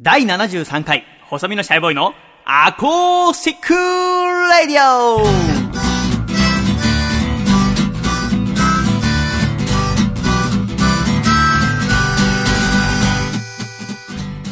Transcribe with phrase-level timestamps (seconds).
[0.00, 2.14] 第73回、細身のシャイボーイの
[2.44, 5.26] アコースティックラディオ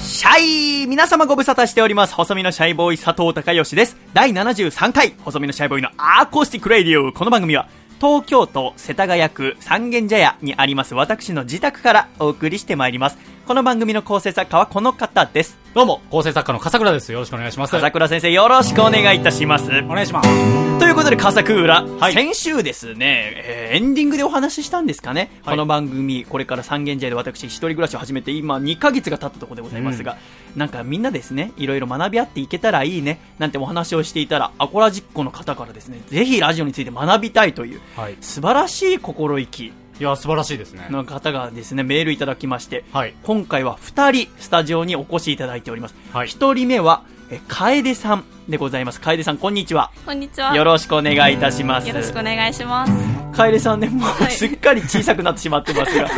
[0.03, 0.40] シャ
[0.82, 2.14] イ皆様ご無沙汰しております。
[2.14, 3.96] 細身のシャイボーイ佐藤孝義です。
[4.14, 7.68] 第73回、細身のシャイボーイのアコースティックラディオこの番組は、
[7.99, 13.18] 東京都世田谷区三軒茶屋にあります私の自宅からお送りしてまいります。
[13.46, 15.57] この番組の構成作家はこの方です。
[15.73, 17.13] どうも、構成作家の笠倉です。
[17.13, 17.71] よろしくお願いします。
[17.71, 19.71] 笠倉先生よろしくお願いいたします。
[19.71, 20.79] お願いします。
[20.81, 30.17] ということで、笠倉、はい先週ですね、えーエンディングでお話ししたんですかね、はいこの番組、これから三軒茶屋で私、一人暮らしを始めて、今、2ヶ月が経ったところでございますが、
[30.57, 38.17] なんかみんなですね、いろいろ学び合っていけたらいいね、なんてお話をしていたら、アコラジッコの方からですね、ぜひラジオについて学びたいという、はい。
[38.20, 40.89] 素晴らしい心意気いや、素晴らしいですね。
[40.91, 43.15] の方がですね、メールいただきまして、はい。
[43.23, 45.95] 今回は2人スタジオにお越しいただいております。
[46.13, 49.00] はい1人目は、え楓さんでございます。
[49.00, 49.91] 楓さん、こんにちは。
[50.05, 50.55] こんにちは。
[50.55, 51.89] よろしくお願いいたします。
[51.89, 52.92] よろしくお願いします。
[53.36, 56.08] 楓さんね、もうはいすっかり小さくなってしまってますが、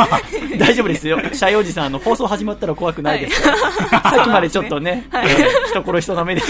[0.59, 1.19] 大丈夫ですよ。
[1.33, 4.11] シャイおじさん、あの、放送始まったら怖くないですから。
[4.11, 6.41] さっきまでちょっとね、はいえー人殺しそうな目で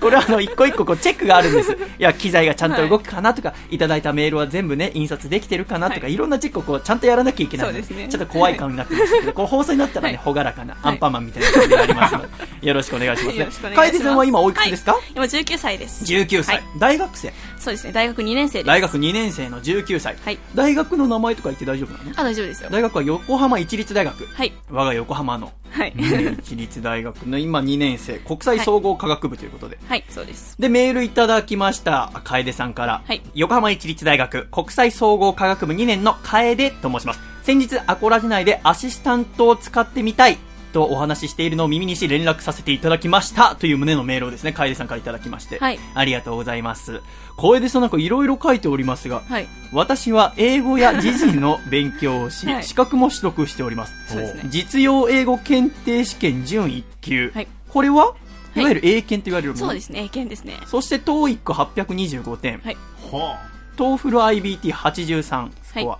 [0.00, 1.72] これはあの、一個一個こうチェックがあるんです。
[1.72, 13.48] いや、機材がちゃんと動くかなとか、い、ただいたメールは全部ね、印刷できてるかなとか、はいい、ろんなチェックをこう、ちゃんとやらなきゃいけないのですねちょっと怖い顔になってますけど、こう放送になったらね、はいほがらかなアンパンマンみたいな感じがありますので、よろしくお願いしますね。
[13.74, 16.04] 楓さんは今おいくつですか、はい今19歳です。
[16.04, 17.32] ?19 歳、はい大学生？
[17.58, 17.92] そうですね。
[17.92, 18.66] 大学2年生です。
[18.66, 20.16] 大学2年生の19歳。
[20.24, 20.38] はい。
[20.54, 22.10] 大学の名前とか言って大丈夫なの？
[22.16, 22.70] あ、大丈夫ですよ。
[22.70, 24.26] 大学は横浜一律大学。
[24.26, 24.52] はい。
[24.70, 25.94] 我が横浜のはい。
[26.40, 29.78] 一律大学の今2年生、国際総合科学部ということで。
[29.86, 30.56] はい、そうです。
[30.58, 33.02] で、メールいただきました、楓さんから。
[33.06, 37.20] はい横浜一律大学国際総合科学部2年の楓と申します。
[37.42, 40.38] 先日、アコラジ内でアシスタントを使ってみたい。
[40.72, 47.00] とお話ししているのを耳にし連絡させていただきましたという旨のメールをですね、楓さんからいただきまして、はいありがとうございます。
[47.36, 49.48] 楓さんなんかいろいろ書いておりますが、はい。
[49.72, 53.94] 私は英語や時事の勉強をし、はい資格も取得しております。
[54.08, 57.30] そうですね実用英語検定試験準1級。
[57.34, 58.14] はいこれは
[58.56, 59.66] いわゆる英検と言われるもの？
[59.66, 60.00] そうですね。
[60.04, 60.58] 英検ですね。
[60.66, 62.76] そして TOEIC825 点、はい。
[63.12, 63.38] は
[63.76, 65.98] TOEFL-IBT83 スコア、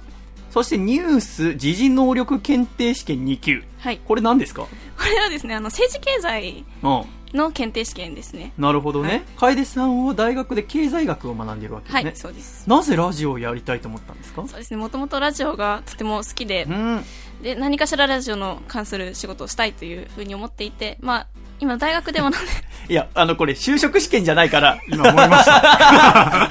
[0.50, 3.62] そしてニュース時事能力検定試験2級。
[3.80, 3.98] はい。
[4.04, 4.62] これ何ですか？
[4.62, 4.68] こ
[5.04, 7.04] れはですね、あの、政治経済うん。
[7.32, 8.52] の検定試験ですね。
[8.58, 9.38] なるほどはねい。
[9.38, 12.02] 楓さんは大学で経済学を学んでいるわけですね。
[12.02, 12.69] はい、そうです。
[12.69, 14.44] なぜラジオをやりたいと思ったんですか？
[14.48, 14.78] そうですね。
[14.78, 17.04] もともとラジオがとても好きでう、ん。
[17.40, 21.26] で、何かしらラジオの関する仕事をしたいというふうに思っていて、まあ、
[21.60, 22.48] 今大学でもなんで、
[22.88, 26.48] いや、あの、これ、就職試験じゃないから、今思いました。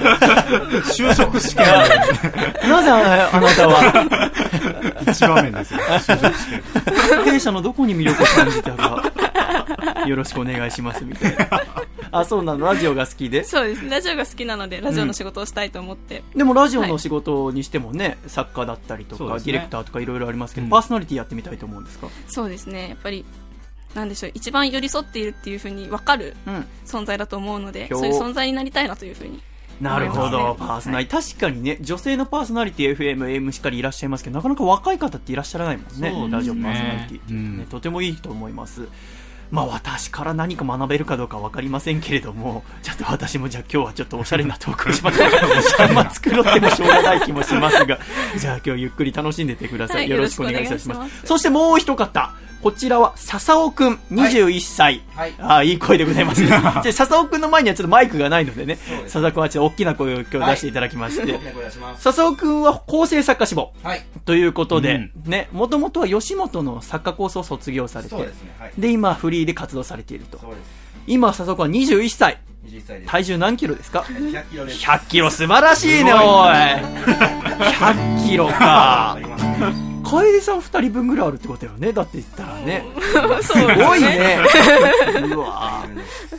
[0.94, 5.80] 就職試験なぜああなたは、の一場面ですよ。
[5.80, 7.24] 就職試験。
[7.24, 9.02] 弊社のどこに魅力を感じたか、
[10.06, 11.46] よろしくお願いします、みたいな。
[12.12, 13.44] あ、そうなの、ラジオが好きで？
[13.44, 13.90] そうですね。
[13.90, 22.06] ラジオが好きなので、ラジオの仕事をしたいと思って、でも、ラジオの仕事にしてもね、作家だったりとか、そうですねディレクターとかいろいろありますけど、うんパーソナリティやってみたいと思うんですか？
[22.28, 22.88] そうですね。
[22.90, 23.24] やっぱり、
[23.94, 26.66] なんでしょう、一番寄り添っているっていうふうに分かるうん。
[26.86, 29.40] 存在だと思うので、ひょそういう存在になりたいなというふうに。
[29.80, 36.28] なるほど、パーソナリティ、確かにね、女性のパーソナリティ、FM、AM しっかりいらっしゃいますけど、なかなか若い方っていらっしゃらないもんね、ね。
[36.30, 37.20] ラジオパーソナリティ。
[37.20, 38.86] って、ねうんとてもいいと思います。
[39.50, 45.30] まあ私から何か学べるかどうかわかりませんけれども、ちょっと私もじゃあ今日はちょっとおしゃれなトークをしましょう。
[45.82, 47.98] あんま作ろってもしょうがない気もしますが、
[48.36, 49.96] じゃあ今日ゆっくり楽しんでってください。
[49.98, 50.98] はいよろしくお願いいたします。
[51.00, 55.02] ますそしてもう一方、こちらは笹尾くん、21歳。
[55.14, 56.44] はいああ、いい声でございます。
[56.46, 61.40] じゃあ笹尾くんの前にはちょっとマイクがないのでね、です笹尾くんはちょっと大きな声を今日出していただきまして、お願い。
[61.98, 64.04] 笹尾くんは構成作家志望はい。
[64.26, 68.54] ということで、うんね、もともとは吉本の作家コースを卒業されて、そうですね。
[68.58, 68.72] はい。
[68.76, 70.38] で、今フリーで活動されていると。
[71.06, 72.38] 今、笹尾くんは21歳。
[72.66, 73.10] 21歳です。
[73.10, 74.86] 体重何キロですか？100キロです。
[74.86, 76.20] 100キロ素晴らしいね、おい。
[77.72, 79.16] 100キロか。
[80.10, 81.92] 楓さん2人分ぐらいあるってことよね。
[81.92, 82.84] だって言ったらね。
[83.42, 84.38] すすごいね。
[85.34, 85.84] うわ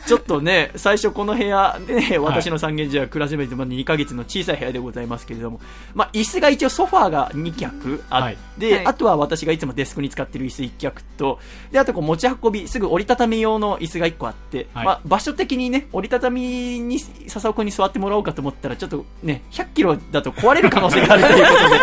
[0.06, 5.60] ちょっとね、最初この部屋でね、私の三軒茶屋暮らしめてまだ2ヶ月の小さい部屋でございますけれども、
[5.94, 8.86] まあ、椅子が一応ソファーが2脚あって、はい。
[8.86, 11.38] あとは私がいつもデスクに使ってる椅子1脚と、
[11.70, 14.86] で、あとこう持ち運び、すぐ折りたたみ用の椅子が1個あって、はい。
[14.86, 21.80] まあ、場所的にね、折りたたみに笹尾くんに座ってもらおうかと思ったら、ちょっとね、100キロだと壊れる可能性があるということで、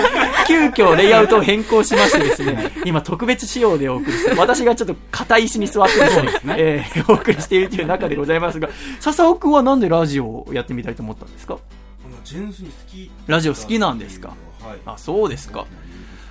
[0.47, 11.57] 急遽レイアウトを変更しましてですね、今特別仕様でお送りして、私がちょっと硬い椅子に座ってですね、えーお送りしているという中でございますが、笹尾くんはなんでラジオをやってみたいと思ったんですか？
[12.23, 13.11] 純粋に好き。
[13.27, 14.29] ラジオ好きなんですか？
[14.61, 14.77] はい。
[14.85, 15.65] あ、そうですか。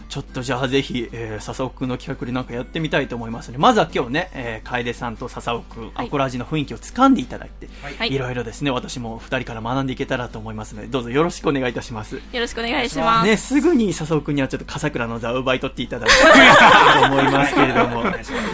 [0.08, 6.06] ちょっとじゃあぜひ、えー、笹尾くんの企画でなんかやってみたいと思いますので、まずは今日ね、えー、楓さんと笹尾くん、はい。
[6.06, 8.14] アコラジの雰囲気を掴んでいただいて、はい。
[8.14, 8.18] い。
[8.18, 12.16] ろいろですね、私も二人から学んでいけたらと思いますので、どうぞよろしくお願いいたします。
[12.16, 13.26] よろしくお願いします。
[13.26, 18.04] ね、すぐに笹尾くんにはちょっと笠倉の座を奪い取っていただきたいと思いますけれども、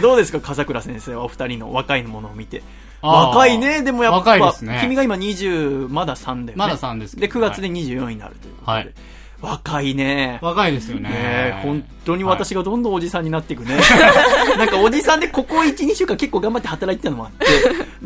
[0.01, 2.63] どうですか、笠倉先生はお二人の若いものを見て。
[3.01, 4.79] 若いね、でもやっぱ、ね。
[4.81, 6.53] 君が今20、まだ3だよね。
[6.55, 8.71] まだ3ですけで、ど9月で24になるということで。
[8.71, 8.93] はい
[9.45, 10.39] 若いね。
[10.41, 11.09] 若いですよね。
[11.09, 13.77] ねえ本当に私がどんどんおじさんになっていくね。
[14.57, 17.45] なんかおじさんでここ1、2週間結構頑張って働いてたのもあって、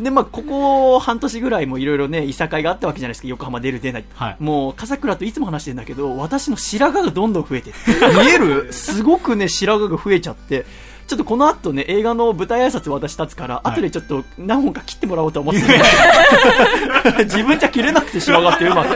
[0.02, 4.04] で、まあ、ここ半年ぐらいもいろいろね、いさかいがあったわけじゃないですか、横浜出る出ない。
[4.14, 7.72] はいもう、笠倉といつも話してるんだけど、私の白髪がどんどん増えて
[8.24, 8.72] 見える？
[8.72, 10.64] すごくね、白髪が増えちゃって、
[11.10, 15.66] ちょっとこの後ね、映画の舞台挨拶私立つから、後でちょっと何本か切ってもらおうと思ってる、
[17.26, 18.94] 自分じゃ切れなくて白髪ってうまく。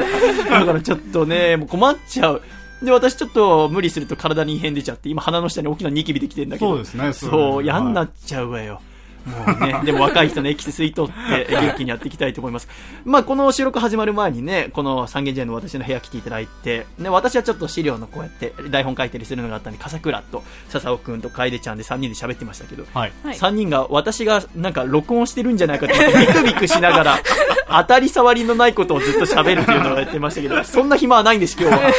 [0.48, 2.42] だからちょっとね、もう困っちゃう。
[2.84, 6.70] で、私ちょっと無理すると体に異変出ちゃって、今鼻の下に大きなニキビできてんだけど。
[6.70, 8.80] そうですねそ、そうう嫌になっちゃうわよ。
[9.24, 12.68] もうね、 でも若い人のエキス吸い取って元気にやっていきたいと思います。
[13.04, 23.12] まあこの収録始まる前にね、この三軒茶屋の私の部屋来ていただいて、ね、私はちょっと資料のこうやって台本書いたりするのがあったんで、笠倉と笹尾くんと楓ちゃんで3人で喋ってましたけど、はい。
[23.22, 27.18] はい3人が私がなんか録音してるんじゃないかって思ってビクビクしながら
[27.68, 31.90] 当たり障りのないことをずっと喋るっていうのをやってましたけど、そんな暇はないんです今日は。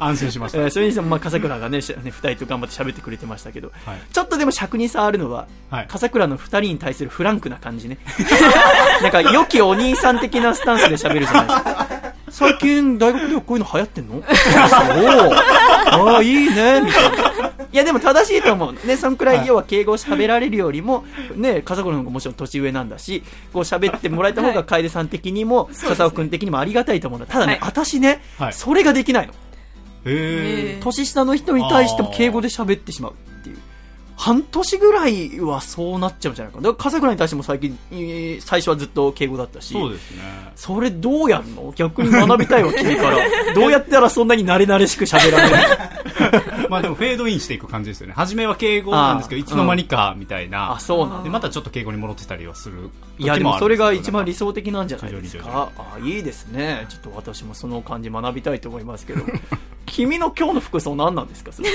[0.00, 0.58] 安心しました。
[0.58, 7.98] えーそれにしても、まあ、笠倉がね、しね二人と頑張って喋ってくれてましたけど、はいちょっとでも尺に差あるのは、はい笠倉の二人に対するフランクな感じね。
[9.02, 11.86] なんか、良きお兄さん的なスタンスで喋るじゃないですか。
[12.30, 14.22] 最近、大学ではこういうの流行ってんの？
[14.26, 15.34] そう。
[15.34, 17.50] ああ、いいね、みたいな。
[17.72, 18.86] いや、でも正しいと思う。
[18.86, 21.04] ね、そんくらい、要は敬語を喋られるよりも、
[21.36, 27.26] ね、笠倉の方がもちろん年上なんだし、こう喋ってもらえた方が楓さん的にも、笹尾くん的にもありがたいと思うんだ。
[27.26, 29.32] ただね、はい私ね、はいそれができないの。
[30.04, 33.58] 年下の人に対しても敬語で喋ってしまうっていう。
[34.16, 36.68] 半年ぐらいはそうなっちゃうんじゃないかな。
[36.68, 39.72] だから笠倉に対しても最近、えー最初はずっと敬語だったし。
[39.72, 40.22] そうですね。
[40.54, 41.72] それどうやんの？
[41.74, 43.18] 逆に学びたいわ、君から。
[43.54, 45.56] どうやったらそんなに慣れ慣れしく喋られる
[46.70, 48.12] まあでもフェードインしていく感じですよね。
[48.16, 50.72] 初めは敬語なんですけど、いつの間にかみたいな。
[50.74, 51.32] あ、そうなんで、だ。
[51.32, 54.44] またちょっと敬語に戻ってたりはするいや、でもそれが一番理想。
[54.44, 55.70] 想的なんじゃないですか。
[55.78, 56.86] あ、いいですね。
[56.88, 59.22] ちょっと私もその感じ学びたいと思いますけど。
[59.86, 61.52] 君の今日の服装何なんですか？
[61.52, 61.68] そ れ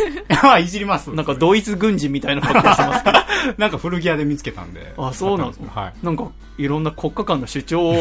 [0.43, 1.11] あいじります。
[1.13, 3.19] なんかドイツ軍人みたいな格好してますけど。
[3.57, 4.93] なんか古着屋で見つけたんで。
[4.97, 5.93] あ、そうなのはい。
[6.05, 6.25] なんか、
[6.57, 7.95] いろんな国家間の主張を、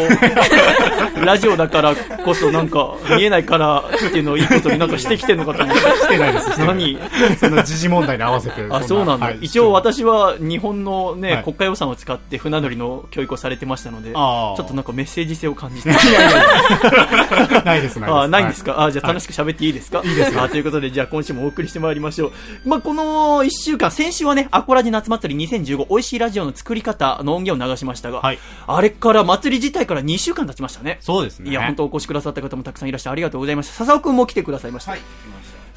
[1.24, 1.94] ラジオだから
[2.24, 5.80] こそなんか、見えないからっていうのをいいことになんかしてきてんのかと思って。
[5.82, 6.58] してないです。
[6.58, 6.98] 何？
[7.38, 8.66] その時事問題に合わせて。
[8.70, 9.26] あ、そうなんだ。
[9.26, 15.88] はい一応私は日本のね、はい国家予算を使って船乗りの教育をされてましたので、ちあーょっとなんかメッセージ性を感じて。
[15.90, 18.18] ないです、ないです。
[18.18, 22.32] あないんですか、はあじゃあ楽しく喋っていいですか、いいですよ あということで、じゃあ今週もお送りしてまいりましょう。
[22.68, 30.98] まあ、この1週間、先週はね、アコラジ夏祭り2015美味しいラジオの作り方の音源を流しましたが、はいあれから祭り自体から2週間経ちましたね。
[31.00, 31.50] そうですね。
[31.50, 33.74] いや、本当お越しくださった方もたくさんいらっしゃいありがとうございました。
[33.74, 34.92] 笹尾くんも来てくださいました。
[34.92, 35.00] はい。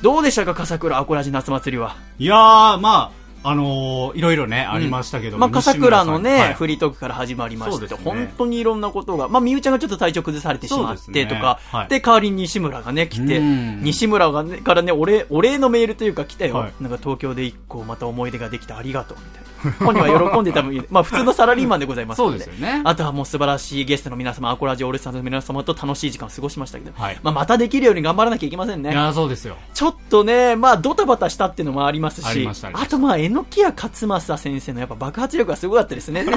[0.01, 1.95] どうでしたか、笠倉アコラジ夏祭りは？
[2.17, 6.53] いやー、まあ、あのー、いろいろね、ありましたけどまあ、笠倉のね、はい。
[6.53, 8.01] フリートークから始まりまして、ね。
[8.03, 11.25] 本当にいろんなことが、まあ、みゆちゃんがちょっと体調崩されてしまってそうですね。
[11.25, 11.87] とか、はい。
[11.87, 13.83] で、代わりに西村がね、来て、うん。
[13.83, 16.55] 西村がね、からね、お礼、お礼のメールというか来たよ。
[16.55, 16.73] はい。
[16.81, 19.50] なんか東京で一個また思い出ができてありがとう、みたいな。
[19.79, 28.91] 本人は喜んでたみまあ、普通のサラリーマンでございますのそうですよねあとはもう素晴らしいゲストの皆様、アコラジオールスターズの皆様と楽しい時間を過ごしましたけど、はいまあ、またできるように頑張らなきゃいけませんね。
[28.91, 29.55] いやー、そうですよ。
[29.73, 36.25] ちょっとね、まあ、ドタバタしたっていうのもありますし、あとまあ、榎谷勝正先生のやっぱ爆発力がすごかったですね。
[36.25, 36.31] と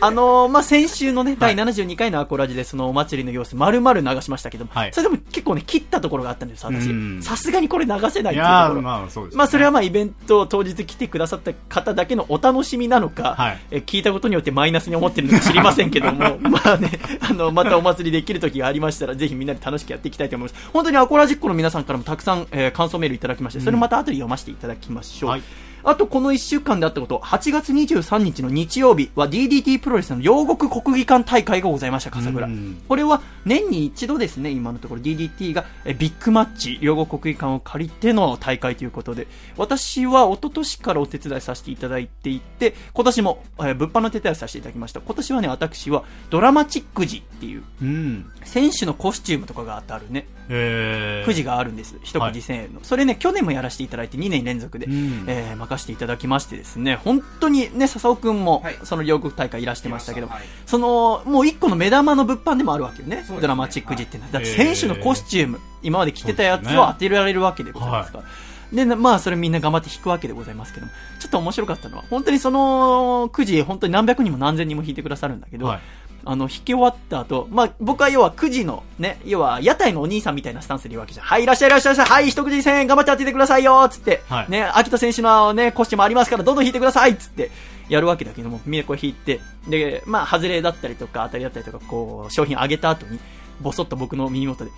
[0.00, 7.22] あのーまあ、先週のね、第72回のアコラジでそのお祭りの様子、丸々流しましたけども、はいそれでも結構ね、切ったところがあったんです、私うん。
[7.22, 8.82] さすがにこれ流せないっていうところ。
[8.82, 9.38] まあ、そうです、ね。
[9.38, 20.70] まあ、それはまあ、イベント当日来てくださった方だけのお楽しみなのか、はいえ聞いたことによってマイナスに思ってるのか知りませんけども、 まあね、あの、またお祭りできる時がありましたら、ぜひみんなで楽しくやっていきたいと思います。
[20.72, 25.30] 本当にアコラジックの皆さんからもたくさん、えー感想メールいただきまして、それまた後で読ませていただきましょう。
[25.30, 25.42] はい
[25.84, 32.82] あと、この1週間であったこと、8月23日の日曜日は DDT プロレスの両国国技館大会がございました、笠倉うん。
[32.88, 39.26] これは年に一度ですね、今のところ DDT がえビッグマッチ、両国国技館を借りての大会ということで、
[39.58, 45.00] 私は一昨年からお手伝いさせていただいていて、今年も、えー物販の手伝いさせていただきました。
[45.00, 48.30] 今年はね、私はドラマチック時っていう、うん。
[48.44, 51.96] 選手のコスチュームとかが当たるね、えーくじがあるんです。
[52.02, 52.80] 一くじ1000円の。
[52.82, 55.24] それね、去年もやらせていただいて2年連続で、うん。
[55.26, 60.42] えー任せていただきましてですね、本当にね、笹尾くんもはい、その両国大会いらしてましたけど、はい。
[60.66, 63.16] その、もう一個の目玉の物販でもあるわけよね。
[63.16, 63.24] ね。
[63.40, 64.20] ドラマチック時ってい。
[64.20, 64.32] うのは。
[64.32, 68.24] だってはい選手のコスチューム、今まで着てたやつを当てられるわけでございますから。
[68.72, 75.80] で、なまあ、それみんな頑張って引くわけでございますけども、ちょっと面白かったのは、本当にその、くじ、本当に何百人も何千人も引いてくださるんだけど、はい
[76.26, 81.26] あの、引き終わった後、まあ、僕は要は9時のね、要は屋台のお兄さんみたいなスタンスで言うわけじゃん。
[81.26, 81.96] はい、いらっしゃいいらっしゃい。
[81.96, 87.50] はい、一口1000円頑張って当ててくださいよつって、はいね、秋田選手のね、コスチュームありますから、どんどん引いてくださいつって、
[87.88, 93.18] やるわけだけども、みんなこう引いて、で、まあ、外れだったりとか、当たりだったりとか、こう、商品あげた後に、
[93.60, 94.70] ぼそっと僕の耳元で、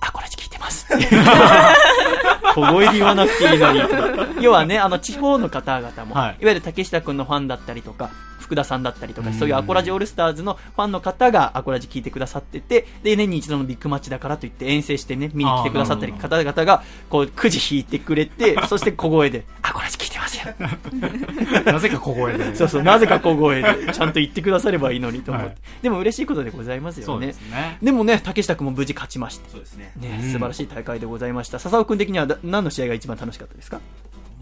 [0.00, 1.08] あ、これ聞いてますって。
[2.54, 3.80] 小声で言わなくていいのに。
[4.44, 8.10] 要はね、あの、地方の方々も、はいい、わゆる竹下くんのファンだったりとか、
[8.44, 20.54] 福田さんだったりとか、うんそういうアコラジオールスターズのファンの方がアコラジ聞いてくださってて、で、年に一度のビッグマッチだからといって遠征してね、見に来てくださったり方々が、こう、くじ引いてくれて、 そして小声で、アコラジ聞いてますよ。
[21.64, 22.54] なぜか小声で。
[22.56, 25.48] そうそう、なぜか小声で、ちゃんと言ってくださればいいのにと思って。
[25.48, 27.32] はいでも嬉しいことでございますよね。
[27.34, 27.78] すね。
[27.82, 29.50] でもね、竹下くんも無事勝ちまして。
[29.50, 29.92] そうですね。
[29.96, 31.58] ね、うん素晴らしい大会でございました。
[31.58, 33.80] 笹尾くん的にはだ何の試合が一番楽しかったですか？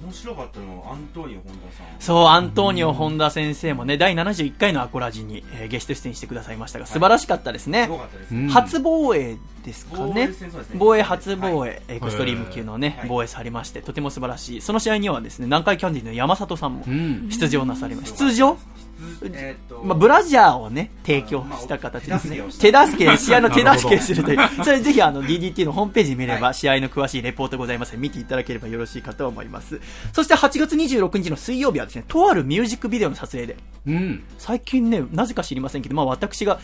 [0.02, 1.86] 面白かったのはアントニオ本田さん。
[2.00, 7.84] そう、アントニオ本田先生もね、第71回のアコラジに、えーゲスト出演してくださいましたが、素晴らしかったですね。
[7.84, 8.40] すごかったですね。
[8.42, 10.34] うん初防衛ですかねね
[10.74, 14.60] 防衛初防衛、はいエクストリーム級のね、はい防衛されまして、とても素晴らしい。
[14.60, 17.28] その試合にはですね、南海キャンディーの山里さんもうん。
[17.30, 18.18] 出場なされました。
[18.18, 18.56] 出場？
[19.24, 22.48] えーっと、まあ、ブラジャーをね、提供した形ですねまあ。
[22.48, 24.38] 手助け、 試合の手助けするという。
[24.64, 29.80] それぜひあの DDT のホームページ見れば、試合の詳しいレポートございます見ていただければよろしいかと思います。
[30.12, 33.56] そして8月26日の水曜日はですね、とあるミュージックビデオの撮影で、
[33.86, 34.24] うん。
[34.38, 36.60] 最近ね、なぜか知りませんけど、まあ私が、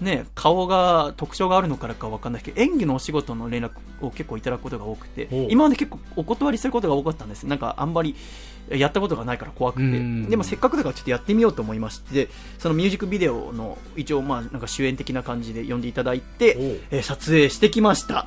[0.00, 7.44] ね、顔が特徴があるのからかわかんないけど、演技のお仕事の連絡を結構いただくことが多くて今まで結構お断りすることが多かったんです。
[7.44, 8.16] なんかあんまり
[8.76, 10.30] やったことがないから怖くてうん。
[10.30, 16.56] でもせっかくだからちょっとやってみようと思いまして、そのミュージックビデオの一応まあなんか主演的な感じで呼んでいただいて
[16.90, 18.26] えー撮影してきました。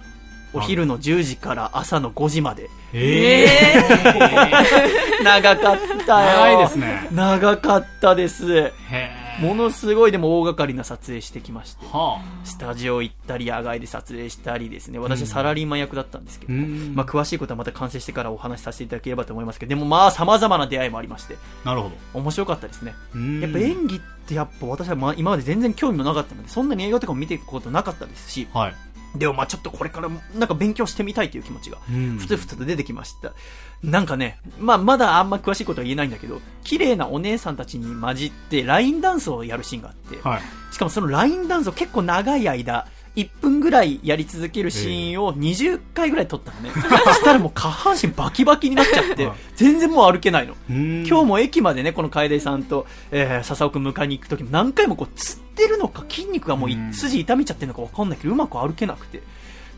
[0.55, 2.69] お昼の10時から朝の5時まで。
[2.93, 3.47] え
[5.23, 6.27] 長かったよ。
[6.27, 8.45] 長いですね長かったです。
[8.45, 8.71] ー。
[8.91, 11.85] へーものすごいでも大掛かりな撮影してきまして。
[11.85, 14.99] はスタジオ行ったり、野外で撮影したりですね。
[14.99, 16.49] 私はサラリーマン役だったんですけあ。
[16.49, 16.93] ど、うん。
[16.95, 21.95] まあ詳しいことはまた完成してからお話しさせていただければと思いますけど、でもまあ様々な出会いもありまして、なるほど。
[22.13, 22.93] 面白かったですね。
[23.15, 28.75] うんやっぱ演技ってやっぱ私はまあ今まで全然興味もなかったので、そんなに映画とかも見ていくことなかったですし、はい。
[29.15, 33.33] でもまあちょっとこれからなんか勉強してみたいという気持ちが、うんふつふつと出てきました。
[33.83, 40.41] なんかね、まあまだあんま詳しいことは言えないんだけど、綺麗なお姉さんたちに混じってラインダンスをやるシーンがあって、はい。
[40.73, 46.71] しかもそのラインダンスを結構長い間、1分ぐらいやり続けるシーンを20回ぐらい撮ったのね。
[47.05, 50.55] そしたらもう下半身バキバキになっちゃってはい、全然もう歩けないの。
[50.69, 59.21] 今今日も駅までね、この楓さんと、えー、笹尾くん迎えに行くときも何回もこう、つってるのか筋肉がもう筋痛めちゃってるのかわかんないけど、うまく歩けなくて、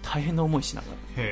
[0.01, 1.24] 大変な思いしながら。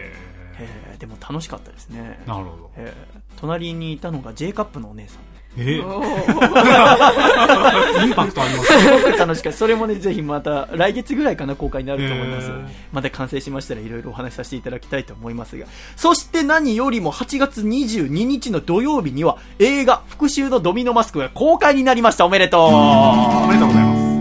[0.60, 2.20] へえー、でも楽しかったですね。
[2.26, 2.72] ーなるほど。
[2.76, 5.18] えー、隣にいたのが J カップのお姉さん。
[5.56, 5.84] えー
[8.04, 9.58] インパクトありますすごく楽しかった。
[9.58, 12.68] それもね、ぜひまた、来月ぐらいかな、公開になると思いますへー。
[12.92, 15.68] また完成しましたらいろいろお話しさせていただきたいと思いますが。
[15.96, 22.26] そして何よりも8月22日の土曜日には、映画、復讐のドミノマスクが公開になりました。
[22.26, 24.13] おめでとうおめでとうございます。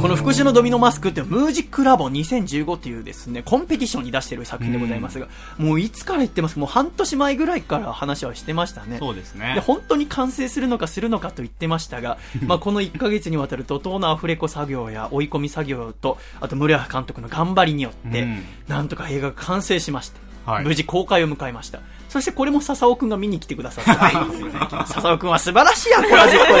[0.00, 5.26] この復讐のドミノマスクってムージックラボ2015っていうですね、コンペティションに出している作品でございますが、
[5.58, 6.60] もういつから言ってますか？
[6.60, 8.98] もう半年前ぐらいから話はしてましたね。
[9.00, 9.60] そうですでね。
[9.66, 21.80] 本当に完成するのかするのかと言ってましたが、 まあこの1ヶ月にわたる怒涛のアフレコ作業や追い込み作業と、あと村谷監督の頑張りによって、うんなんとか映画が完成しまして、はい無事公開を迎えました。
[22.08, 24.86] そしてこれも笹尾くんが見に来てくださった。
[24.86, 26.60] 笹尾くんは素晴らしいアコラジッコで。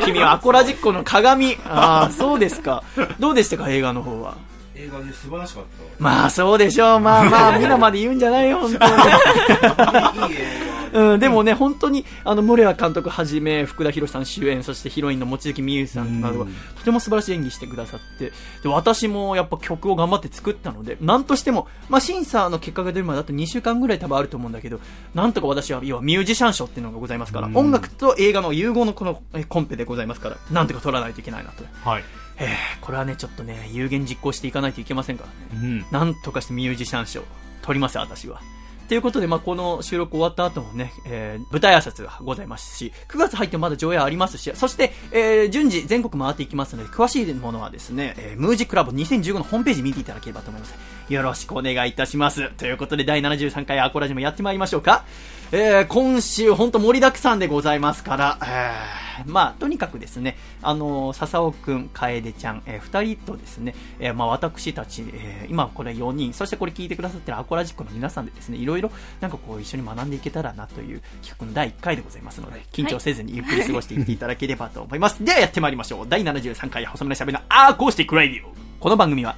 [0.06, 1.56] 君はアコラジッコの鏡。
[1.68, 2.82] ああ、そうですか。
[3.18, 4.34] どうでしたか、映画の方は？
[4.78, 5.62] 映画で素晴らしかっ
[5.98, 7.00] まあそうでしょう。
[7.00, 8.94] まあまあ、皆まで言うんじゃないよ、本当に。
[8.94, 8.96] た。
[8.96, 24.80] いい映うん、でもね、本当に、あの、森谷監督はじめ、福田博さん主演、そしてヒロインの望月美優さんなどがうん、とても素晴らしい演技してくださって、で、私もやっぱ曲を頑張って作ったので、なんとしても、まあ、審査の結果が出るまであと2週間ぐらい多分あると思うんだけど、
[25.14, 31.64] なんとか私は、要はミュージシャン賞っていうのがございますから、うん音楽と映画の融合のこのえコンペでございますから、なんとか取らないといけないなと。
[31.88, 32.04] はい。
[32.38, 32.48] えー、
[32.80, 35.62] これはね、ちょっとね、有言実行していかないといけませんからね。
[35.62, 35.86] うん。
[35.90, 37.22] なんとかしてミュージシャン賞
[37.62, 38.40] 取りますよ、私は。
[38.88, 50.74] ということで、まあ、この収録終わった後もね、えー、舞台挨拶がございますし、9月入ってもまだ上映ありますし、そして、えー、順次全国回っていきますので、詳しいものはですね、えー、ムージックラブ2015のホームページ見ていただければと思います。
[51.08, 52.50] よろしくお願いいたします。
[52.54, 55.04] ということで、第73回アコラジもやってまいりましょうか。
[55.52, 75.24] えー、今週、ほんと盛りだくさんでございますから、えー、まあ、とにかくですね、あのー、笹尾くん、楓ちゃん、えー、二人とですね、えー、まあ、私たち、えー、今これ4人、そしてこれ聞いてくださってるアコラジックの皆さんでですね、いろいろ、なんかこう、一緒に学んでいけたらなという企画の第1回でございますので、緊張せずにゆっくり過ごしていっていただければと思います。
[75.24, 76.06] ではやってまいりましょう。
[76.08, 78.52] 第73回細めのしゃべりのアーコースティックラディオ。
[78.80, 79.36] この番組は、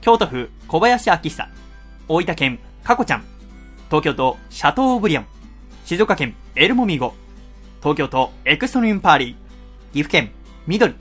[0.00, 1.48] 京都府小林明久、
[2.06, 3.24] 大分県かこちゃん、
[3.88, 5.26] 東京都シャトーオブリアン、
[5.90, 7.14] 静岡県エルモミゴ、
[7.80, 9.34] 東京都エクストリームパーリー、
[9.92, 10.30] 岐阜県
[10.68, 10.94] 緑、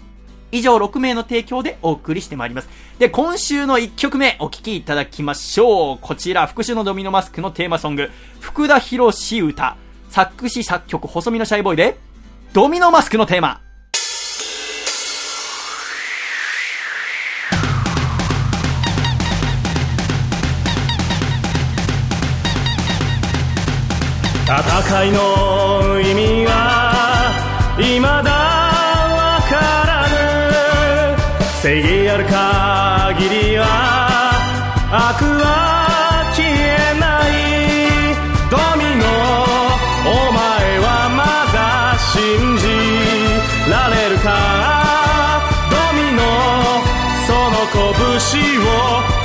[0.51, 2.69] 以上6名の提供でお送りしてまいります。
[2.98, 5.98] で、今週の1曲目お聴きいただきましょう。
[6.01, 9.77] こちら、復讐のドミノマスクのテーマソング、福田博士歌、
[10.10, 12.00] 作詞作曲細身のシャイボーイで、
[12.53, 13.62] ドミノマスクのテーマ。
[24.49, 24.57] 戦
[25.05, 26.49] いの意味は
[27.77, 28.25] 未だわ
[29.47, 29.53] か
[29.85, 30.17] らぬ
[31.61, 33.61] 正義ある限りは
[34.89, 35.45] 悪は
[36.33, 36.49] 消え
[36.99, 38.17] ない。
[38.49, 39.05] ドミノ
[40.09, 40.41] お前
[40.79, 41.21] はま
[41.53, 42.17] だ信
[42.57, 42.65] じ
[43.69, 44.25] られるか？
[45.69, 46.19] ドミノ
[47.27, 47.85] その拳
[48.65, 48.65] を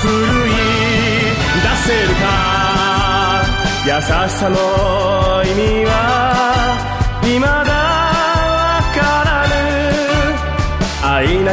[0.00, 0.12] 振る
[0.48, 0.52] い
[1.64, 2.22] 出せるか？
[3.86, 4.04] 優し
[4.36, 4.56] さの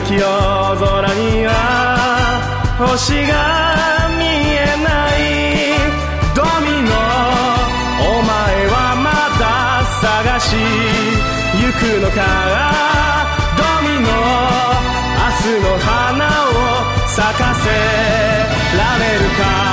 [0.08, 1.52] き夜空には
[2.80, 5.20] 星が見えない
[6.36, 6.92] ドミノ。
[8.00, 8.32] お前
[8.68, 9.06] はま
[9.40, 9.44] だ
[10.02, 10.56] 探し
[11.58, 12.18] 行くのか？
[13.58, 14.08] ドミノ。
[15.18, 16.58] 明日の花を
[17.08, 17.70] 咲かせ
[18.78, 19.71] られるか？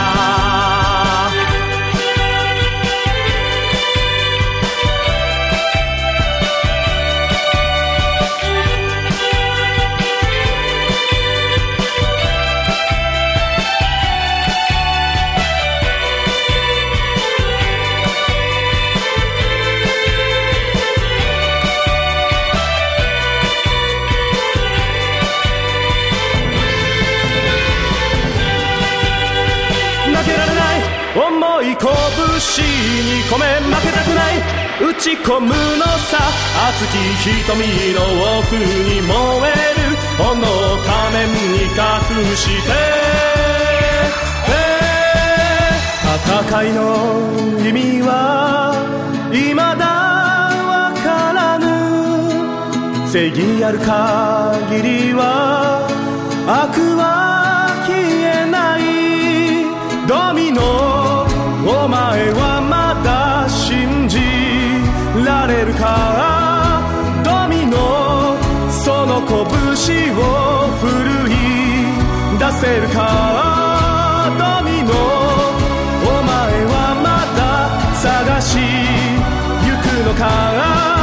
[33.38, 34.36] 込め負けたくない。
[34.80, 35.54] 打ち込むの
[36.10, 36.18] さ。
[36.68, 37.62] 熱き瞳
[37.94, 38.00] の
[38.40, 38.62] 奥に
[39.00, 39.14] 燃
[39.48, 39.86] える
[40.18, 40.50] 炎を
[40.84, 41.22] 仮面
[41.52, 41.76] に隠
[42.36, 42.68] して、
[46.26, 46.78] 戦いの
[47.66, 48.10] 意味は
[49.32, 49.62] 未だ
[50.66, 51.64] わからぬ。
[53.08, 55.22] 正義ある限りは
[56.46, 57.02] 悪は
[57.86, 58.80] 消えない。
[60.06, 60.58] ドミノ
[61.66, 62.77] お前はま
[65.64, 66.82] るか？
[67.24, 68.36] ドミノ。
[68.70, 69.36] その拳
[70.16, 70.20] を
[70.80, 71.34] 振るい
[72.38, 72.98] 出せるか？
[74.38, 74.90] ドミノ。
[76.04, 77.40] お前はまだ
[77.94, 78.58] 探し
[79.66, 80.97] 行くのか？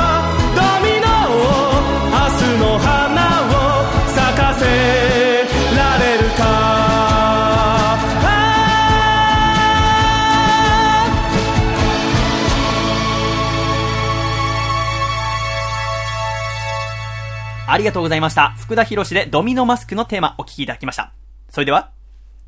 [17.75, 18.51] ありがとうございました。
[18.51, 21.11] 福田博士でドミノマスクのテーマお聞きいただきました。
[21.49, 21.91] それでは、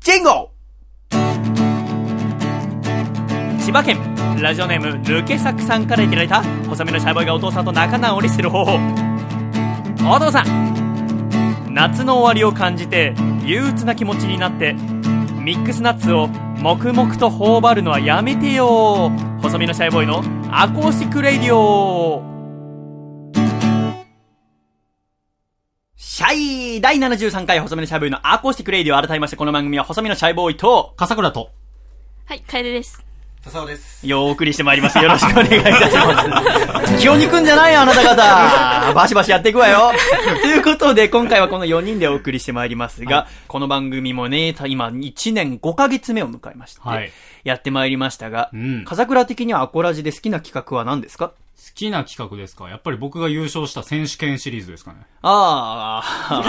[0.00, 0.52] ジェンゴ
[3.60, 3.98] 千葉県、
[4.40, 8.78] ラジオネーム、抜け作さんからいただいた、細身のシャイボーイがお父さんと仲直りする方法。
[10.10, 13.12] お父さん夏の終わりを感じて、
[13.44, 16.28] 憂鬱な気持ちになって、ミックスナッツを
[16.62, 19.10] 黙々と頬張るのはやめてよ
[19.42, 22.37] 細身のシャイボーイのアコースティックレイディオ
[26.18, 31.52] シャイ第73回細身のシャイボーイのアコースティックレイディオ改めましてこの番組は細身のシャイボーイと笠倉と。
[32.24, 33.04] はい、楓です。
[33.44, 34.04] 笹尾です。
[34.04, 34.98] よお送りしてまいります。
[34.98, 36.98] よろしくお願いいたします。
[36.98, 38.94] 気を憎んじゃないよ、あなた方。
[38.94, 39.92] バシバシやっていくわよ。
[40.42, 47.12] ということで、今回はこの4人でお送りしてまいりますが、この番組もね、た今1年5ヶ月目を迎えまして、はい
[47.44, 51.32] やってまいりましたが、うん風倉的にはアコラジで好きな企画は何ですか？
[51.74, 52.68] きな企画ですか？
[52.68, 54.98] やっぱり僕が優勝した選手権シリーズですかね？
[55.22, 56.42] ああ。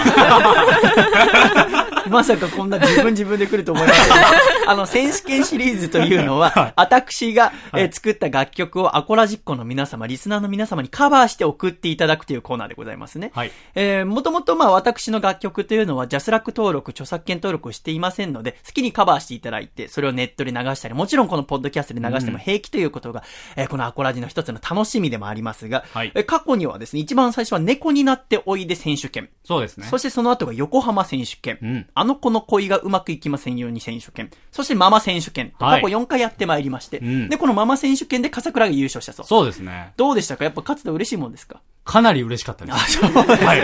[2.10, 13.32] まさかこんな自分自分で来ると思いませんでしたあの、選手権シリーズというのは、私が、えー作った楽曲をアコラジッコの皆様、リスナーの皆様にカバーして送っていただくというコーナーでございますね。
[13.34, 13.50] はい。
[13.74, 23.22] えー、もともとまあ私の楽曲というのはジャスラック登録、著作権登録をしていませんので、好きにカバーしていただいて、それをネットで流したり、もちろんこのポッドキャストで流しても平気ということが、
[23.56, 29.30] えーこのアコラジの一つの楽しみでもありますが、はいえー過去にはですね、一番最初は猫になっておいで選手権。
[29.44, 29.86] そうですね。
[29.86, 31.58] そしてその後が横浜選手権。
[31.62, 34.30] うんあの子の恋がうまくいきませんように選手権。
[34.52, 35.52] そしてママ選手権。
[35.58, 36.98] 過去4回やってまいりまして。
[36.98, 39.26] うんで、このママ選手権で笠倉が優勝したそう。
[39.26, 39.92] そうですね。
[39.96, 40.44] どうでしたか？
[40.44, 41.60] やっぱ勝つと嬉しいもんですか？
[41.84, 42.98] かなり嬉しかったです。
[42.98, 43.52] そうですか。
[43.54, 43.62] ね、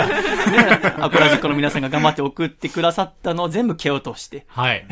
[0.99, 4.47] アコラジックの皆さんが頑張って送ってくださったのを全部蹴落として。
[4.49, 4.87] はい。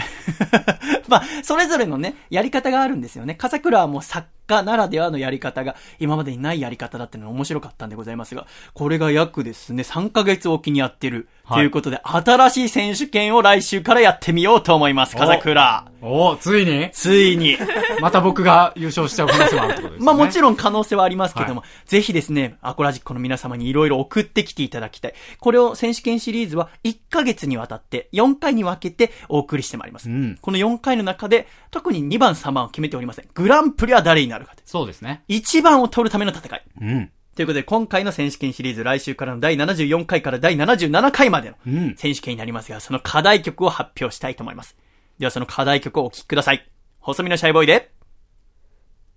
[1.09, 3.35] まあ、それぞれのね、やり方があるんですよね。
[3.35, 11.29] 笠倉はもう作家ならではのやり方が、今までにないやり方だっていうのが面白かったんでございますが、これが約ですね、3ヶ月おきにやってる。
[11.47, 15.87] はいということで、新しい選手権を来週からやってみようと思います、笠倉。
[16.01, 16.89] おおついに？
[16.93, 17.57] ついに。
[18.01, 20.07] また僕が優勝しちゃう可能性もあるってことですね。
[20.07, 25.15] まあもちろん可能性はありますけども、はぜひですね、アコラジックの皆様にいろいろ送ってきていただきたい。
[25.39, 30.09] これを選手権シリーズは1ヶ月にわたって4回に分けてお送りしてまいります。
[30.09, 33.27] うんこの4回の中で特に2番3番を決めておりません。
[33.35, 34.55] グランプリは誰になるか。
[34.65, 35.23] そうですね。
[35.29, 36.63] 1番を取るための戦い。
[36.81, 37.11] うん。
[37.35, 44.77] ということで、今回の選手権シリーズ、来週からの第74回から第77回までのうん選手権になりますが、その課題曲を発表したいと思います。
[45.19, 46.69] では、その課題曲をお聴きください。
[47.01, 47.93] 細身のシャイボーイで、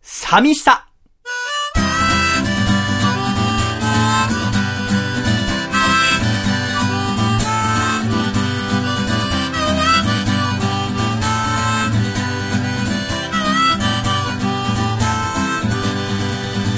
[0.01, 0.89] 寂しさ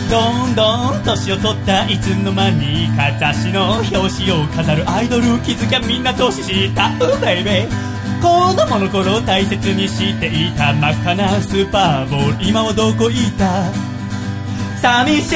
[0.10, 6.42] どんどん年を取ったいつの間にか雑誌の表紙を飾るアイドル気づきゃみんな年
[6.74, 12.50] 下うベイベー子供の頃大切にしていた真っ赤なスーパーボール。
[12.50, 13.99] 今はどこいた？
[14.82, 15.36] 寂し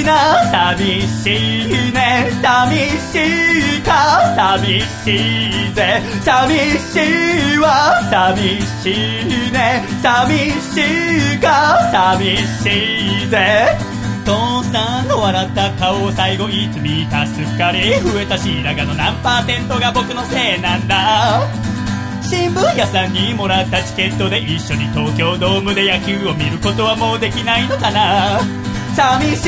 [0.00, 0.42] いな。
[0.50, 2.30] 寂しいね。
[2.42, 4.34] 寂しいか。
[4.34, 6.02] 寂しいぜ。
[6.24, 8.00] 寂しいわ。
[8.10, 9.84] 寂しいね。
[10.02, 11.78] 寂しいか。
[11.92, 13.78] 寂しいぜ。
[14.24, 21.40] 父さんの笑った顔を最後いつ見たすっかり増えた白髪の何パーセントが僕のせいなんだ。
[22.28, 28.38] 新聞屋さんにもらったチケットで一緒に東京ドームで野球を見ることはもうできないのかな？
[28.94, 29.46] 寂し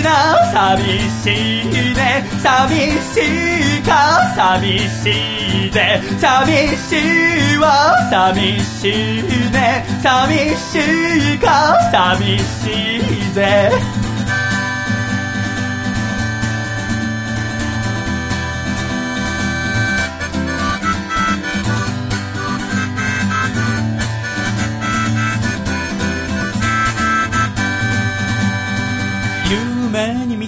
[0.00, 0.82] いな寂
[1.22, 2.24] しいね。
[2.42, 4.24] 寂しいか？
[4.34, 6.96] 寂しいぜ寂し
[7.56, 7.98] いわ。
[8.10, 9.84] 寂しいね。
[10.02, 10.78] 寂し
[11.34, 11.76] いか？
[11.92, 13.70] 寂しいぜ。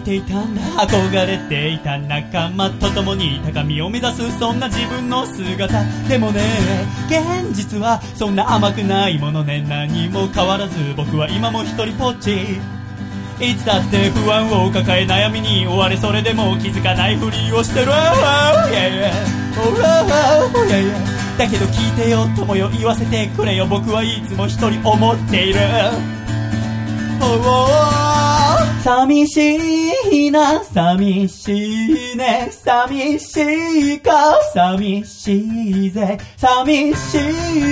[0.05, 6.43] ていたんだ憧れていた仲間と共に高みを目指すそんな自分の姿でもね。
[7.09, 9.65] 現実はそんな甘くないものね。
[9.67, 12.61] 何も変わらず僕は今も一人ぽっち。
[13.41, 17.87] いつだって不安を抱え悩みに追われそれでも気づかないふりをしてる。
[21.37, 23.67] だけど聞いてよ友よ言わせてくれよ。
[23.67, 25.61] 僕はいつも一人思っている。
[27.21, 28.34] Oh, oh, oh.
[28.85, 29.57] 寂し
[30.13, 35.39] いな寂しいね寂しいか寂し
[35.87, 36.19] いぜ。
[36.37, 37.19] 寂し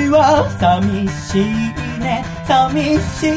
[0.07, 1.45] いわ寂しい
[2.01, 3.29] ね寂し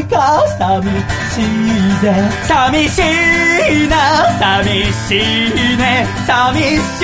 [0.00, 2.14] いか寂しいぜ。
[2.46, 3.96] 寂しいな
[4.38, 7.02] 寂しいね寂し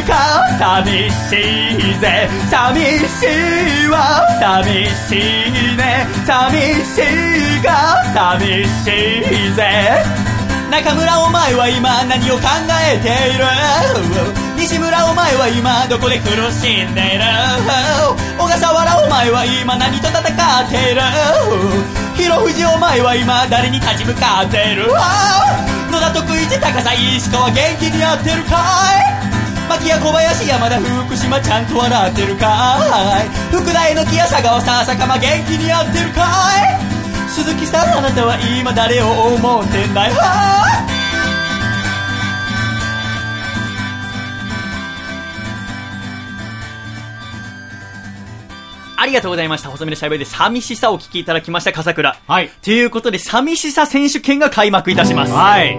[0.00, 0.12] いか
[0.58, 1.32] 寂し
[1.78, 2.28] いぜ。
[2.50, 2.76] 寂
[3.08, 3.24] し
[3.86, 8.90] いわ寂しいね寂しいか寂し
[9.48, 9.61] いぜ。
[10.70, 12.48] 中村お前は今何を考
[12.90, 13.44] えている？
[14.56, 17.24] 西村お前は今どこで苦しんでいる？
[18.38, 20.24] 小笠原お前は今何と戦っ
[20.70, 21.02] ている？
[22.16, 24.88] 広藤お前は今誰に立ち向かっている？
[24.88, 28.56] 野田徳一高さ石川元気にやってるか
[28.96, 29.68] い？
[29.68, 32.80] 牧谷小林山田福島ちゃんと笑ってるか
[33.22, 33.28] い？
[33.54, 36.24] 福田榎木や佐川さ坂間元気にやってるか
[36.88, 36.91] い？
[37.32, 40.14] 鈴木さんあなたは今誰を思ってんだよ？
[48.96, 49.70] ありがとうございました。
[49.70, 52.16] 細身のシャイボーイで寂しさをお聞きいただきました、笠倉。
[52.24, 52.50] はい。
[52.62, 55.32] ということで、寂しさ選手権が開幕いたします。
[55.32, 55.76] はい。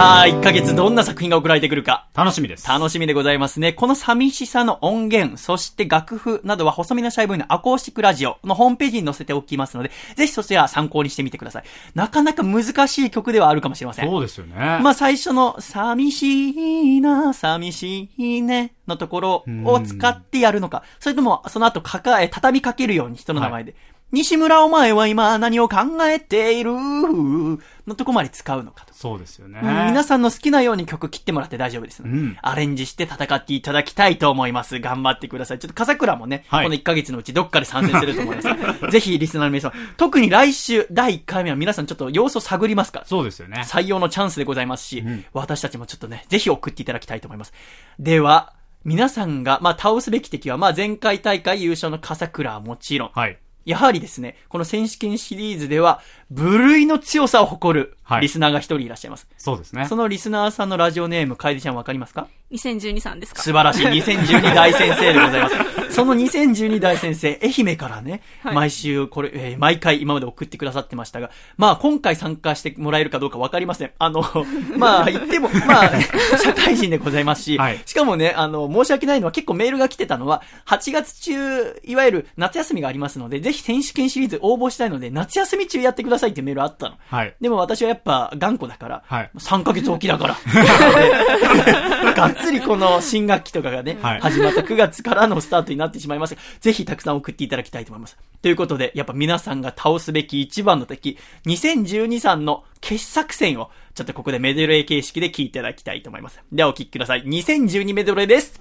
[0.00, 2.08] さあ、1ヶ月どんな作品が送られてくるか。
[2.14, 2.66] 楽しみです。
[2.66, 3.74] 楽しみでございますね。
[3.74, 11.64] この寂しさの音源、そして楽譜などは細身のシャイボーイのアコースティックラジオのホームページに載せておきますので、ぜひそちら参考にしてみてください。
[11.94, 14.08] なかなか難しい曲ではあるかもしれません。
[14.08, 14.54] そうですよね。
[14.82, 16.48] まあ最初の、寂し
[16.96, 23.74] いな、寂しいね、のところを使ってやるのか、それともその後抱え、畳みかけるように人の名前で、
[24.12, 26.72] 西村お前は今何を考えている？
[26.74, 28.92] のとこまで使うのかと。
[28.92, 29.60] そうですよね。
[29.62, 34.80] うん皆さんの好きなように曲切ってもらって大丈夫ですうんアレンジして戦っていただきたいと思います。
[34.80, 35.58] 頑張ってください。
[35.60, 38.48] ちょっと笠倉もね、はいこの1ヶ月のうちどっかで参戦すると思います。
[38.90, 43.06] ぜひリスナーの皆さん、特に来週第1回目は皆さんちょっと様子を探りますから。
[43.06, 43.62] そうですよね。
[43.64, 47.52] 採用のチャンスでございますし、ん私たちもちょっとね、ぜひ送っていただきたいと思います。
[48.00, 53.38] では、皆さんが、まあ、倒すべき敵は、まあ、前回大会優勝の笠倉はもちろん、はい。
[53.64, 59.26] やはりですね、この選手権シリーズでは、部類の強さを誇るはいリスナーが一人いらっしゃいます。
[59.38, 59.94] そうですねそ。
[59.96, 63.40] のリスナーさんのラジオネーム、楓ちゃんわかりますか？2012さんですか？
[63.42, 63.86] 素晴らしい。
[64.02, 65.54] 2012大先生でございます。
[65.94, 73.90] その2012大先生、愛媛からね、はい毎週これ、えー毎回今まで送ってくださってましたが、まあ今回参加してもらえるかどうかわかりません。
[73.98, 74.24] あの、
[74.76, 75.90] まあ言っても、まあ、
[76.42, 86.96] 社会人でございますし、はいしかもね、あの、申し訳ないのは結構メールが来てたのは、8月中、いわゆる夏休みがありますので、ぜひ選手権シリーズ応募したいので、夏休み中やってくださいってメールあったの。
[87.08, 87.34] はい。
[87.40, 90.36] でも私はやっぱ頑固だから、はい3ヶ月おきだから。
[92.14, 96.40] がっつりこの新学期とかがね、はい始まった9月からのスタートになってしまいますが。
[96.60, 98.18] ぜひたくさん送っていただきたいと思います。
[98.42, 106.40] ということで、やっぱ皆さんが倒すべき一番の敵、2012さんの傑作戦を、ちょっとここでメドレー形式で聞いていただきたいと思います。
[106.52, 107.24] ではお聞きください。
[107.24, 108.60] 2012メドレーです。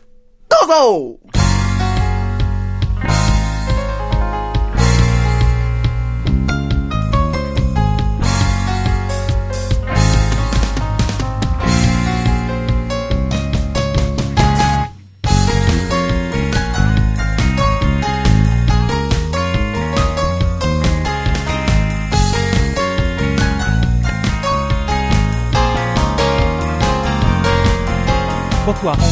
[0.49, 1.48] どうぞ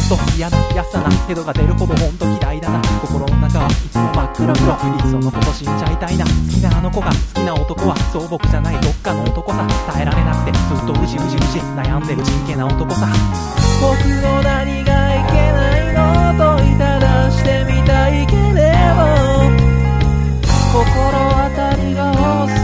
[0.08, 2.80] 僕は本当嫌なやつだなヘドが出るほど本当嫌いだな。
[3.00, 4.72] 心の中はいつも真っ黒黒。
[4.72, 6.24] いっそのこと死んじゃいたいな。
[6.24, 9.66] 好きなあの子が好きな男はそう僕じゃないどっかの男さ。
[9.92, 13.06] 耐えられなくてずっとうじうじうじ悩んでる真剣な男さ。
[13.80, 19.04] 僕の何がいけないのといただしてみたいけれど。
[20.72, 22.57] 心当たりが多す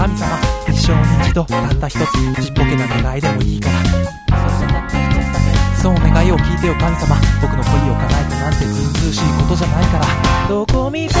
[0.00, 0.24] 神様
[0.66, 2.02] 一生に一度たった一つ
[2.42, 3.76] ちっぽけな願いでもいいから。
[5.76, 7.16] そう願いを聞いてよ神様。
[7.42, 10.06] 僕の恋を叶えてなんてずうずうしいことじゃないから。
[10.48, 11.20] どこ見ても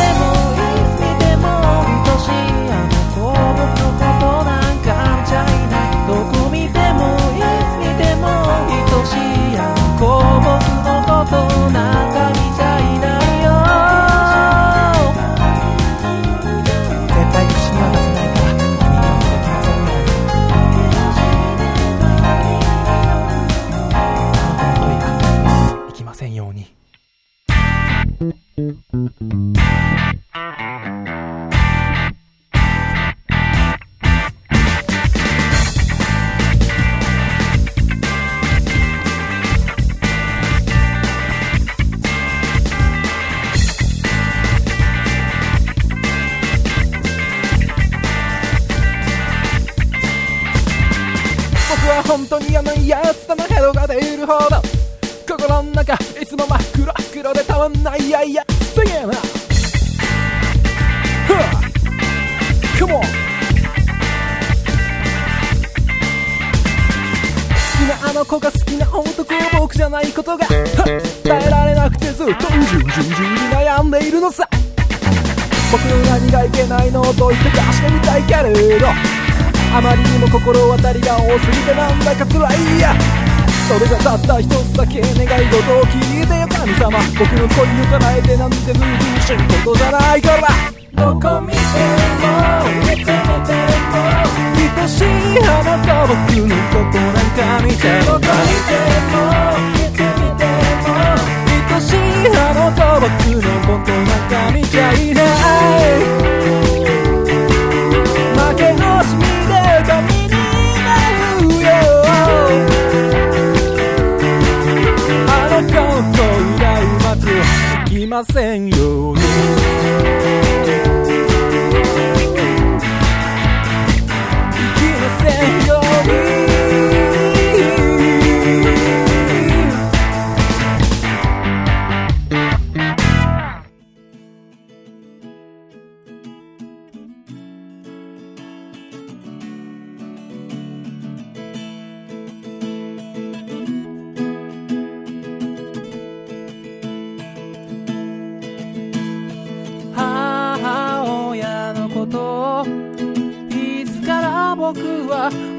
[0.96, 1.92] つ見ても愛
[2.24, 2.32] しい
[2.72, 4.88] あの子僕のことなんか
[5.20, 5.76] 見ちゃいな。
[5.84, 8.64] いどこ見てもいつ見ても愛
[9.04, 10.08] しいあの子
[10.40, 10.56] 僕
[10.88, 11.36] のこと
[11.68, 11.99] なんか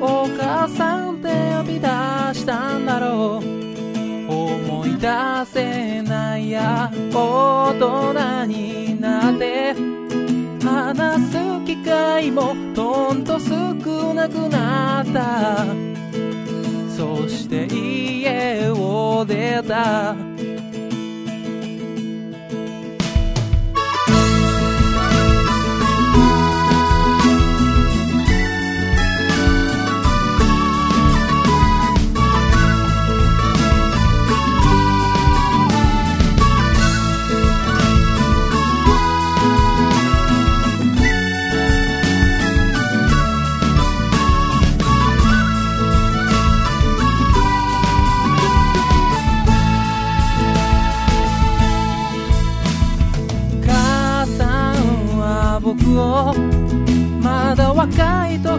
[0.02, 1.88] お母さんって呼び出
[2.34, 3.62] したんだろう。
[4.32, 5.08] 思い出
[5.46, 9.76] せないや大人になって。
[10.64, 15.66] 話す機会もとんと少なくなった。
[16.96, 20.31] そして家を出た。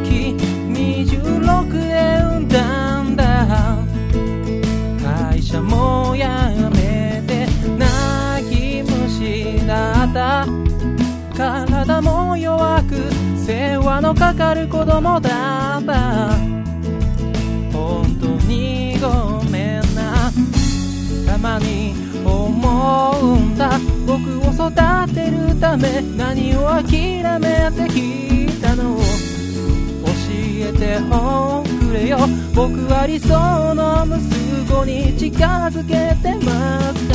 [0.00, 0.34] 時
[0.72, 3.76] 26で産んだんだ。
[5.02, 6.24] 会社も辞
[6.76, 10.46] めて泣き虫だった。
[11.36, 12.94] 体も弱く
[13.36, 16.30] 世話のかかる子供だった。
[17.72, 20.30] 本当にごめんな。
[21.26, 23.78] たまに思うんだ。
[24.06, 24.70] 僕を育
[25.14, 29.01] てるため何を諦めてきたの？
[30.64, 32.18] えておくれよ。
[32.54, 34.18] 僕は理想の息
[34.70, 36.50] 子に近づけてま
[36.94, 37.14] すか？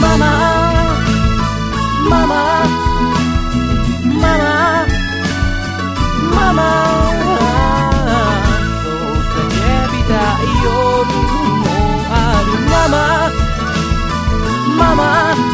[0.00, 0.24] ママ
[2.08, 2.42] マママ
[4.20, 4.24] マ
[6.34, 6.58] ママ。
[8.82, 8.92] そう
[9.36, 9.42] 叫
[9.92, 10.68] びたい夜
[11.60, 11.64] も
[12.10, 12.12] あ
[12.46, 12.94] るママ
[14.76, 15.00] ママ。
[15.36, 15.49] ママ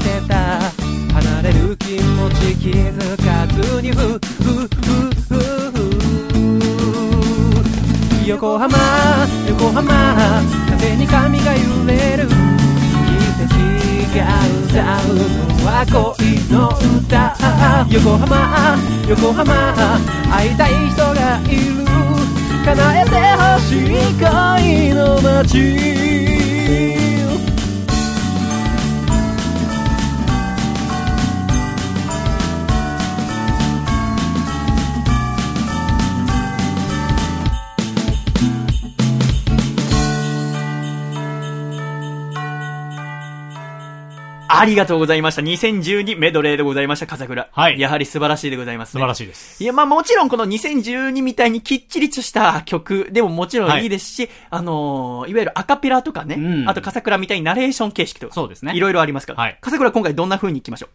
[0.00, 0.60] てた
[1.14, 4.68] 離れる気持ち気づかずにふふふ
[5.28, 5.80] ふふ
[8.26, 8.78] 横浜
[9.48, 12.34] 横浜風に髪が揺れる季
[13.38, 13.48] 節
[14.16, 14.24] が
[14.66, 15.24] 歌うの
[15.66, 15.94] は恋
[16.52, 16.56] の
[16.98, 17.36] 歌
[17.90, 18.76] 横浜
[19.08, 19.44] 横浜
[20.30, 21.80] 会いたい人がいる
[22.64, 23.88] 叶えてほしい
[24.20, 26.29] 恋の街
[44.60, 45.42] ありがとうございました。
[45.42, 47.48] 2012メドレーでございました、笠倉。
[47.50, 48.92] はいやはり素晴らしいでございます、ね。
[48.92, 49.62] 素晴らしいです。
[49.62, 59.42] いや、まあもちろんこの2012みたいにきっちりとした曲でももちろんいいですし、あのーいわゆるアカペラとかね、うんあと笠倉みたいにナレーション形式とか、そうですねいろいろありますから。
[59.42, 60.88] はい笠倉今回どんな風に行きましょ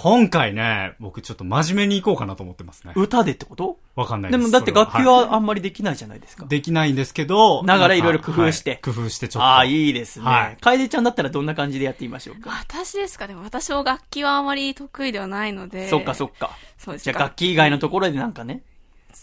[0.00, 2.92] 今回ね、僕ちょっと真面目に行こうかなと思ってますね。
[2.94, 3.80] う歌でってこと？
[3.96, 4.40] わかんないです。
[4.40, 6.46] でもだって楽器それははあんまりできないじゃないですか。
[6.46, 9.44] できないんですけど、ながらいろいろ工夫してはい工夫してちょっと。
[9.44, 10.24] ああ、いいですね。
[10.24, 12.50] はい楓ちゃんだったらどんな感じでやってみましょうか？
[12.50, 15.88] 私ですかでも私も楽器はあまり得意ではないので。
[15.88, 16.52] そっかそっか。
[16.78, 18.62] そうですじゃあ楽器以外のところでなんかね。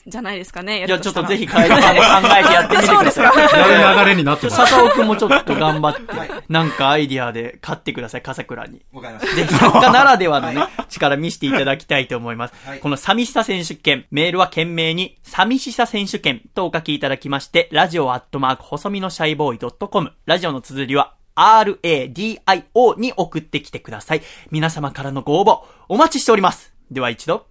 [0.07, 0.79] じゃないですかね。
[0.79, 3.59] やじゃあるとしたらちょっとぜひ楓ちゃんも考えてやってみてください。
[3.59, 4.57] やる流れになってます。
[4.57, 8.81] 笹尾くんもちょっと頑張って、なんかアイディアで勝ってください、笠倉に。
[8.91, 9.35] わかりました。
[9.35, 12.53] で、作家ならではのね、力見せていただきたいと思います。
[12.65, 24.21] はいこの寂しさ選手権、メールは懸命に、寂しさ選手権とお書きいただきまして、ラジオアットマーク、細身のシャイボーイ .com、ラジオの綴りは、RADIO に送ってきてください。
[24.51, 26.73] 皆様からのご応募、お待ちしております。
[26.91, 27.47] では一度、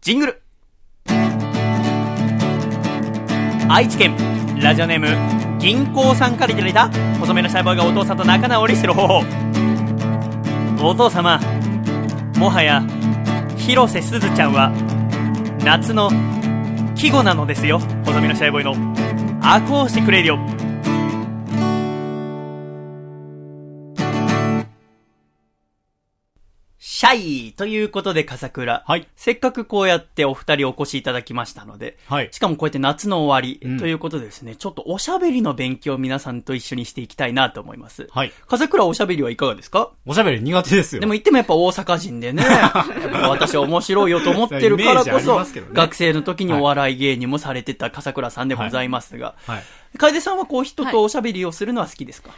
[0.00, 0.42] ジングル
[3.70, 4.16] 愛知県、
[4.62, 6.88] ラジオネーム、銀行さんからいただいた、
[7.20, 9.22] 細身のシャイボーイがお父さんと仲直りしてる方法。
[10.82, 11.38] お父様、
[12.38, 12.82] もはや、
[13.58, 14.72] 広瀬すずちゃんは、
[15.62, 16.10] 夏の
[16.94, 17.78] 季語なのですよ。
[18.06, 18.72] 細身のシャイボーイの、
[19.42, 20.67] アコースティックレディオ。
[26.98, 28.82] シャイということで、笠倉。
[28.84, 29.06] はい。
[29.14, 38.08] せっかくこうやってお二人お越しいただきましたので、はいしかもこうやって夏の終わりうんということでですね、ちょっとおしゃべりの勉強を皆さんと一緒にしていきたいなと思います。
[38.10, 38.32] はい。
[38.48, 39.92] 笠倉おしゃべりはいかがですか？
[40.06, 41.00] おしゃべり苦手ですよ。
[41.00, 45.40] でも言ってもやっぱ大阪人でね、 やっぱ私は面白いよと思ってるからこそ、
[45.72, 49.62] 学生の時にお笑い芸人もされてた笠倉さんでございますが、はい。
[49.96, 52.34] 楓さんはこう人とおしゃべりをするのは好きですか、好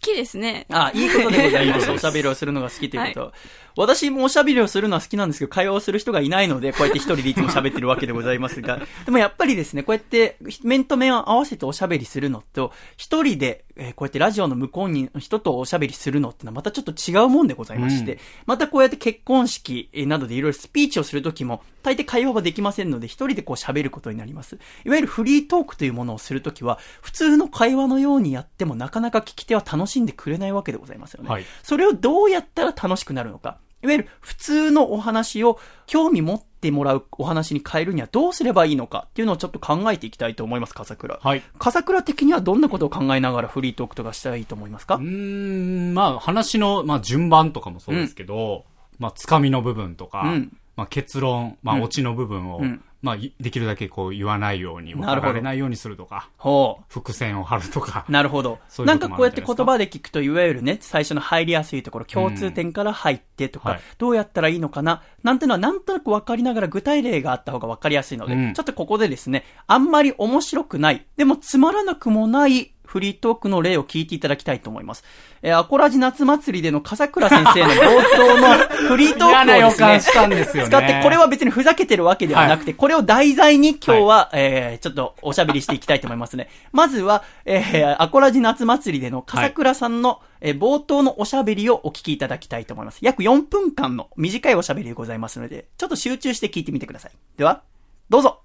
[0.00, 0.66] きですね。
[0.70, 1.86] あいいことでございます。
[1.88, 3.32] は いおしゃべりをするのが好きということは。
[3.76, 24.58] 私もおしゃべりをするのは好きなんですけど、会話をする人がいないので、こうやって一人でいつも喋ってるわけでございますが、でもやっぱりですね、こうやって面と面を合わせておしゃべりするのと、一人で、えーこうやってラジオの向こうに人とおしゃべりするのってのはまたちょっと違うもんでございまして、うんまたこうやって結婚式えーなどでいろいろスピーチをするときも、大抵会話はできませんので、一人でこう喋ることになります。
[24.84, 31.30] いわゆるフリートークというものをするときは、普通の会話のようにやってもなかなか聞き手は楽しんでくれないわけでございますよね。
[31.30, 33.58] はいそれをどうやったら楽しくなるのか。
[33.82, 41.18] いわゆる普通のお話を興味持ってもらうお話に変えるにはどうすればいいのかっていうのをちょっと考えていきたいと思います、笠倉。
[41.20, 41.42] はい。
[41.58, 44.94] 笠倉的にはどんなことを考えながらフリートークとかしたらいいと思いますか？
[44.94, 48.64] うーん、まあ話の、まあ順番とかもそうですけど、
[48.98, 50.56] まあつかみの部分とか、うん。
[50.76, 51.82] まあ結論、まあうん。
[51.82, 56.84] オチの部分を、うんまあいできるだけこう言わないように、なるほどられないようにするとか、ほう。
[56.88, 58.04] 伏線を張るとか。
[58.08, 58.60] なるほど。
[58.68, 75.02] そういうなんかこうやって言葉で聞くと、いわゆるね、最初の入りやすいところ、共通点から入ってとか、はいどうやったらいいのかな、なんてのはなんとなく分かりながら具体例があった方が分かりやすいので、うんちょっとここでですね、あんまり面白くない、でもつまらなくもない、フリートークの例を聞いていただきたいと思います。
[75.40, 80.68] えーアコラジ夏祭りでの笠倉先生の冒頭の フリートークをですね感、したんですよね。
[80.68, 86.50] 使って、これは別にふざけてるわけではなくて、これを題材に今日は、えー、ちょっとおしゃべりしていきたいと思いますね。
[86.72, 92.98] まずは、えー、アコラジ夏祭りでの笠倉さんの、えー冒頭のおしゃべりをお聞きいただきたいと思います。
[93.00, 97.12] 約4分間の短いおしゃべりでございますので、ちょっと集中して聞いてみてください。
[97.38, 97.62] では、
[98.10, 98.40] どうぞ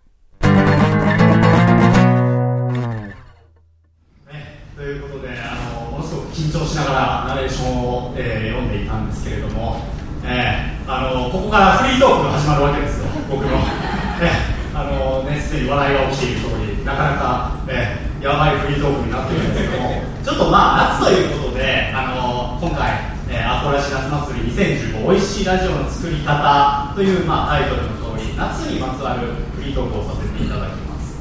[6.38, 9.82] 緊張しながらナレーションを、えー読んでいたんですけれども、
[10.24, 13.58] えーあのここからフリートークが始まるわけですよ僕の、
[14.22, 22.94] えーあのねすでに笑いが起きている通りなかなか、えーやばいフリートークになっているんですけどもちょっとまあ夏ということであの今回、
[23.30, 31.18] えーアコラシ夏祭り2015美味しいラジオの作り方という、まあ、タイトルの通り夏にまつわるフリートークをさせていただきます。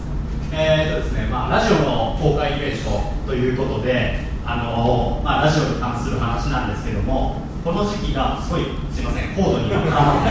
[0.52, 8.62] えーとですねまあ、ラジオの公開イベントということで、あのまあ、ラジオに関する話なんですけどもこの時期がすごい
[8.94, 10.24] すいません高度に絡まっ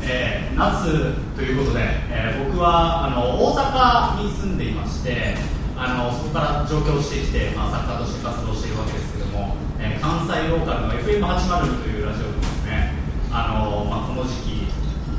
[0.00, 5.36] てえー夏ということで、えー僕はあの大阪に住んでいまして
[5.76, 12.96] あのそこから上京してきて、まあ、作家として活動しているわけですけども、えー関西ローカルの FM802 というラジオでですね。
[13.30, 14.72] あの、まあ、この時期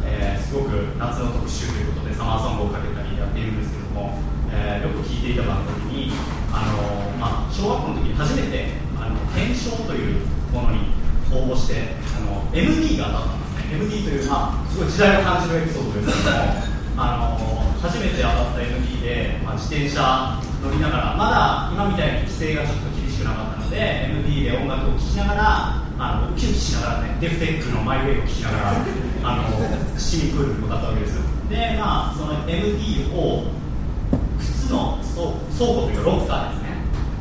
[0.03, 4.17] えーすごく夏の特集ということでサマーソングをかけたりやっているんですけども、
[4.49, 6.11] えーよく聴いていた番組に、
[6.51, 10.93] あのまあ、小学校の時に初めてあの検証というものに
[11.33, 13.75] 応募してあの MD が当たったんですね。
[13.75, 16.23] MD という、まあ、すごい時代を感じるエピソードです。
[16.23, 28.85] けどもあの初めて当たった MD で、まあ、自転車乗りながらまだ今みたいに規制がちょっと厳しくなかったので MD で音楽を聴きながらあのウキウキしながらねデフテックのマイウェイを聞きながら
[29.23, 31.21] あの市民プールに向かったわけですよ。
[31.49, 33.45] でまあその MD を
[34.71, 34.99] の
[35.57, 36.67] 倉庫というかロッカーですね。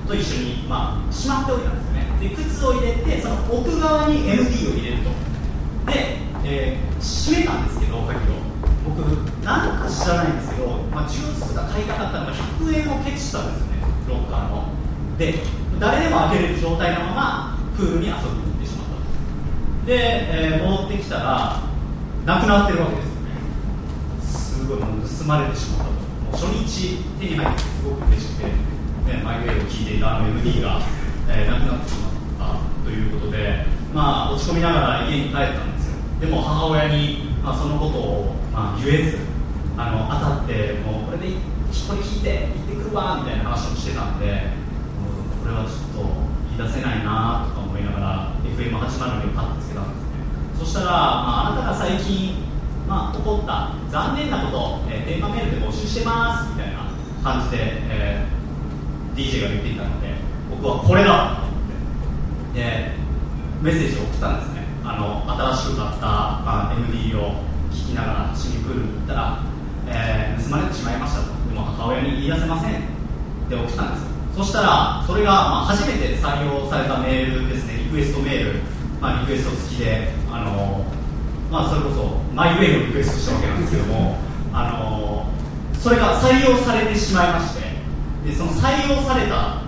[0.07, 2.07] と一緒に、まあ、しまっておいたんですよね。
[2.21, 5.11] で靴を入れてその奥側に MD を入れると。
[5.93, 8.41] で、えー閉めたんですけど鍵を
[8.85, 8.99] 僕
[9.45, 13.83] なんか知らないんですけど、まあ、ジュースが買いたかったのが100円をケチしたんですよね。
[14.09, 14.65] ロッカーの。
[15.19, 15.35] で
[15.79, 18.95] 誰でも開けれる状態のままプールに遊びに行ってしまった。
[19.85, 19.93] とで、
[20.55, 21.63] えー戻ってきたら
[22.25, 23.29] なくなってるわけですよね。
[24.23, 26.06] すごいもう盗まれてしまったと。
[26.33, 30.81] 初日手に入ってすごく嬉しくて、ね、マイウェイを聞いていたあの MD が、
[31.29, 35.97] えーなくなってしまったということでまあ落ち込みながら家に帰ったんですよ。
[36.21, 39.19] でも母親に、まあ、そのことを、まあ、言えず
[39.77, 44.49] あの当たってもうこれでこれ聞いて行ってくるわみたいな話をしてたんで
[45.43, 50.17] これはちょっと言い出せないなとか思いながら FM802 をパッとつけたんですね。
[50.59, 52.46] そしたら、まあ、あなたが最近、
[52.87, 56.87] まあ、起こった残念なこと、えー電話メールで募集してますみたいな
[57.23, 57.59] 感じで、
[57.91, 58.37] えー
[59.17, 60.13] DJ が言っていたので
[60.51, 61.41] 僕はこれだ
[62.53, 62.93] ってで
[63.63, 64.67] メッセージを送ったんですね。
[64.85, 65.25] あの
[65.57, 67.33] 新しく買った、まあ、MD を
[67.73, 69.43] 聞きながら市民プールに行ったら、
[69.89, 72.77] えー盗まれてしまいましたとでも母親に言い出せませんっ
[73.49, 74.07] て送ったんです。
[74.37, 77.79] そしたらそれが、まあ、初めて採用されたメールですね。
[77.79, 78.61] リクエストメール、
[79.01, 80.85] まあ、リクエスト付きであの
[81.51, 84.19] まあ、それこそマイウェイのリクエストしたわけなんですけども、
[84.53, 85.27] あの
[85.79, 87.63] それが採用されてしまいまして
[88.29, 89.63] でその採用された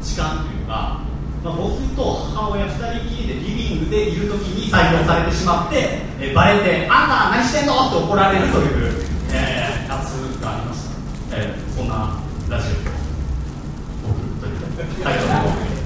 [0.00, 1.00] 時間というか、
[1.42, 8.92] まあ、僕と母親2人きりでリビングでいる時に採用されてしまって、えバレて「あんた何してんの?」って怒られるという、
[9.32, 10.12] えーやつ
[10.42, 10.88] がありまし
[11.30, 12.16] た、えーそんな
[12.48, 15.34] ラジオ僕というタイトルの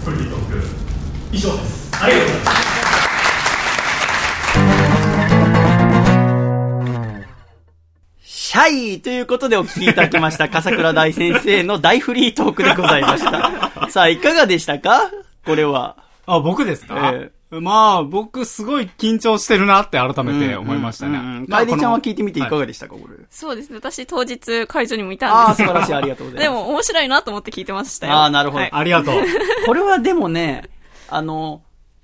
[0.04, 0.68] フリートーク
[1.32, 1.88] 以上です。
[2.00, 2.67] ありがとうございます。
[8.58, 13.88] シャイということでお聞きいただきました、 笠倉大先生の大フリートークでございました。
[13.88, 15.12] さあ、いかがでしたか？
[15.46, 15.96] これは。
[16.26, 21.18] あ、僕ですか、えまあ、僕すごい緊張してるなって改めて思いましたね。
[21.18, 23.14] うんうんうんまあ楓ちゃんは聞いてみていかはがでしたか、これ。
[23.30, 23.76] そうですね。
[23.76, 26.58] 私当日会場にもいたああ、んです素晴らしい、ありがとうございでます。
[26.66, 28.12] も面白いなと思って聞いてましたよ。
[28.14, 28.62] ああ、なるほど。
[28.62, 29.22] はいありがとう。
[29.66, 30.64] これはでもね、
[31.08, 31.62] あの、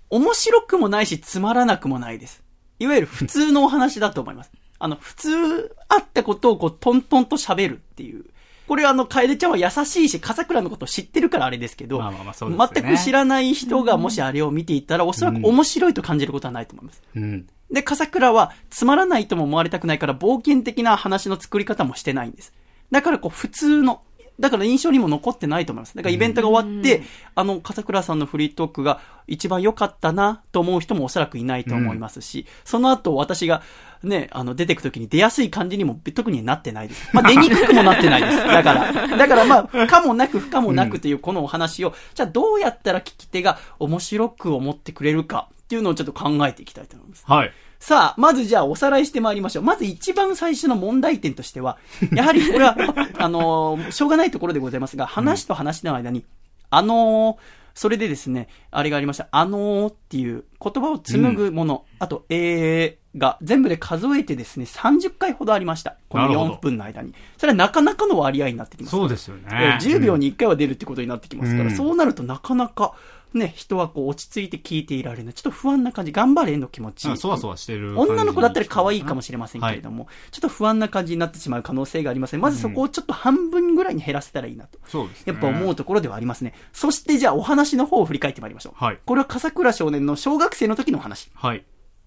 [0.09, 2.45] 面白くもないし、つまらなくもないです。
[2.79, 4.53] いわゆる普通のお話だと思います。
[4.79, 8.25] あの、普通あったことをこう、トントンと喋るっていう。
[8.67, 17.03] これはあの、楓ちゃんは優しいし、笠倉のことを知ってるからあれですけど、まあまあまあね全く知らない人がもしあれを見ていたら、おそらく面白いと感じることはないと思います。
[17.15, 17.47] うん。
[17.71, 22.53] で、笠倉はつまらないとも思われたくないから冒険的な話の作り方もしてないんです。
[22.91, 24.03] だからこう普通の、
[24.41, 25.97] だから印象にも残ってないと思います。
[25.97, 27.03] だからイベントが終わって、
[27.35, 33.63] あの、笠倉さんのフリートークが一番良かったなと思う人もおそらくいないと思いますし、その後私が
[34.03, 37.09] ね、あの、出てく時に出やすい感じにも特になってないです。
[37.13, 38.37] まあ、 出にくくもなってないです。
[38.37, 39.17] だから。
[39.17, 47.25] だからまあ、かもなく不可もなくというこのお話を、じゃあどうやったら聞き手が面白く思ってくれるかっていうのをちょっと考えていきたいと思います。
[47.27, 47.53] はい。
[47.85, 49.63] さあ、まずじゃあおさらいしてまいりましょう。
[49.63, 51.77] まず一番最初の問題点としては、
[52.17, 52.75] やはりこれは、
[53.19, 56.25] あのーしょうがないところでございますが、話と話の間に、
[56.71, 57.37] あのー
[57.75, 59.29] それでですね、あれがありました。
[59.33, 65.97] あのーっていう言葉を紡ぐもの、あと、えーが全部で数えてですね、30回ほどありました。
[66.09, 67.15] このなるほど4分の間に。
[67.37, 68.91] それはなかなかの割合になってきます。
[68.91, 69.85] そうですよえねー。
[69.85, 72.95] 10秒に1回は出るってことになってきますから、うんそうなるとなかなか、
[73.39, 75.35] ね、人はこう落ち着いて聞いていられない。
[75.35, 77.09] ちょっと不安な感じ、頑張れの気持ち。
[77.09, 77.99] うんそわそわしてる。
[77.99, 79.95] 女の子だったら可愛いかもしれませんけれども。
[79.95, 82.43] も、ちょっと不安な感じになってしまう可能性がありますね。
[82.43, 84.79] まずそこをちょっと半分ぐらいに減らせたらいいなと。
[84.87, 85.33] そうですね。
[85.33, 86.55] やっぱ思うところではありますね。
[86.73, 88.85] そしてじゃあお話の方を振り返ってまいりましょう。
[88.85, 91.31] はいこれは笠倉少年の小学生の時のお話。
[91.35, 91.65] はい。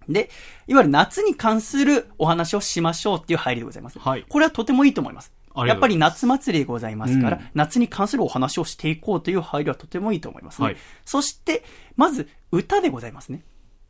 [0.10, 0.30] で、
[0.68, 4.00] いわゆる夏に関するお話をしましょうっていう入りでございます。
[4.00, 5.34] はいこれはとてもいいと思います。
[5.66, 10.66] やっぱり夏祭りでございますから、うん夏に関するお話をしていこうという入りはとてもいいと思いますね。
[10.68, 11.64] はいそして、
[11.96, 13.44] まず、歌でございますね。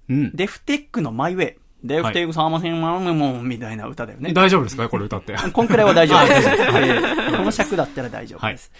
[0.09, 0.35] うん。
[0.35, 1.57] デフテックのマイウェイ。
[1.83, 4.33] デフテックサーマセンマムモンみたいな歌だよね。
[4.33, 4.89] 大丈夫ですか？
[4.89, 5.35] これ歌って。
[5.53, 6.49] こんくらいは大丈夫です。
[6.49, 8.71] えー この尺だったら大丈夫です。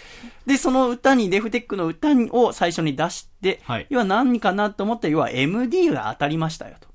[0.48, 6.88] で、その歌に、デフテックの歌を最初に出して、はい要は何かなと思ったら、要は MD が当たりましたよと。
[6.88, 6.94] ね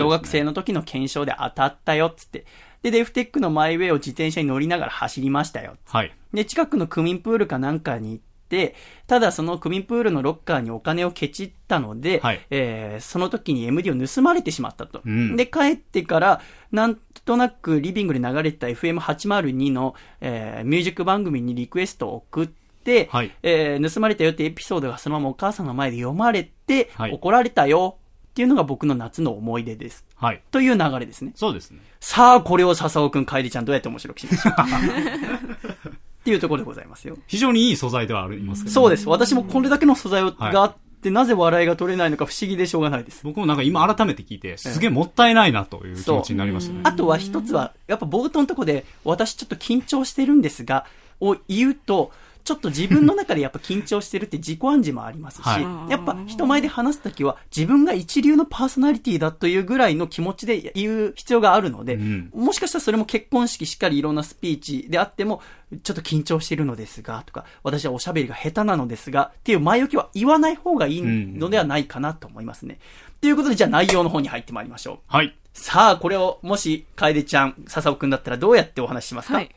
[0.00, 2.44] 小学生の時の検証で当たったよっつって。
[2.86, 5.76] で、デフテックのマイウェイを自転車に乗りながら走りましたよ。
[5.88, 6.14] はい。
[6.32, 8.76] で、近くの区民プールかなんかに行って、
[9.08, 15.02] ただその区民プールのロッカーにお金をケチったので、はいえーその時に MD を盗まれてしまったと。
[15.04, 27.96] うんで、帰ってから、なんとなくリビングで流れてた FM802 の、えーミュージック番組にリクエストを送って、はいえー盗まれたよってエピソードがそのままお母さんの前で読まれて、はい怒られたよ
[28.36, 30.04] っていうのが僕の夏の思い出です。
[30.14, 30.42] はい。
[30.50, 31.32] という流れですね。
[31.34, 31.80] そうですね。
[32.00, 34.66] さあ、これを笹尾くん、楓ちゃんどうやって面白くしましょうか？
[35.88, 37.16] っていうところでございますよ。
[37.28, 39.08] 非常にいい素材ではありますけど、そうです。
[39.08, 43.22] 私もこれだけの素材をはいがあって、なぜ笑いが取れないのか不思議でしょうがないです。
[43.24, 46.80] 僕もなんか今改めて聞いて、すげえもったいないなという気持ちになりましたね。
[46.84, 50.84] あとは一つは、やっぱ冒頭のとこで、私ちょっと緊張してるんですが、
[51.20, 52.12] を言うと、
[52.46, 65.42] ちょっと自分の中でやっぱ緊張してるって自己暗示もありますし、はいやっぱ人前で話すときは自分が一流のパーソナリティだというぐらいの気持ちで言う必要があるので、うんもしかしたらそれも結婚式しっかりいろんなスピーチであっても、
[65.82, 72.78] ちょっと緊張してるのですが、とか、私はおしゃべりが下手なのですが、っていう前置きは言わない方がいいのではないかなと思いますね。
[73.20, 74.98] ということで、じゃあ内容の方に入ってまいりましょう。
[75.08, 75.36] はい。
[75.52, 79.50] さあ、これを、もし、楓ちゃん、笹尾くんだったらどうやってお話ししますか、はい。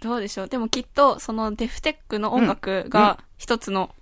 [0.00, 0.48] どうでしょう。
[0.48, 3.94] でもきっと、そのデフテックの音楽が一つの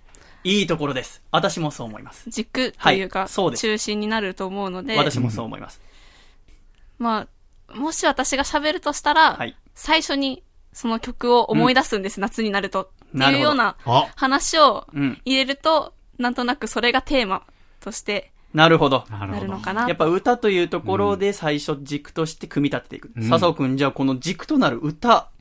[0.43, 1.21] いいところです。
[1.31, 2.29] 私もそう思います。
[2.29, 5.81] 軸というはか、いそうです中心になると思うので、私もそう思います。
[6.99, 7.27] ま
[7.69, 10.41] あ、もし私が喋るとしたら、はい最初に
[10.73, 12.83] その曲を思い出すんです、夏になると。
[12.83, 17.43] っていうようなあ話をうん入れると、なんとなくそれがテーマ
[17.79, 19.05] としてなるほど。
[19.09, 19.59] なるの。
[19.59, 19.87] かな。
[19.87, 23.11] やっぱ歌というところで最初軸として組み立てていく。
[23.15, 25.36] うん笹尾くん、じゃあこの軸となる歌はい。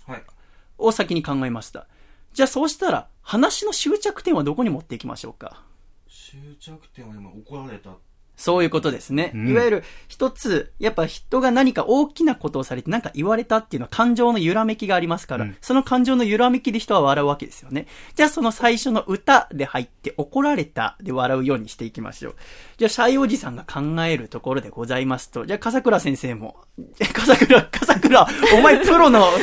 [0.78, 1.86] を先に考えました。
[2.32, 5.62] じゃあそうしたら、話の終着点はどこに持っていきましょうか？
[6.08, 7.90] 終着点は今怒られた。
[8.36, 9.32] そういうことですね。
[9.34, 17.86] うんいわゆる一つ、やっぱ人が何か大きなことをされて何か言われたっていうのは感情の揺らめきがありますから、うんその感情の揺らめきで人は笑うわけですよね。
[18.14, 22.34] じゃあその最初の歌で入って怒られたで笑うようにしていきましょう。
[22.76, 26.56] じゃあシャイおじさんが考えるところでございますと、じゃあ笠倉先生も、
[27.00, 28.26] え 笠倉、笠倉、
[28.58, 29.26] お前プロの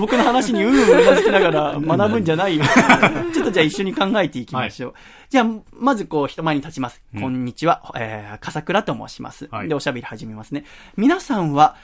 [0.00, 2.64] 僕の話にうんうんうなずきながら学ぶんじゃないよ。
[3.32, 4.94] ちょっとじゃあ一緒に考えていきましょう。
[5.34, 7.02] じゃあ、まずこう人前に立ちます。
[7.12, 9.48] うんこんにちは、えー、笠倉と申します。
[9.50, 10.64] はいで、おしゃべり始めますね。
[10.96, 11.74] 皆さんは、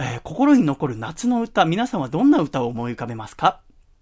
[0.00, 3.60] えー心に残る夏の歌、皆さんはどんな歌を思い浮かべますか？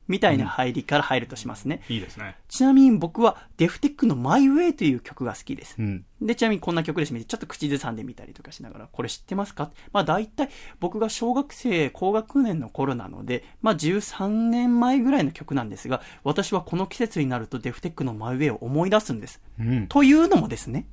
[0.09, 1.83] みたいな入りから入るとしますね。
[1.89, 2.37] いいですね。
[2.49, 5.77] ちなみに僕はデフテックのマイウェイという曲が好きです。
[5.79, 6.05] うん。
[6.21, 7.25] で、ちなみにこんな曲ですね。
[7.25, 9.71] ちょっと口ずさんでみたりとかしながら、これ知ってますか？
[9.93, 10.51] まあ大体
[10.81, 19.41] 僕が小学生高学年の頃なので、まあ13年前ぐらいの曲なんですが、私はこの季節になるとデフテックのマイウェイを思い出すんです。
[19.59, 19.87] うん。
[19.89, 20.87] というのもですね。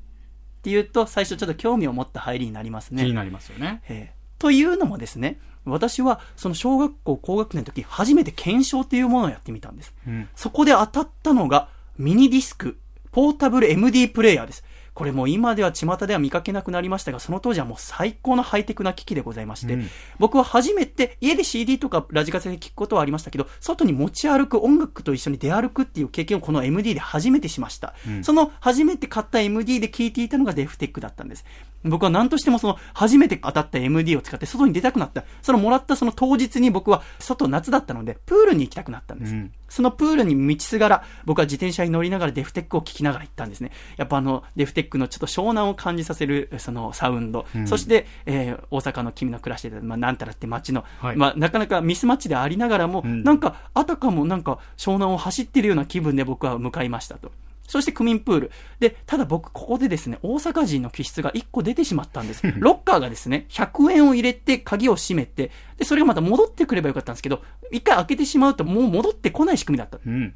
[0.60, 3.04] っていうと、最初ちょっと興味を持った入りになりますね。
[3.04, 3.82] 気になりますよね。
[3.88, 9.94] えーというのもですね、私はその小学校高学年の時、初めて検証というものをやってみたんです。
[10.08, 10.30] うん。
[10.36, 12.78] そこで当たったのが、ミニディスク、
[13.12, 14.64] ポータブル MD プレイヤーです。
[15.00, 19.88] これもう今では巷では見かけなくなりましたが、その当時はもう最高のハイテクな機器でございまして、うん
[20.18, 27.94] 僕は初めて家で CD とかラジカセで聞くことはありましたけど、外に持ち歩く音楽と一緒に出歩くっていう経験をこの MD で初めてしました。
[28.06, 31.46] うんその初めて買った MD で聴いていたのがデフテックだったんです。
[31.84, 35.24] 僕は何としてもその初めて当たった MD を使って外に出たくなった。
[35.42, 39.34] そのもらったその当日に僕は外夏だったのでプールに行きたくなったんです。
[39.34, 43.72] うんそのプールに道すがら、僕は自転車に乗りながらデフテックを聴きながら行ったんですね。
[43.98, 47.46] やっぱあの、デフテックのちょっと湘南を感じさせる、そのサウンド。
[47.56, 57.32] うんそして、えー大阪の君の暮らしてまあ、なんたらって街の、はいまあ、なかなかミスマッチでありながらも、うんなんか、あたかもなんか、湘南を走ってるような気分で僕は向かいましたと。
[57.70, 58.52] そして区民プール。
[58.80, 62.42] で、ただ僕、ここでですね、大阪人の気質が1個出てしまったんです。
[62.58, 70.00] ロッカーがですね、100円を入れて鍵を閉めて、で、それがまた戻ってくればよかったんですけど、一回開けてしまうともう戻ってこない仕組みだった。
[70.04, 70.34] うん。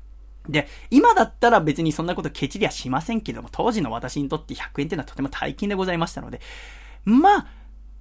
[0.48, 6.40] で、今だったら別にそんなことケチりはしませんけども、当時の私にとって100円っていうのはとても大金でございましたので、
[7.04, 7.48] まあ、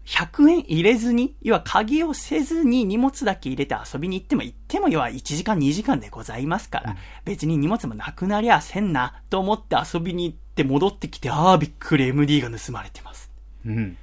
[0.06, 13.30] 100円入れずに、要は鍵をせずに荷物だけ入れて遊びに行っても行っても要は1時間2時間でございますから、別に荷物もなくなりゃせんなと思って遊びに行って戻ってきて、ああびっくり MD が盗まれてます。
[13.64, 13.96] うん。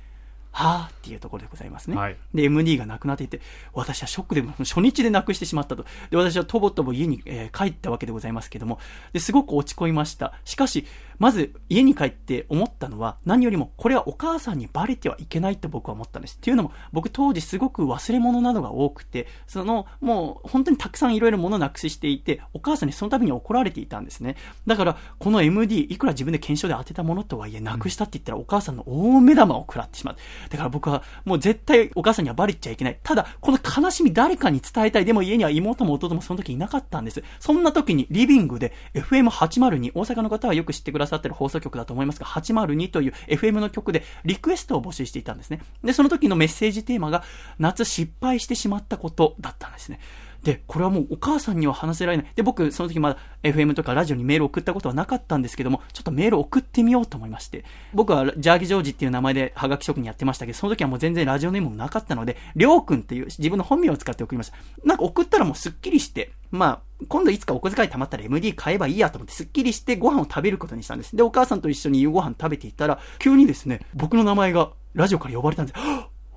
[0.51, 1.95] はあっていうところでございますね。
[1.95, 3.39] はいで、MD がなくなっていて、
[3.73, 5.85] 私はショックで、初日でなくしてしまったと。
[6.09, 8.79] で、私はとぼとぼ家に、えー帰ったわけでございますけども、
[9.13, 10.33] で、すごく落ち込みました。
[10.45, 10.85] しかし、
[11.19, 16.37] まず家に帰って思ったのは、何よりもこれはお母さんにバレてはいけないと僕は思ったんです。
[16.37, 24.37] っていうのも、僕当時すごく忘れ物などが多くて、その、もう本当にたくさんいろいろ物なくしていて、お母さんにその度に怒られていたんですね。
[24.65, 30.15] だから、この MD、いくら自分で検証で当てたものとはいえ、なくしたって言ったらお母さんの大目玉を食らってしまう。
[30.49, 32.99] だから僕はもう絶対お母さんにはバレちゃいけない。
[33.03, 35.05] ただ、この悲しみ誰かに伝えたい。
[35.05, 37.23] でも家には妹も弟もその時いなかったんです。
[37.39, 45.61] そんな時にリビングで FM802、大阪の方はよく知ってくださいってる放送局だと思いますが、802という FM の曲でリクエストを募集していたんですね。
[45.83, 47.23] で、その時のメッセージテーマが、
[47.57, 49.99] 夏失敗してしまったことだったんですね。
[50.43, 52.31] で、これはもうお母さんには話せられない。
[52.35, 64.57] で、僕、その時まだ FM とかラジオにメール送ったことはなかったんですけども、ちょっとメール送ってみようと思いまして、僕はジャーギジョージっていう名前でハガキ職人やってましたけど、その時はもう全然ラジオネームもなかったので、りょうくんっていう自分の本名を使って送りました。
[64.85, 71.15] なんか送ったらもうスッキリして、まあ、今度いつかお小遣い貯まったら MD 買えばいいやと思ってスッキリしてご飯を食べることにしたんです。
[71.15, 75.79] で、お母さんと一緒に夕ご飯食べていたら、急にですね、僕の名前がラジオから呼ばれたんです。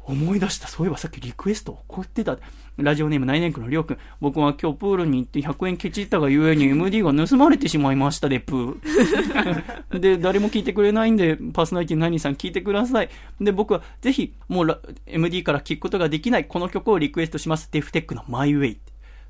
[0.04, 0.68] 思い出した。
[0.68, 2.38] そういえばさっきリクエスト送ってた。
[2.78, 3.98] ラジオネーム内年区のりょうくん。
[4.20, 9.98] 僕は今日プールに行って100円ケチったがゆえに MD が盗まれてしまいましたで、プー。
[10.00, 13.10] で、誰も聞いてくれないんで、パーソナリティの何さん聞いてください。
[13.40, 17.68] で、僕はぜひ、もうラ MD から聞くことができないこの曲をリクエストします。
[17.70, 18.80] デフテックのマイウェイ。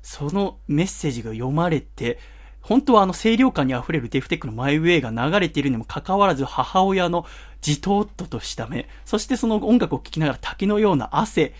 [0.01, 2.19] そのメッセージが読まれて、
[2.63, 7.25] 本当はあの清涼感に溢れるデフテックのマイウェイが流れているにもかかわらず母親の
[7.63, 11.55] じとっととした目、そしてその音楽を聴きながら滝のような汗、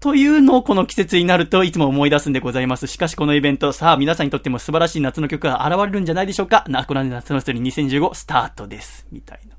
[0.00, 2.86] というのをこの季節になるといつも思い出すんでございます。
[2.86, 6.64] しかしこのイベント、さあ皆さんにとっても素晴らしい夏の曲が現れるんじゃないでしょうか。
[6.68, 9.06] ナコラン夏の人に2015スタートです。
[9.12, 9.53] みたいな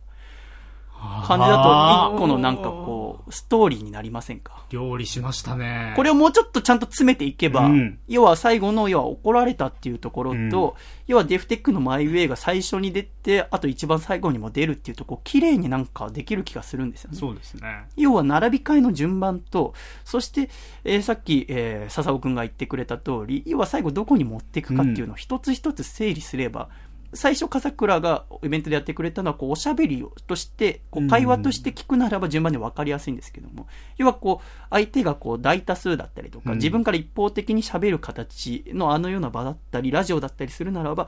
[1.25, 4.65] 感じだと一個のなんかこう、ストーリーになりませんか？
[4.69, 5.93] 料理しましたね。
[5.95, 10.73] これをもうちょっとちゃんと詰めていけば、うん要は最後の、要は怒られたっていうところと、うん
[11.07, 17.17] 要はデフテックのマイウェイが最初に出て、あと一番最後にも出るっていうとこ、綺麗になんかできる気がするんですよね。
[17.17, 17.85] そうですね。
[17.95, 20.49] 要は並び替えの順番と、そして、
[20.83, 26.69] えーさっき、えー笹尾くんが言ってくれた通り、要は最後どこに持っていくかっていうのを一つ一つ整理すれば、
[27.16, 41.07] 最初、笠倉がイベントでやってくれたのは、こう、おしゃべりをとして、こう、会話として聞くならば順番で分かりやすいんですけども、要はこう、相手がこう、大多数だったりとか、うん自分から一方的に喋る形のあのような場だったり、ラジオだったりするならば、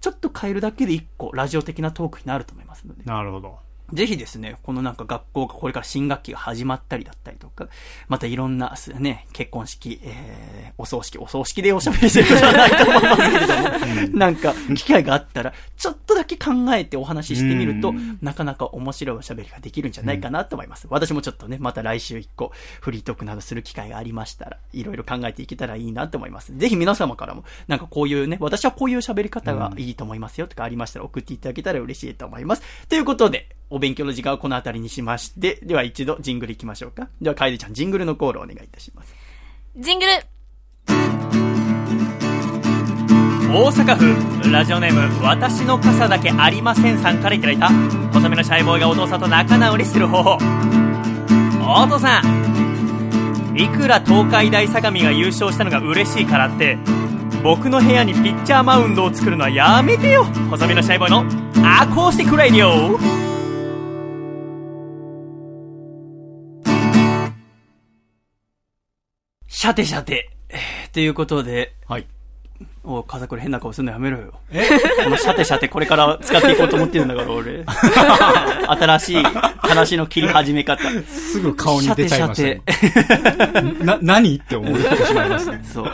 [0.00, 3.04] ちょっと変えるだけで一個、ラジオ的なトークになると思いますので。
[3.04, 3.58] なるほど。
[3.92, 7.68] ぜひですね、このなんか学校がこれから新学期が始まったりだったりとか、
[8.08, 20.86] またいろんなすね、結婚式、えー、お葬式、お葬式でおしゃべりすることはないと思いますけれども、なんか機会があったら、ちょっとだけ考えてお話ししてみると、なかなか面白いおしゃべりができるんじゃないかなと思います。
[20.90, 26.56] 私もちょっとね、また来週一個、フリートークなどする機会がありましたら、いろいろ考えていけたらいいなと思います。
[26.56, 32.62] ぜひ皆様からも、なんかこういうね、私はこういう喋り方がいいと思いますよとかありましたら送っていただけたら嬉しいと思います。
[32.88, 37.08] ということで、お勉強の時間はこの辺りにしまして、では一度ジングル行きましょうか。
[37.20, 39.14] では、楓ちゃん、ジングルのコールをお願いいたします。
[39.76, 40.12] ジングル。
[43.54, 47.68] 大阪府ラジオネーム私の傘だけありませんさんからいただいた
[48.10, 50.38] 細身のシャイボーイがお父さんと仲直りする方法。
[51.60, 53.54] お父さん。
[53.54, 56.78] いくら東海大相模が優勝したのが嬉しいからって
[57.42, 60.24] 僕の部屋にピッチャーマウンドを作るのはやめてよ。
[60.48, 61.26] 細身のシャイボーイの
[61.78, 62.36] アコースティック
[69.62, 70.28] シャテシャテ。
[70.48, 72.06] えーということで、はい。
[72.82, 74.34] お風倉変な顔するのやめろよ。
[74.50, 74.66] え？
[75.04, 77.62] このシャテシャテこれから使っていこうと思ってるんだから、俺。
[78.66, 80.82] 新しい話の切り始め方。
[81.06, 83.84] すぐ顔に出ちゃいましたねシャテ。
[83.84, 85.84] な、 何って思ってしまいますねそう。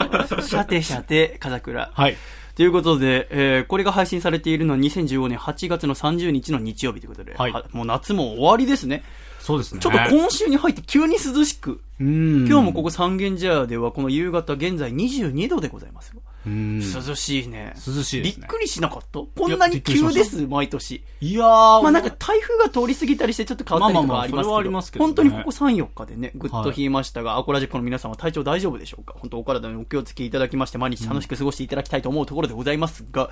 [0.41, 1.91] シャテシャテ、風倉。
[1.93, 2.17] はい。
[2.55, 9.03] ということで、えーこれが配信されているのは2015年8月の30日の日曜日ということで、はいもう夏も終わりですね。
[9.39, 9.79] そうですね。
[9.79, 12.45] ちょっと今週に入って急に涼しく、うん。
[12.47, 16.21] 今日もここ三軒茶屋ではこの夕方現在22度でございますよ。
[16.45, 16.79] うん。
[16.79, 17.73] 涼しいね。
[17.75, 19.19] 涼しいねびっくりしなかった？
[19.19, 21.03] こんなに急です、毎年。
[21.21, 29.15] いやー、まあなんか台風が通り過ぎたりしてちょっと変わったりとかはありますけど、まあまあはありますけどね本当にここ3、4日でね、ぐっと冷えましたが、アコラジックの皆さんは体調大丈夫でしょうか？
[29.17, 33.29] 本当お体にお気をつけいただきまして、毎日楽しく過ごしていただきたいと思うところでございますが、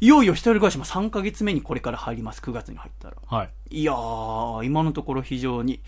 [0.00, 3.16] いよいよ一人暮らしも3ヶ月目にこれから入ります、9月に入ったら。
[3.26, 3.80] はい。
[3.80, 5.80] いやー、今のところ非常に、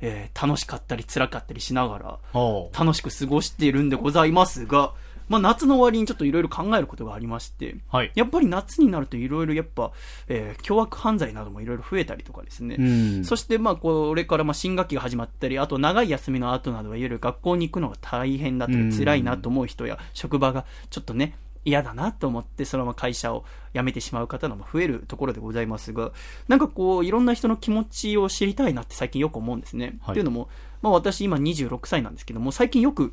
[0.00, 4.92] えー楽しかったり辛かったりしながら、お楽しく過ごしているんでございますが、
[5.28, 8.10] まあ夏の終わりにちょっといろいろ考えることがありまして、はい。
[8.16, 9.92] やっぱり夏になるといろいろやっぱ、
[10.26, 12.74] えー凶悪犯罪などもいろいろ増えたりとかですね。
[12.76, 12.82] う
[13.20, 13.24] ん。
[13.24, 23.44] そしてまあこれからまあ新学期が始まったり、あと長い休みの後などはいわゆる学校に行くのが大変だったうんり辛いなと思う人や、職場がちょっとね、嫌だなと思って、そのまま会社を
[23.74, 26.12] 辞めてしまう方のも増えるところでございますが、
[26.48, 29.98] なんかこう、いろんな人の気持ちを知りたいなって最近よく思うんですね。
[30.00, 30.48] はいっていうのも、
[30.82, 33.12] まあ私今26歳なんですけども、最近よく、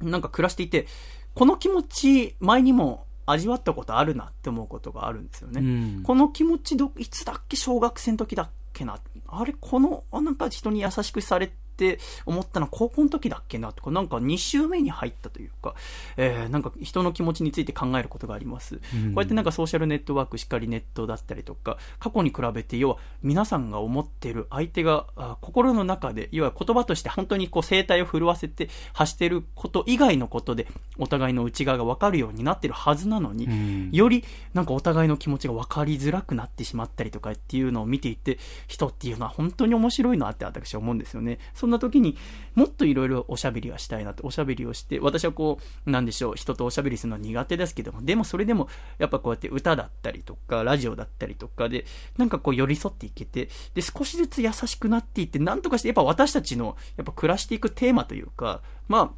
[0.00, 0.86] なんか暮らしていて、
[1.34, 5.60] この気持ち、前にも味わったことあるなって思うことがあるんですよね。
[5.60, 8.98] うんこの気持ちど、いつだっけ小学生の時だっけな。
[9.28, 15.74] あれ、この、あなんか人に優しくされって思ったのは高校の時だっけなとか、なんか2週目に入ったというか、
[16.18, 18.76] えー、なんか人の気持ちについて考えることがあります。
[18.76, 18.82] こ
[19.16, 30.66] うやってなんかソーシャルネットワーク、しっかりネットだったりとか、過去に比べて、要は皆さんが思っている相手があ心の中で、要は言葉として本当にこう声帯を震わせて発していること以外のことで、
[30.98, 34.22] お互いの内側が分かるようになってるはずなのに、より
[34.52, 41.38] なんかお互いの気持ちが分かりづらくなってしまったりとかっていうのを見ていて、人っていうのは本当に面白いなって私は思うんですよね。
[41.54, 42.16] そんな時に
[42.54, 48.68] もっといろいろおしゃべりはしたいなと、おしゃべりをして、私はこう、なんでしょう、人とおしゃべりするのは苦手ですけども、でもそれでも、
[48.98, 51.86] やっぱこうやって歌だったりとか、ラジオだったりとかで、
[52.18, 59.10] なんかこう寄り添っていけて、で、少しずつ優しくなっていって、なんとかして、やっぱ私たちの、やっぱ暮らしていくテーマというか、まあ、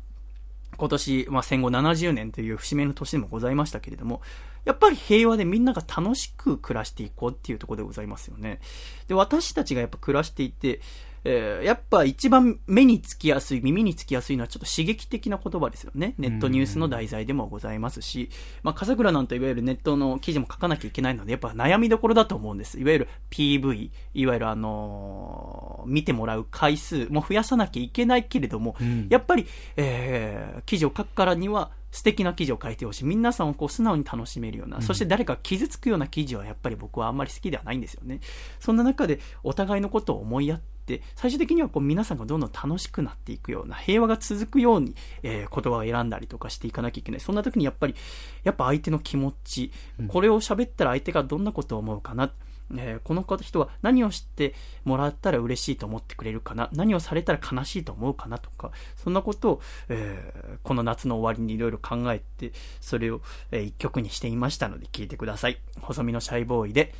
[0.76, 4.22] 今年、まあ、戦後70年という節目の年でもございましたけれども、
[4.64, 8.60] やっぱり平和でみんなが楽しく暮らしていこうっていうところでございますよね。
[9.08, 10.80] で、私たちがやっぱ暮らしていて、
[11.24, 16.14] えーやっぱ一番目につきやすい、耳につきやすいのはちょっと刺激的な言葉ですよね。
[16.18, 18.30] ネットニュースの題材でもございますし、
[18.62, 22.80] まあ、笠倉なんていわゆるネットの記事も書かなきゃいけないので、やっぱ悩みどころだと思うんです。
[22.80, 28.76] いわゆる PV、いわゆるあのー見てもらう回数も増やさなきゃいけないけれども、
[29.08, 29.46] やっぱり、
[29.76, 33.04] えー記事を書くからには、素敵な記事を書いてほしい。
[33.04, 38.20] 皆さんをこう素直に楽しめるような、そして誰か傷つくような記事はやっぱり僕はあんまり好きではないんですよね。
[38.58, 47.20] そんな中でお互いのことを思いやって、最終的にはこう皆さんがどんどん楽しくなっていくような、平和が続くように、えー言葉を選んだりとかしていかなきゃいけない。
[47.20, 47.94] そんな時にやっぱり、
[48.42, 49.70] やっぱ相手の気持ち、
[50.08, 52.32] これを喋ったら相手がどんなことを思うかな。
[52.74, 54.54] えーこの人は何を知って
[54.84, 56.70] もらったら嬉しいと思ってくれるかな？
[56.72, 65.58] 何をされたら悲しいと思うかなとかそんなことを、えーこの夏の終わりにいろいろ考えてそれを、えー一曲にしていましたので聞いてください。
[65.80, 66.94] 細身のシャイボーイで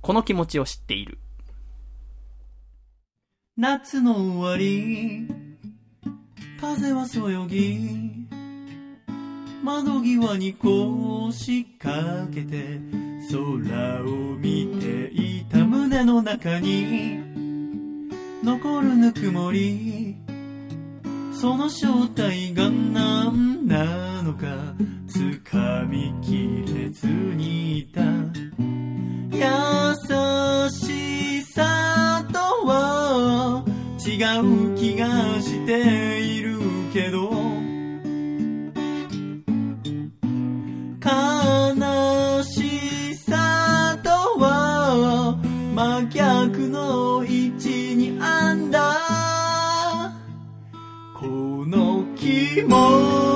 [0.00, 1.18] この気持ちを知っている。
[3.56, 5.28] 夏の終わり
[6.60, 8.26] 風はそよぎ
[9.62, 12.80] 窓際に腰掛けて
[13.30, 15.58] 空を見ていた。
[15.58, 17.18] 胸の中に。
[18.42, 20.16] 残るぬくもり。
[21.32, 24.46] その正体が何なのか。
[25.08, 28.02] 掴みきれずにいた。
[29.32, 29.40] 優
[30.70, 33.64] しさとは
[34.06, 36.58] 違う気がしている
[36.92, 37.43] けど。
[52.62, 53.33] の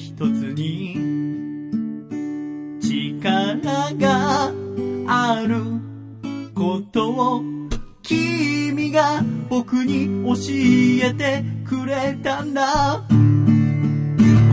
[0.00, 0.96] 一つに
[2.80, 4.50] 力が
[5.06, 5.62] ある
[6.54, 7.42] ことを
[8.02, 10.34] 君が僕に教
[11.06, 13.04] えてくれたんだ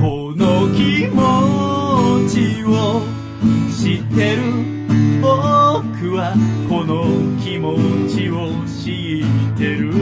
[0.02, 3.02] この気持ちを
[3.72, 4.42] 知ってる。
[5.22, 6.34] 僕は
[6.70, 7.06] この
[7.42, 7.78] 気持
[8.10, 9.94] ちを知ってる。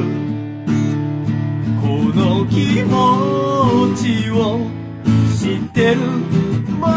[1.81, 4.74] この気持ちを
[5.45, 6.01] 知ってる。
[6.79, 6.87] 僕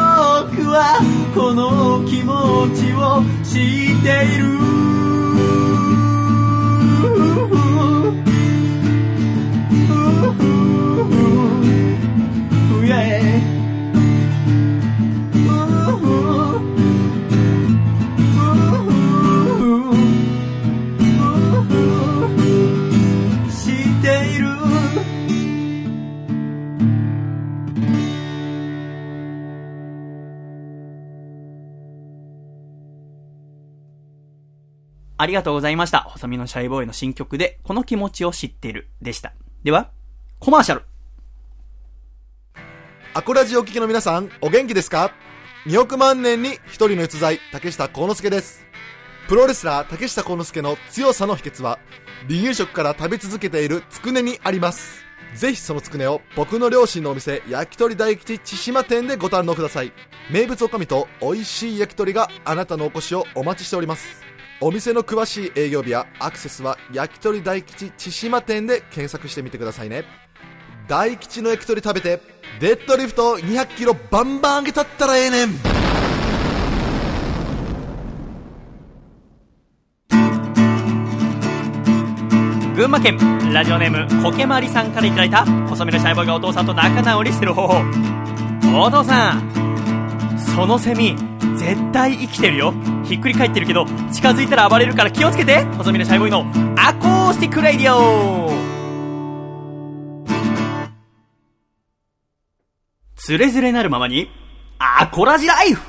[0.70, 0.98] は
[1.34, 2.32] この気持
[2.74, 4.48] ちを知っている。
[35.20, 36.02] ありがとうございました。
[36.02, 39.32] 細身のシャイボーイの新曲で、この気持ちを知っているでした。
[39.64, 39.90] では、
[40.38, 40.82] コマーシャル。
[43.14, 45.12] アコラジお聞きの皆さん、お元気ですか
[45.66, 48.64] ?2 億万年に一人の逸材、竹下幸之助です。
[49.26, 51.80] プロレスラー竹下幸之助の強さの秘訣は、
[52.28, 55.04] 離乳食から食べ続けているつくねにあります。
[55.34, 59.92] ぜひそのつくねを僕の両親のお店、焼き鳥大吉千島店でご堪能ください。
[60.30, 64.27] 名物おかみと美味しい焼き鳥があなたのお越しをお待ちしております。
[64.60, 70.04] お店の詳しい営業日やアクセスは焼き鳥大吉千島店で検索してみてくださいね。
[70.88, 72.20] 大吉の焼き鳥食べて、
[72.58, 75.48] デッドリフト200キロバンバン上げたったらええねん。
[82.74, 83.16] 群馬県
[83.52, 87.74] ラジオネームコケマリさんからいただいた細身のシャイボーイがお父さんと仲直りしてる方法。
[88.74, 91.16] お父さんそのセミ
[91.56, 92.74] 絶対生きてるよ。
[93.08, 95.64] ひっくり返ってるけど近づいたら暴れるから気をつけて。
[95.78, 96.40] 細身のシャイボーイの
[96.76, 98.52] アコースティックレディオ。
[103.16, 104.30] つれづれなるままに
[104.78, 105.82] アコラジライフ。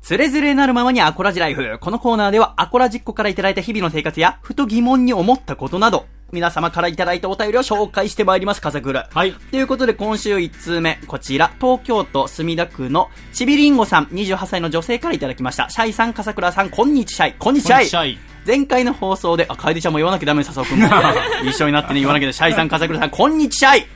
[0.00, 1.78] つれづれなるままにアコラジライフ。
[1.80, 9.04] このコーナーではアコラジっ子からいただいた日々の生活や、ふと疑問に思ったことなど、皆様からいただいたお便りを紹介してまいります、カザクル。
[9.12, 9.34] はい。
[9.34, 15.68] ということで今週1通目、こちら、東京都墨田区のちびりんごさん、28歳の女性からいただきました。
[15.68, 17.34] シャイさん、笠倉さん、こんにちシャイ。
[17.38, 17.86] こんにちシャイ。
[17.86, 18.18] シャイ。
[18.46, 20.88] 前回の放送で、あ、楓ちゃんも言わなきゃダメ、笹尾くんも。
[21.44, 23.86] 一緒になってね、言わなきゃシャイさん、笠倉さん、こんにちシャイ。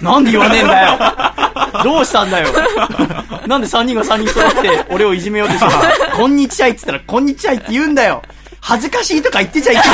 [0.00, 2.48] なんで言わねえんだよどうしたんだよ
[3.46, 8.20] なんで3人が3人揃って俺をいじめようとしてたこんにちシャイって言ったら、こんにちシャイって言うんだよ
[8.66, 9.88] 恥ずかしいとか言ってちゃいけない。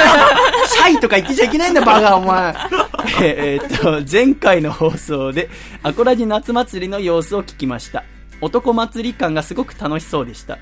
[0.68, 2.54] シャイとか言ってちゃいけないんだ、バカ、お前。
[3.20, 5.50] えーっと、前回の放送で、
[5.82, 8.04] アコラジ夏祭りの様子を聞きました。
[8.40, 10.58] 男祭り感がすごく楽しそうでした。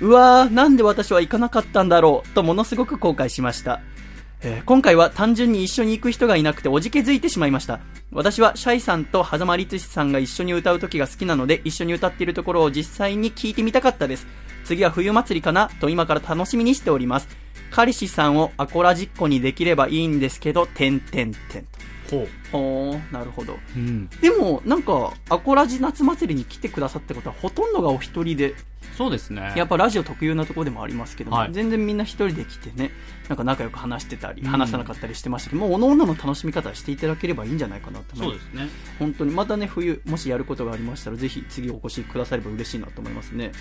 [0.00, 3.80] うわー、なんで私は行かなかったんだろう、とものすごく後悔しました。
[4.42, 7.80] えー今回は単純に一緒に行く人がいなくておじけづいてしまいました。
[8.12, 14.28] 私はシャイさんと狭間律師さんが一緒に歌う時が好きなので、一緒に歌っているところを実際に聞いてみたかったです。
[14.70, 17.26] 次は冬祭りかなと今から楽しみにしております。
[17.72, 21.80] 彼氏さんをアコラ実行にできればいいんですけど、てんてんてんと。
[22.08, 22.28] ほう。
[22.52, 23.58] ほー、なるほど。
[23.74, 24.08] うん。
[24.20, 28.54] でも、なんか、アコラジ夏祭りに来てくださってことは、ほとんどがお一人で、
[28.96, 29.52] そうですね。
[29.56, 32.92] やっぱラジオ特有なところでもありますけども、はい全然みんな一人で来てね、
[33.28, 38.46] なんか仲良く話してたり、うん話さなかったりしてましたけど、もう、おのおのの楽しみ方していただければいいんじゃないかなと思います。
[38.46, 38.70] そうですね。
[38.98, 43.52] 本当に、またね、冬、もしやることがありましたら、ぜひ次お越しくだされば嬉しいなと思いますね。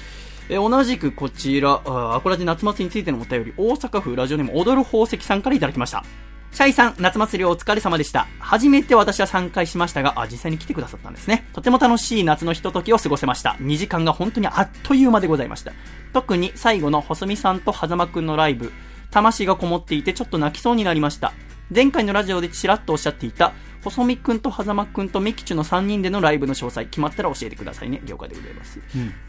[0.50, 6.04] えー同じくこちら、あアコラジ夏祭りについてのお便り、大阪府ラジオネーム踊る宝石さんからいただきました。
[6.52, 8.28] シャイさん、夏祭りお疲れ様でした。
[8.39, 11.45] 初めて私は参加しましたが、あ、実際に来てくださったんですね。
[11.54, 13.58] とても楽しい夏のひとときを過ごせました。
[13.62, 15.72] 2時間が本当にあっという間でございました。
[16.14, 18.72] 特に最後の細見さんと狭間くんのライブ、
[19.12, 21.34] 魂がこもっていてちょっと泣きそうになりました。
[21.74, 23.54] 前回のラジオでちらっとおっしゃっていた、
[23.84, 28.02] 細見くんと狭間くんとミキチュの3人でのライブの詳細決まったら教えてくださいね。
[28.06, 28.80] 了解でございます。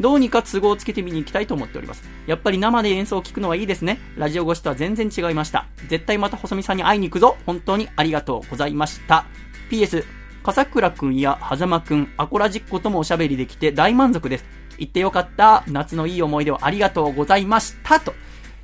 [0.01, 2.03] どうにか都合をつけて見に行きたいと思っております。
[2.27, 3.99] やっぱり生で演奏を聞くのはいいですね。
[4.17, 5.67] ラジオ越しとは全然違いました。
[5.89, 7.37] 絶対また細見さんに会いに行くぞ。
[7.47, 9.27] 本当にありがとうございました。
[9.71, 10.05] PS、
[10.43, 14.45] 笠倉くんや狭間くん、アコラジッコともおしゃべりできて大満足です。
[14.79, 15.63] 行ってよかった。
[15.69, 18.01] 夏のいい思い出をありがとうございました。
[18.01, 18.15] と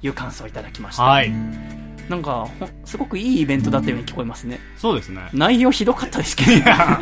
[0.03, 1.05] いう感想をいただきました。
[1.05, 1.86] はい。
[2.09, 2.47] なんか、
[2.85, 4.61] すごくいいイベントだったように聞こえますね。
[4.77, 5.29] そうですね。
[5.33, 7.01] 内容ひどかったですけど、 あ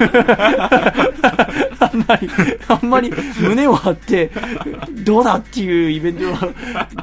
[1.93, 2.29] んまり、
[2.69, 4.31] あんまり胸を張って、
[5.05, 6.23] どうだっていうイベント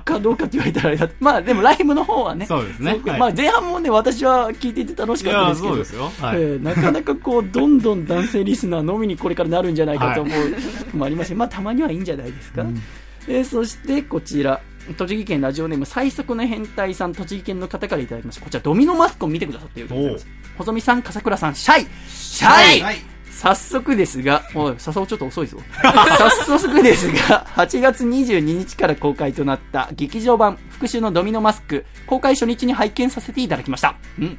[0.03, 6.11] かどうかって言われたらあれだ、まあでもライブの方はね、そうですねはいまあ前半もね、私は聞いていて楽しかったですけど、そうですよ。
[6.19, 6.37] はい。
[6.37, 10.31] えーなかなかこう、どんどん男性リスナーのみにこれからなるんじゃないかと思
[10.93, 12.65] う、もありまして、まあたまにはいいんじゃないですか。
[13.27, 14.59] えーそしてこちら、
[14.97, 18.41] 栃木県ラジオネーム最速の変態さん、栃木県の方からいただきました。
[18.41, 20.27] こちらドミノマスクを見てくださっていると思います。
[20.57, 23.11] 細見さん、笠倉さん、シャイシャイ、はい
[23.41, 25.57] 早速ですが、おい、笹尾ちょっと遅いぞ。
[26.45, 33.95] 早速ですが、8月22日から公開となった劇場版復讐のドミノマスク、公開初日に拝見させていただきました。
[34.19, 34.37] うん。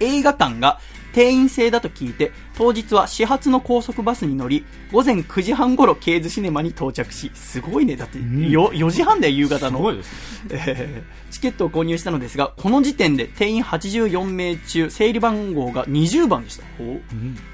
[0.00, 0.80] 映画館が
[1.12, 7.96] 定員制だと聞いて、当日は始発の高速バスに乗り、午前9時半頃ケーズシネマに到着し、すごいね。
[7.96, 9.78] だって、よ、4時半だよ、夕方の。
[9.78, 10.42] すごいです。
[10.50, 16.64] えーチケットを購入したのですが、この時点で定員84名中、整理番号が20番でした。
[16.78, 17.00] ほう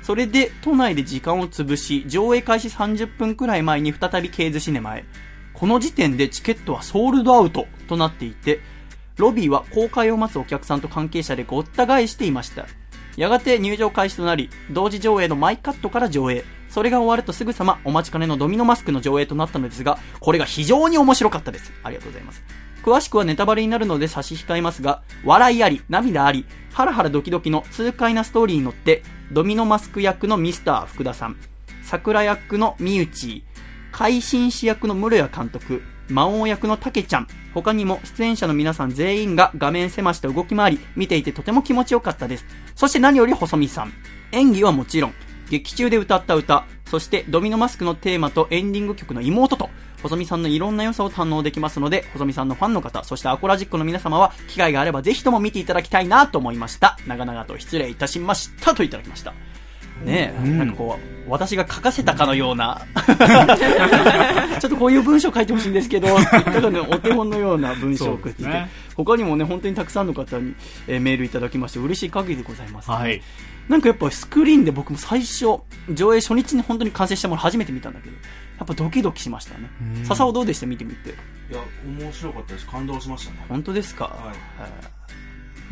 [0.02, 5.04] それで、都内で時間を潰し、上映開始30分くらい前に再びケーズシネマへ。
[5.52, 8.60] この時点でチケットはソールドアウトとなっていて、
[9.16, 12.66] ロビーは公開を待つお客さんと関係者でごった返していました。
[13.16, 16.44] やがて入場開始となり、同時上映のマイカットから上映。
[16.68, 21.72] それが終わるとすぐさまお待ちかねのドミノマスクの上映となったのですが、これが非常に面白かったです。
[21.82, 22.42] ありがとうございます。
[22.82, 31.36] 詳しくはネタバレになるので差し控えますが、笑いあり、涙あり、ハラハラドキドキの痛快なストーリーに乗って、ドミノマスク役のミスター福田さん、
[31.82, 33.44] 桜役のみゆち
[33.92, 42.46] 海進士役の室谷監督、魔王役のたけちゃん、他にも出演者の皆さん全員が画面狭して動き回り、見ていてとても気持ちよかったです。
[42.74, 43.92] そして何より細見さん。
[44.32, 45.14] 演技はもちろん、
[45.50, 49.70] 劇中で歌った歌、そしてドミノマスクのテーマとエンディング曲の妹と、
[50.02, 56.98] 細見さんのいろんな良さを堪能できますので、細見さんのファンの方、そしてアコラジックの皆様は、機会があればぜひとも見ていただきたいなと思いました。
[57.06, 59.32] 長々と失礼いたしましたといただきました。
[60.04, 62.82] ねえ、なんかこう、私が書かせたかのような、
[64.60, 70.54] ちょっとこういう文章書いてほしいんですけど、ただね、お手本のような文章を送っていて、ね他にもね、本当にたくさんの方に、
[70.86, 73.22] えーメールいただきまして、嬉しい限りでございます、はい。
[73.68, 79.70] なんかやっぱスクリーンで僕も最初、上映初日に本当に完成したもの初めて見たんだけど、やっぱドキドキしましたね。
[80.04, 80.66] 笹尾どうでした？
[80.66, 81.10] 見てみて。
[81.10, 81.12] い
[81.54, 81.60] や、
[82.00, 82.66] 面白かったです。
[82.66, 83.44] 感動しましたね。
[83.48, 85.01] 本当ですか、はいえー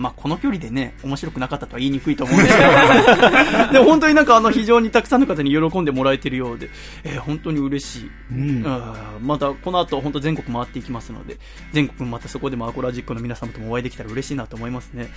[0.01, 2.71] まあ、この距離でね、面白くなかったとは言いにくいと思うんですけど、
[3.73, 6.71] でも本当になんかあの非常にたくさんの方に喜んでもらえてるようで、
[7.05, 8.11] えー本当に嬉しい。
[8.33, 8.63] うん。
[8.67, 11.37] あーまたこの後本当全国回っていきますので、
[11.73, 15.11] 全国またそこでもアコラジックの皆様ともお会いできたら嬉しいなと思いますね。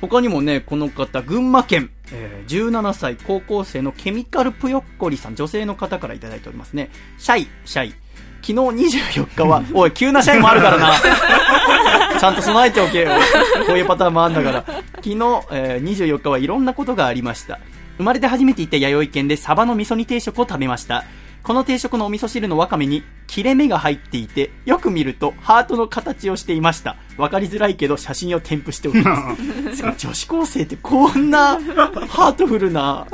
[0.00, 6.90] 他にもね、この方、群馬県、えー17歳高校生のケミカルぷよっこりさん、女性の方からいただいておりますね。
[7.18, 7.94] シャイ、シャイ。
[8.42, 10.92] 昨日24日は、 おい、急なシャイもあるからな。
[12.20, 13.10] ちゃんと備えておけよ。
[13.66, 14.64] こういうパターンもあんだから。
[14.96, 15.14] 昨日、
[15.52, 17.58] えー24日はいろんなことがありました。
[17.96, 21.04] 生まれて初めて行った弥生県でサバの味噌煮定食を食べました。
[21.42, 26.96] この定食のお味噌汁のわかめに切れ目が入っていて、よく見るとハートの形をしていました。
[27.16, 29.82] わかりづらいけど写真を添付しておきます。
[29.96, 31.58] 女子高生ってこんな
[32.08, 33.06] ハートフルな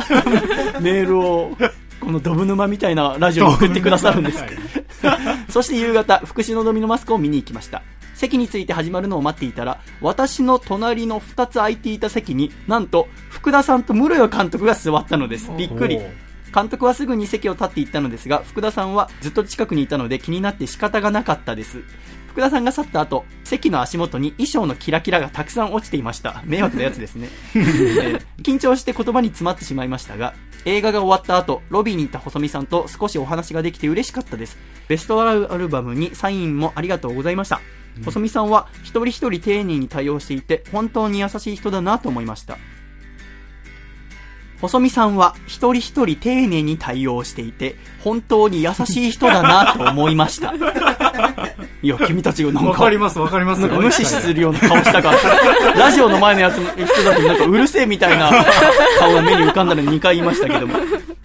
[0.81, 1.57] メールを、
[2.01, 4.45] このドブ沼みたいなラジオに送ってくださるんです。
[5.49, 7.83] そして夕方、福祉のドミノマスクを見に行きました。
[8.17, 15.53] 席について始まるのを待っていたら、私の隣の2つ空いていた席に、なんと、福田さんと室谷監督が座ったのです。
[15.57, 16.01] びっくり。
[16.55, 21.83] 監督はすぐに席を立っていったのですが、福田さんはずっと近くにいたので気になって仕方がなかったです。
[22.29, 26.43] 福田さんが去った後、席の足元に衣装のキラキラがたくさん落ちていました。
[26.47, 27.29] 迷惑なやつですね。
[27.55, 34.57] えー緊張して言葉に詰まってしまいましたが、映画が終わった後、ロビーに行った細見さんと少しお話ができて嬉しかったです。
[34.89, 37.61] ベストアルバムにサインもありがとうございました。
[38.05, 42.59] 細見さんは一人一人丁寧に対応していて、本当に優しい人だなと思いました。
[44.61, 50.55] 細見さんは一人一人丁寧に対応していて、本当に優しい人だなと思いました。
[51.83, 53.67] いや、君たちがなんか、わかります、わかります。
[53.67, 58.31] 無視するような顔したから、ラジオの前のやつの人だとなんかうるせえみたいな
[58.99, 60.75] 顔が目に浮かんだのに2回言いましたけども。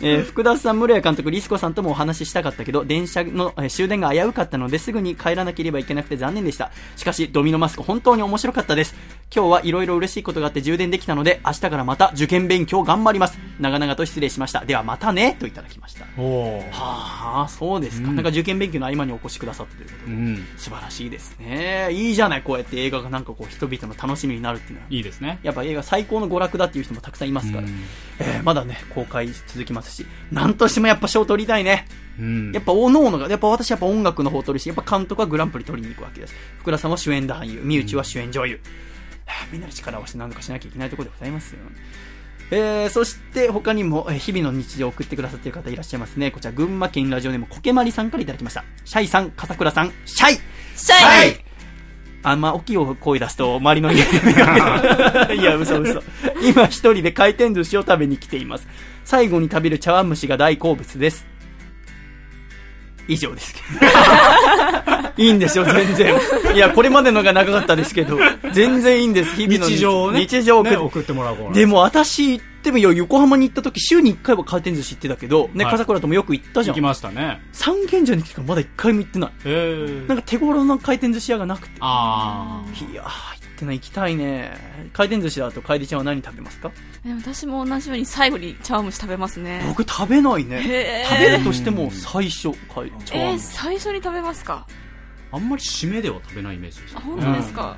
[0.04, 6.72] えー福田さん、室谷監督、リスコさんともお話ししたかったけど、電車の、えー終電が危うかったのですぐに帰らなければいけなくて残念でした。
[6.96, 8.96] しかし、ドミノマスク本当に面白かったです。
[9.34, 13.38] 今日はいろいろ嬉しいことがあって充電できたので、明日からまた受験勉強頑張ります。
[13.60, 14.66] 長々と失礼しました。
[14.66, 16.06] ではまたね、といただきました。
[16.22, 18.12] はあ、そうですか。
[18.12, 20.12] なんか受験勉強の合間にお越しくださったということで。
[20.12, 20.48] うん。
[20.58, 21.90] 素晴らしいですね。
[21.92, 24.88] いいじゃない、こうやって映画がなんかこう人々の楽しみになるっていうのは。
[24.90, 25.40] いいですね。
[25.44, 27.80] やっぱ映画最高の娯楽だっていう人もたくさんいますから、うん
[28.20, 31.88] えーまだね、公開続きますし、なんとしてもやっぱ賞取りたいね。
[32.20, 36.36] うんやっぱ、おのおのが、やっぱ私やっぱ音楽の方取るし、やっぱ監督はグランプリ取りに行くわけです。
[36.60, 38.60] 福田さんは主演男優、三内は主演女優。
[39.26, 41.60] はあみんなで力を合わせて何とかしなきゃいけないところでございますよ。
[42.52, 46.32] えー、そして他にも、えー日々の日常を送ってくださっている方いらっしゃいますね。
[46.32, 48.64] こちら、群馬県ラジオネーム、コケマリさんからいただきました。
[48.86, 50.36] シャイさん、笠倉さん、シャイ
[50.76, 51.46] シャイ
[52.24, 56.04] あんま大きい声出すと周りの家で いや、嘘嘘。
[56.44, 58.68] 今一人で回転寿司を食べに来ています。
[59.06, 61.31] 最後に食べる茶碗蒸しが大好物です。
[63.08, 63.92] 以上ですけど。
[65.18, 66.16] いいんですよ、全然。
[66.56, 68.18] いや、これまでのが長かったですけど、
[68.54, 70.22] 全然いいんです、日々の日常をね。
[70.22, 76.76] 日常を送ってね送ってもらうでも私行ってもいや横浜に行った時週に1回は回転寿司行ってたけど、ね、はい笠倉ともよく行ったじゃん。
[76.76, 77.42] 行きましたね。
[77.52, 79.32] 三軒茶に来てからまだ1回も行ってない。
[80.08, 81.78] なんか手頃な回転寿司屋がなくて。
[81.80, 83.04] あいや
[83.62, 84.52] ってない、行きたいね。
[84.94, 86.72] 回転寿司だと楓ちゃんは何食べますか？
[87.04, 89.64] でも私も同じように最後に茶碗蒸し食べますね。
[89.68, 91.06] 僕食べないね。
[91.10, 94.66] 食べるとしても最初、かい茶えー、碗蒸し最初に食べますか？
[95.32, 95.36] あ。
[95.38, 97.06] あんまり締めでは食べないイメージですあ、ね。
[97.06, 97.78] 本当ですか、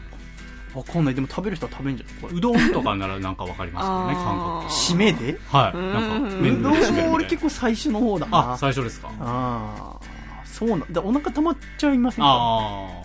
[0.73, 1.15] わかんない。
[1.15, 2.21] でも食べる人は食べんじゃん。
[2.21, 5.37] これうどんとかならなんかわかりますけどね、 あー締めで？
[5.49, 5.77] はい。
[5.77, 8.53] なんか、麺うどんの締めみたいなも俺結構最初の方だな。
[8.53, 9.11] あ、最初ですか。
[9.19, 10.13] あー
[10.45, 11.01] そうなんだ。
[11.01, 12.27] お腹溜まっちゃいませんか？
[12.27, 13.02] ああ。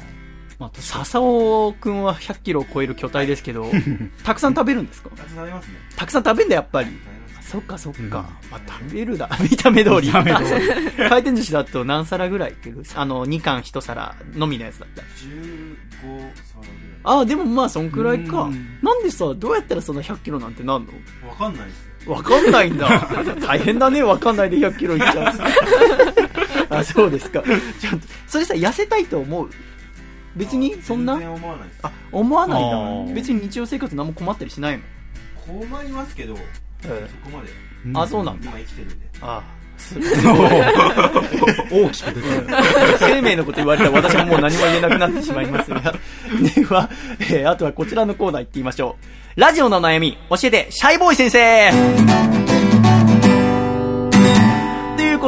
[0.58, 3.70] まあ、笹尾くんは100キロを超える巨体ですけど、
[4.24, 5.10] たくさん食べるんですか？
[5.10, 5.74] たくさんありますね。
[5.96, 6.88] たくさん食べんだ、やっぱり。
[7.40, 8.26] そっかそっか。
[8.50, 9.30] まあ、食べるだ。
[9.40, 10.10] 見た目通り。
[10.10, 10.22] 回
[11.20, 12.52] 転寿司だと何皿ぐらい？
[12.52, 15.08] いけるあの、2貫1皿のみのやつだったら。
[15.08, 15.22] 15
[16.02, 16.68] 皿ぐ
[17.04, 18.78] ああ、でもまあ、そんくらいかうん。
[18.82, 20.88] なんでさ、どうやったらその100キロなんてなんの？
[21.22, 21.30] らい。
[21.30, 21.88] わかんないです。
[22.10, 22.88] わかんないんだ。
[23.46, 25.34] 大変だね、わかんないで100キロいっちゃう。
[26.70, 27.42] あ、そうですか。
[27.80, 29.50] ちょっと、それさ、痩せたいと思う？
[30.38, 31.14] 別に、そんな？
[31.14, 31.80] 全然思わないです。
[31.82, 32.76] あ、思わないあな。
[32.76, 34.82] ー別に日常生活何も困ったりしないの？
[35.68, 36.34] 困りますけど、
[36.84, 37.50] えそこまで。
[38.00, 38.48] あ、そうなんだ。
[38.50, 39.06] 今生きてるんで。
[39.20, 39.42] あ
[39.76, 42.46] す 大きく出てる。
[42.98, 45.80] 生命のこと言われたら私ももう何も言えなくなってしまいますが。
[46.54, 46.90] では、
[47.20, 48.96] えーあとはこちらのコーナー行ってみましょ
[49.36, 49.40] う。
[49.40, 51.70] ラジオの悩み、教えて、シャイボーイ先生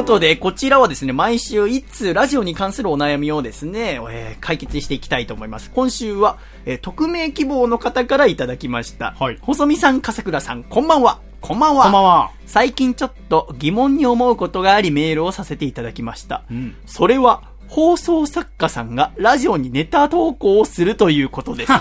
[0.01, 5.71] ことで、こちらはですね、毎週一通ラジオに関するお悩みをですね、えー解決していきたいと思います。
[5.71, 9.15] 今週は、えー匿名希望の方からいただきました。
[9.19, 11.21] はい細見さん、笠倉さん、こんばんは。
[11.43, 11.85] こんばんは。
[11.85, 12.31] こんばんは。
[12.47, 16.45] 最近ちょっと疑問に思うことがありメールをさせていただきました。
[16.51, 16.77] うん。
[16.87, 21.73] それは、放送作家さんがラジオにネタ投稿をするということです。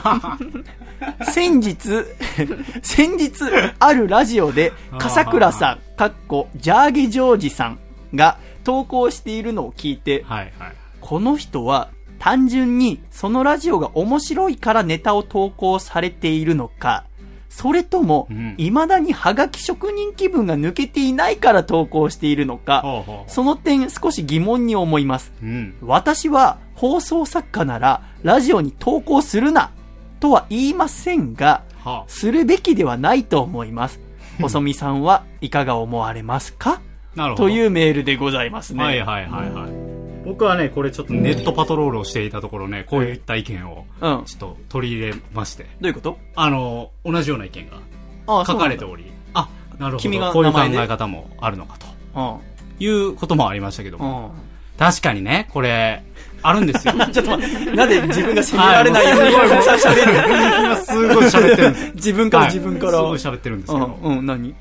[1.32, 1.78] 先日、
[2.84, 3.32] 先日、
[3.80, 7.80] あるラジオで、笠倉さん、 かっこ、ジャーゲジョージさん
[8.16, 10.74] が投稿しているのを聞いて、はいはい。
[11.02, 17.06] この人は単純にそのラジオが面白いからネタを投稿されているのか、
[17.50, 22.84] それともうん、未だにハガキ職人気分が抜けていないから投稿しているのか、
[23.28, 25.34] その点少し疑問に思います。
[25.42, 25.76] うん。
[25.82, 29.72] 私は放送作家ならラジオに投稿するな
[30.20, 34.00] とは言いませんが、はするべきではないと思います。
[34.40, 36.82] 細見さんはいかが思われますか？
[37.36, 38.84] というメールでございますね。
[38.84, 40.24] はいはいはいはい。
[40.26, 44.26] 僕はね、これちょっとネットパトロールをしていたところね、こういった意見をうん。
[44.26, 46.18] ちょっと取り入れまして、どういうこと？
[46.36, 47.78] あの、同じような意見が
[48.28, 51.88] あ書かれておおり、あ、なるほ君がど、こういう考え方もあるのかと。
[52.16, 52.84] うん。
[52.84, 54.32] いうこともありましたけどうも、ん。
[54.78, 56.04] 確かにね、これ、
[56.42, 56.94] あるんですよ。
[57.12, 61.86] ちょっと待って、なんで自分が責められないようには い今すごい喋ってるんです。
[61.86, 61.92] よ。
[61.96, 62.46] 自分から。
[62.46, 63.02] 自分から。
[63.02, 64.56] はいすごい喋ってるんですけど、うん、うん、何？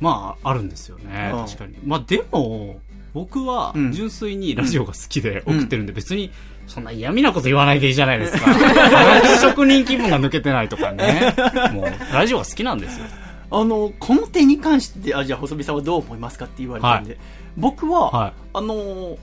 [0.00, 1.76] まあ、あるんですよね、うん確かに。
[1.84, 2.80] まあ、でも、
[3.14, 6.30] 僕はうん純粋にラジオが好きで送ってるんで、別に、
[6.66, 8.46] そんな嫌味なこと言わないでいいじゃないですか。
[9.40, 11.34] 職人気分が抜けてないとかね。
[11.72, 13.06] もう、ラジオが好きなんですよ。
[13.50, 17.18] あの、この点に関して、あ、じゃあ細見さんはどう思いますかって言われたんで、
[17.56, 19.18] 僕は、はあの、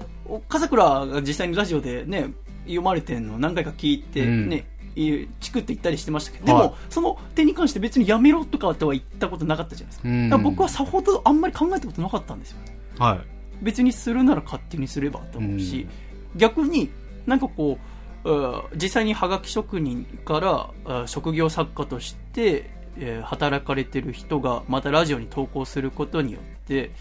[0.50, 2.32] 笠倉が実際にラジオでね、
[2.64, 10.38] 読まれてんの何回か聞いて、うんね、いチクって言ったりしてましたけど、ではいも、その点に関して別にやめろとかとは言ったことなかったじゃないですか。
[10.38, 12.58] から僕はさほどあんまり考えたことなかったんですよ。
[12.98, 13.00] い。
[13.02, 13.20] はい。
[13.62, 15.88] 別にするなら勝手にすればと思うし、
[16.36, 16.90] 逆に
[17.26, 17.78] なんかこ
[18.24, 26.92] ううん実際にハガキ職人からあ職業作家として、えー働かれてる人がまたラジオに投稿することによって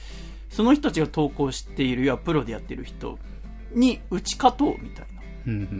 [0.51, 3.19] その人たちが投稿しているいやプロでやってる人
[3.73, 5.07] に打ち勝とうみたい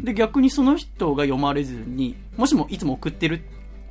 [0.03, 3.43] で逆にその人が読まれずにもしもいつも送ってる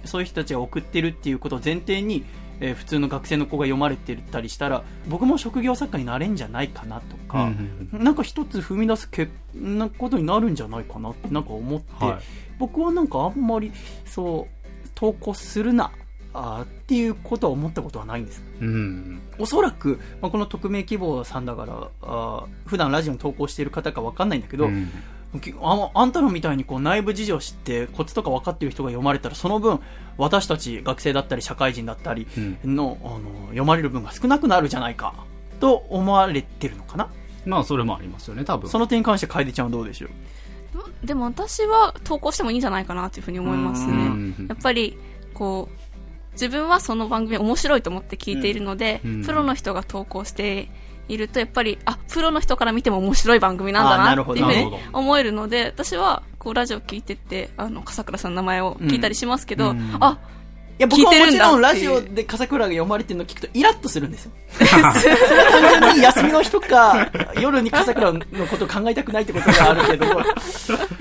[0.05, 2.23] そういう人たちが送ってるっていうことを前提に、
[2.59, 7.51] えー普通の学生の子が読まれてたりしたら僕も職業作家になれんじゃないかなとか、
[7.91, 12.23] なんか一つ踏み出すけなことになるんじゃないかなってなんか思って、はい。
[12.59, 13.71] 僕はなんかあんまり
[14.05, 15.91] そう投稿するな
[16.33, 18.43] あーっていうことは思ったことはないんです。
[18.61, 19.21] うん。
[19.39, 25.22] おそらく、まあ、この匿名希望さんだからあー普段ラジオに投稿している方かわかんないんだけど、うんき
[25.61, 29.79] ああんたらみたいにこう内部事情を知ってコツとか分かっている人が読まれたらその分
[30.17, 35.15] 私たち学生だったり社会人だったりうんの,、あの読まれる分が少なくなるじゃないか
[35.59, 37.09] と思われてるのかな？
[37.45, 38.69] まあ、それもありますよね、多分。
[38.69, 41.05] その点に関して楓ちゃんはどうでしょう？
[41.05, 44.97] でも私は投稿してもいいんじゃないかなというふうに思いますうねんやっぱり
[45.33, 49.23] こう自分はその番組面白いと思って聞いているので、うん。
[49.25, 50.69] プロの人が投稿して
[51.07, 59.77] いるとやっぱりあプロの人から見ても面白い番組なんだなっていうふうに思えるので私はこうラジオ聞いてってあの笠倉さんの名前を聞いたりしますけど、うん。
[59.77, 60.42] うんあい
[60.79, 64.31] や、僕は聞いてるんだもちろんラジオで笠倉が読まれてるの聞くとイラッとするんですよ。
[64.53, 64.93] 単
[65.81, 68.19] 純に休みの日か、夜に笠倉の
[68.49, 70.05] ことを考えたくないってことがあるけど、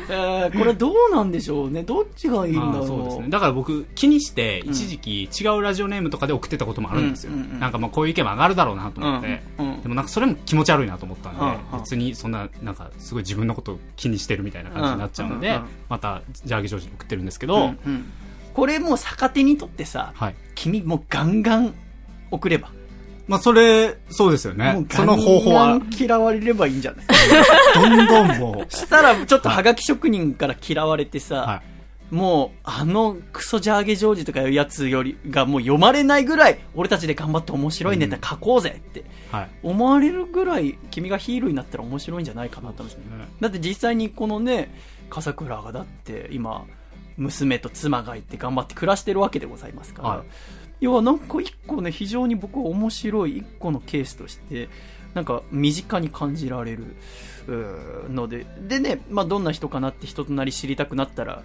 [0.08, 1.82] えーこれどうなんでしょうね。
[1.82, 2.72] どっちがいいんだろう。
[2.72, 3.26] まあそうですね。
[3.28, 7.32] だから僕、気にして、一時期違うラジオネームとかで送ってたこともあるんですよ。
[7.32, 9.42] うんうんうんなんかまあこういう意見も上がるだろうなと思って。
[9.58, 18.04] うんうんでもなんかそれも気持ち悪いなと思ったんで、うんうん別にそんな、なんかすごい自分のことを気にしてるみたいな感じになっちゃうので、うんうんうんまた、ジャーゲジョージに送ってるんですけど、うんうん
[18.54, 20.34] これもう逆手にとってさ、はい。
[20.54, 21.74] 君もうガンガン
[22.30, 22.70] 送れば。
[23.28, 24.84] まあそれ、そうですよね。
[24.90, 27.06] その方法は嫌われればいいんじゃない？
[27.74, 31.62] どんどんもう、したらちょっとハガキ職人から嫌われてさ、は
[32.10, 39.48] もう、あのクソジャーゲジョージとかいうやつよりがもう読まれないぐらい、俺たちで頑張って面白いネタ書こうぜってはい。
[39.62, 43.04] 思われるぐらい、君がヒーローになったら面白いんじゃないかなと思うんですね。
[43.40, 44.74] だって実際にこのね、
[45.08, 46.64] 笠倉がだって今、
[47.16, 50.26] 娘と妻がいて頑張って暮らしてるわけでございますから、はい。
[50.80, 54.68] 要はなんか一個ね、非常に僕は面白い一個のケースとして、
[55.14, 56.96] なんか身近に感じられる
[58.10, 61.42] ので、でね、まあどんな人かなって人となり知りたくなったら、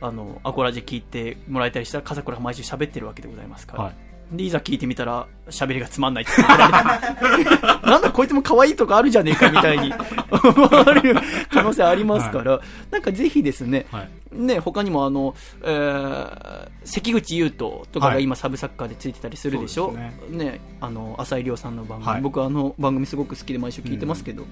[0.00, 7.50] あの、アコラジ聞いてもらえたりしたら、笠倉が毎週喋ってるわけでございますから、はいで、いざ聞いてみたら、喋りがつまんないって言われて、
[7.86, 9.92] なんだこいつも可愛いとこあるじゃねえかみたいに。
[10.30, 11.20] 思われる
[11.50, 14.08] 可能性ありますから、なんかぜひですね、はい。
[14.32, 18.24] ね、他にもあの、えー関口優斗とかがはい。
[18.24, 20.60] 今サブサッカーでついてたりするでしょ、そうですね。
[20.80, 22.20] あの浅井亮さんの番組、はい。
[22.20, 24.44] 僕あの番組すごく好きで毎週聞いてますけど、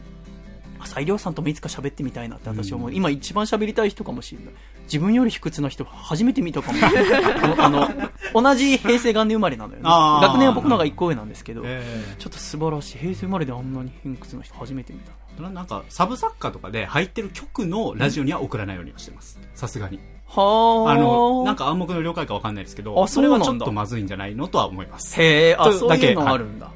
[0.81, 4.55] 浅井亮さんともいつか喋ってみたいなって私は思う、うん今一番喋りたい人かもしれない。
[4.85, 6.79] 自分より卑屈な人初めて見たかも。
[7.59, 7.89] あの
[8.35, 9.83] 同じ平成元年生まれなのよね。
[9.85, 15.13] 学年は僕の方が1個上なんですけど、えちょっと素晴らしい平成生まれであんなに偏屈な人初めて見た
[15.51, 19.39] なんか、サブ作家とかで入ってる曲のラジオには送らないようにはしてます。
[19.55, 20.01] さすがに。
[20.27, 20.93] はあ。
[20.93, 24.49] あの、なんか暗黙の了解かわかんないですけど、あそれはちょっとまずいんじゃないの？
[24.49, 25.21] とは思います。
[25.23, 26.73] へえあとそういうのあるんだ、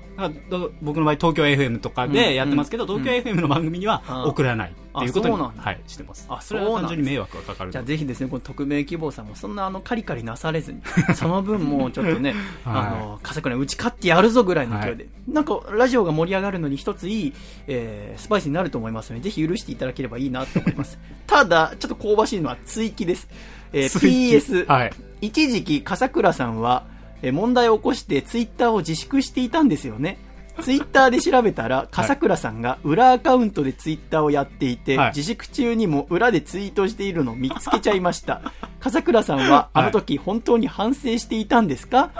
[0.82, 3.02] 僕の場合、東京 FM とかでやってますけど、うん。
[3.02, 4.22] 東京 FM の番組にはうん。
[4.24, 5.62] 送らないっていうことに、うなんだ。
[5.62, 6.26] はい、してます。
[6.28, 10.80] あそれは単純に迷惑がかかるじゃあぜひですね、この匿名希望さんもそんなあのカリカリなされずに、
[11.16, 12.34] その分もうちょっとね、
[12.64, 12.76] はい。
[12.86, 14.96] あの、笠倉に打ち勝ってやるぞぐらいの勢い。
[14.96, 17.32] で、なんかラジオが盛り上がるのに一ついい、
[17.66, 20.98] えースパイスになると思いますので、ぜひ許していただければいいなと思います。
[21.26, 23.28] ただ、ちょっと香ばしいのは追記です。
[23.72, 24.92] えー PS、はい。
[25.22, 30.18] 一時期笠倉さんは、えー問題を起こしてツイッターを自粛していたんですよね。
[30.60, 35.08] ツイッターで調べたら、笠倉さんが裏アカウントでツイッターをやっていて、はい。
[35.16, 38.42] 自粛中にも裏でツイートしているのを見つけちゃいました。
[38.80, 42.10] 笠倉さんは、あの時本当に反省していたんですか？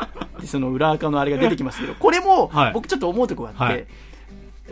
[0.40, 3.86] でその裏アカのあれが出てきますけど、これもはい、僕ちょっと思うとこがあって、はい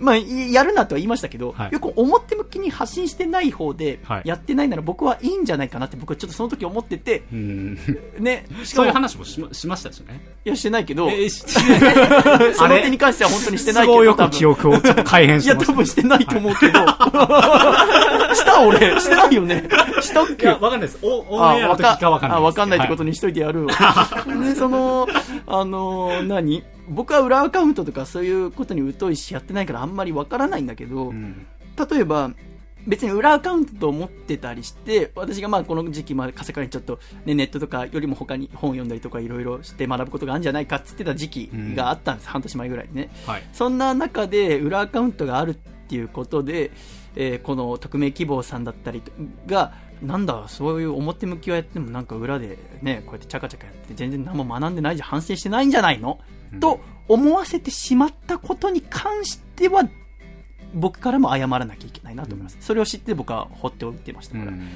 [0.01, 7.75] まあ、いやるなとは言いましたけど、はいよく表向きに発信してない方ではい、やってないなら僕はいいんじゃないかなって僕はちょっとその時思ってて、うん。
[8.19, 10.21] ね、 しかもそういう話もしましましたしね。
[10.45, 10.49] い？
[10.49, 11.45] や、してないけど、えーし
[12.57, 14.05] その点に関しては本当にしてないけど。
[14.05, 15.73] よく記憶をちょっと改変いや、しました。
[15.73, 16.81] 多分してないと思うけど。
[18.35, 19.69] した俺してないよね。
[20.01, 20.45] したっけ？
[20.45, 20.99] いや、わかんないです。
[21.03, 23.11] お、オンエアの時かわかんないわかんないってことに。
[23.11, 23.75] にしといてやるわ。
[24.45, 25.09] で、その、
[25.47, 26.63] あのー何？
[26.91, 31.47] 僕は裏アカウントとかそういうことに疎いしやってないからあんまりわからないんだけど、うん
[31.89, 32.31] 例えば、
[32.87, 43.11] 別に裏アカウントを持ってたりして、私がまあこの時期、まあ、笠倉にちょっと、ね、ネットとかよりも他に本読んだりとかいろいろして学ぶことがあるんじゃないかっつってた時期があったんです、半年前ぐらいにね。
[43.27, 43.43] はい。
[43.53, 46.71] そんな中で裏アカウントがあるっていうことで、
[47.17, 49.03] えーこの匿名希望さんだったり
[49.47, 49.73] が、
[50.03, 59.89] なんだ、そういう表向きはやってもなんか裏でね、こうやってチャカチャカやって全然何も学んでないじゃん、反省してないんじゃないの、うんと思わせてしまったことに関しては、
[60.75, 62.57] 僕からも謝らなきゃいけないなと思います。
[62.61, 64.53] それを知って僕は放っておいてましたから。
[64.53, 64.69] うん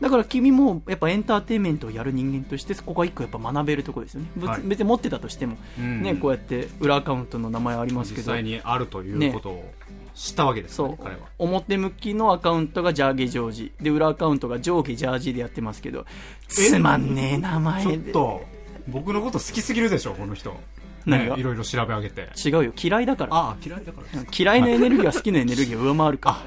[0.00, 4.30] だから君もやっぱエンターテインメントをやる人間として、ここは一個やっぱ学べるところですよね。
[4.34, 9.70] 別はい別に持ってたとしても、うんね、こうやって裏アカウントの名前ありますけど、実際にあるということを
[10.14, 11.20] 知ったわけですそうね、彼は。
[11.38, 16.06] 表向きのアカウントがジャーゲジョージで裏アカウントが上下ジャージでやってますけど
[16.48, 18.42] つまんねえ名前ちょっでと、
[18.88, 20.56] 僕のこと好きすぎるでしょ、この人。
[21.06, 21.34] 何が？
[21.36, 22.28] ねいろいろ調べ上げて。
[22.44, 24.22] 違うよ嫌いだからああ、嫌いだから。
[24.36, 26.42] 嫌いなエネルギーは好きなエネルギーを上回るか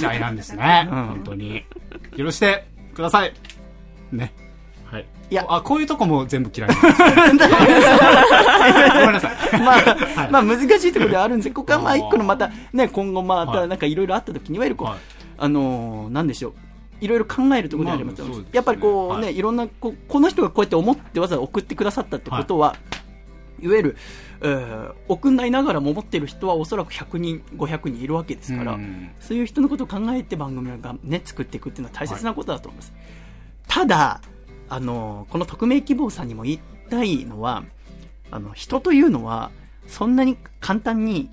[0.00, 0.88] 嫌いなんですね。
[0.90, 1.64] うん本当に。
[2.16, 3.32] 許してください。
[4.12, 4.32] ね。
[4.90, 5.06] はい。
[5.30, 6.74] いやあ、こういうとこも全部嫌いな
[7.32, 7.50] んです。
[7.50, 9.52] ごめんなさい。
[9.52, 14.98] らまあ、はいまあ難しいところではあるんですけどここはまあ一個のまたね今後まはいたなんかいろいろあった時にいわゆるこう、はい
[15.38, 16.54] あのーなんでしょう
[17.00, 22.76] いろいろ考えるところであります,、まあすねやっぱりこうね、、はいろんなこうこの人がこうやって思ってわざわざ送ってくださったってことは、
[23.60, 23.96] い、わゆる、
[24.40, 32.92] えー送んないながらも思ってる人はおそらく100人500人いるわけですから、うんそういう人のことを考えて番組が、ね、作っていくっていうのは大切なことだと思います。
[33.68, 34.20] ただ、
[34.68, 36.60] あの、この匿名希望さんにも言い
[36.90, 37.64] たいのは、
[38.30, 39.50] あの、人というのは、
[39.86, 41.30] そんなに簡単に、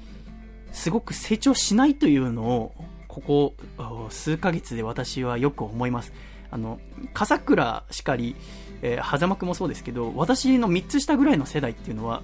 [0.72, 2.76] すごく成長しないというのを、
[3.08, 6.14] ここ、あ数ヶ月で私はよく思います。
[6.52, 6.80] あの、
[7.14, 8.36] 笠倉しかり、
[8.84, 12.22] えー、狭間くんもそうですけど、私の3つ下ぐらいの世代っていうのは、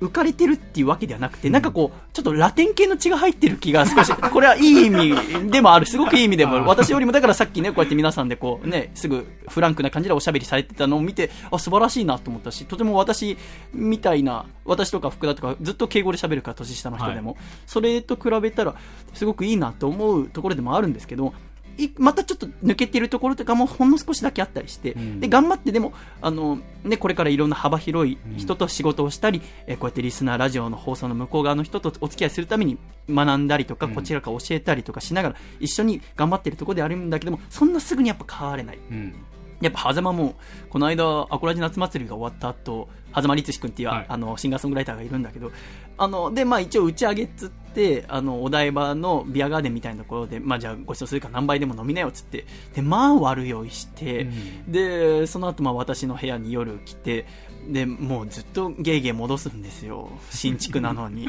[0.00, 6.64] 浮かれてるっていうわけではなくて、なんかこう、ちょっとラテン系の血が入ってる気が少し、 これはいい意味でもある、すごくいい意味でもある。
[6.66, 13.36] 私よりも、だからさっきね、こうやって皆さんでこうね、すぐフランクな感じでおしゃべりされてたのを見て、あ、素晴らしいなと思ったし、とても私
[13.72, 17.36] みたいな、私とか福田とかずっと敬語で喋るから年下の人でも、
[17.66, 18.76] それと比べたら、
[19.14, 21.47] すごくいいなと思うところでもあるんですけど、い
[21.96, 25.20] またちょっと抜けてるところとかもほんの少しだけあったりして、ん。
[25.20, 32.78] で頑張ってでもあの、ね、これからいろんな幅広い人と仕事をしたり、えーこうやってリスナーラジオの放送の向こう側の人とお付き合いするために
[33.08, 38.78] 学んだりとか、こちらから教えたりとかしながら一緒に頑張ってるところであるんだけどもそんなすぐにやっぱ変われない。
[38.90, 39.14] うん。
[39.60, 40.36] やっぱ狭間も、
[40.70, 44.06] この間、アコラジ夏祭りが終わった後、狭間律志君っていう、はい。
[44.08, 45.50] あの、シンガーソングライターがいるんだけど、
[45.98, 54.28] あの、で、まあ一応打ち上げっつって、あの、お台場のビアガーデンみたいなところで、まあじゃあご馳走するから何杯でも飲みなよっつって、で、まあ悪酔いして、
[54.68, 57.26] で、その後まあ私の部屋に夜来て、
[57.68, 60.08] で、もうずっとゲーゲー戻すんですよ。
[60.30, 61.28] 新築なのに。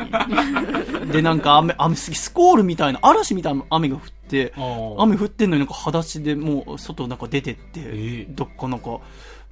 [1.11, 4.53] で、なんか雨、雨、スコールみたいな、嵐みたいな雨が降って、
[4.97, 8.99] 雨降ってんのになんか裸足でもう外なんか出てって、えどっかなんか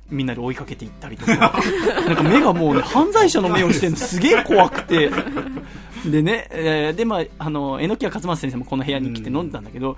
[0.10, 1.36] みんなで追いかけていったりとか。
[2.08, 5.12] なんか目がもう、ね、犯罪者の目をしてるのすげえ怖くて。
[6.06, 9.98] でね、えーでまああの榎谷勝正先生もこの部屋に来て飲んでたんだけど、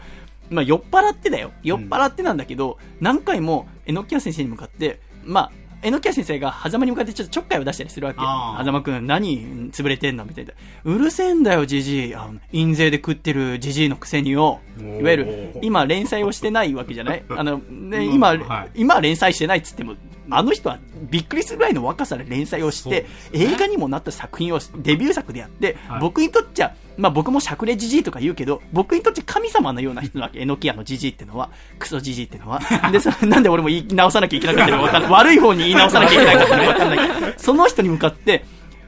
[0.49, 1.51] まあ酔っ払ってだよ。
[1.63, 5.51] 酔っ払ってなんだけど、何回も榎谷先生に向かってまあ
[5.81, 10.53] 榎谷先生が狭間に向かってちょっとちょっかいを出したりするわけ狭間くん何潰れてんのみたいな。
[10.83, 12.15] うるせえんだよじじい
[12.51, 14.59] 印税で食ってるじじいのくせによ
[14.99, 17.23] いわゆる今連載をしてないわけじゃない？
[17.29, 18.69] あの、ね、今、うんはい。
[18.75, 19.95] 今は連載してないっつっても
[20.31, 20.77] あの人は
[21.09, 26.01] びっくりするぐらいの若さで連載をして、映画にもなった作品をデビュー作でやって、はい。
[26.01, 30.39] 僕にとっちゃ、まあ僕もしゃくれじじいとか言うけど、僕にとっちゃ神様のような人なわけ。
[30.39, 31.49] えのきやのじじいってのは、
[31.79, 32.59] クソじじいってのは。
[32.91, 35.11] で、そなんで俺も言い直さなきゃいけなかったのかわかんない。
[35.13, 38.43] 悪い方に言い直さなきゃいけないかわかんないその人に向かって、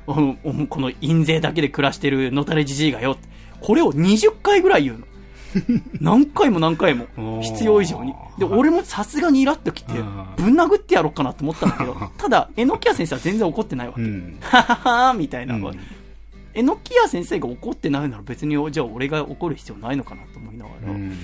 [0.05, 3.17] この印税だけで暮らしてるのたれじじいがよ。
[3.61, 5.05] これを20回ぐらい言うの。
[5.99, 7.07] 何回も何回も
[7.41, 8.13] 必要以上に。
[8.37, 14.01] で、俺もさすがにイラっときてうん、ぶん殴ってやろうかなと思ったんだけど、 ただ、えのきや先生は全然怒ってないわけ。
[14.01, 15.55] うんはははみたいな。
[15.55, 15.79] うん
[16.53, 20.91] えのきや先生が怒ってないなら別に、じゃあ俺が怒る必要ないのかなと思いながら。
[20.91, 21.17] うん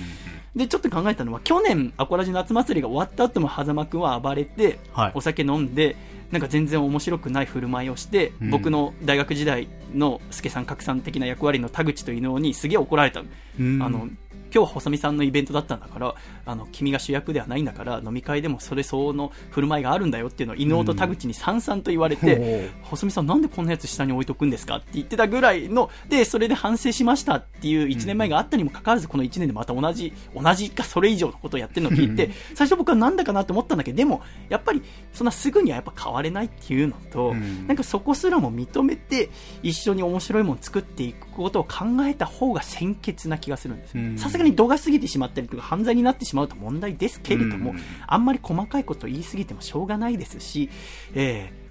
[0.56, 5.94] で、ちょっと考えたのは、去年、アコラジ夏祭りが終わった後も、狭間くんは暴れて、はいお酒飲んで、
[6.32, 13.28] なんか全然面白くない振る舞いをして、うん僕の大学時代の助さん格さん的な役割の田口と伊能にすげえ怒られたの。
[13.60, 14.08] うんあの、
[14.52, 16.14] 今日は細見さんのイベントだったんだから、
[16.46, 34.82] あの、君が主役ではないんだから、飲み会でもそれ相応の振る舞いがあるんだよっていうのを伊能と田口にさんさんと言われて、細見さんなんでこんなやつ下に置いとくんですかって言ってたぐらいの、で、それで反省しましたっていう1年前があったにもかかわらず、この1年でまた同じ、同じかそれ以上のことをやってるのを聞いて、最初僕はなんだかなって思ったんだけど、でも、やっぱり、
[35.12, 37.66] そんなすぐにはやっぱ変われないっていうのと、うん。
[37.66, 39.30] なんかそこすらも認めて、
[39.62, 50.70] 一緒に面白いものを作っていくことを考えた方が先決な気がするんですさすがに度が過ぎてしまったりとか、犯罪になってしまうと問題ですけれども、うんあんまり細かいことを言い過ぎてもしょうがないですし、
[51.14, 51.68] えー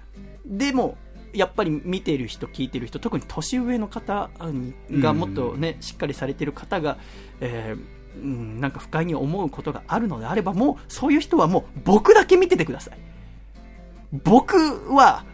[0.48, 0.96] でも、
[1.34, 6.96] やっぱり見ている人、聞いている人、特に年上の方にがもっとね、しっかりされている方が、
[7.40, 12.98] えーうん、なんか不快に思うことがあるのであれば、もう、そういう人はもう、僕だけ見ててください。
[14.24, 14.56] 僕
[14.94, 15.24] は、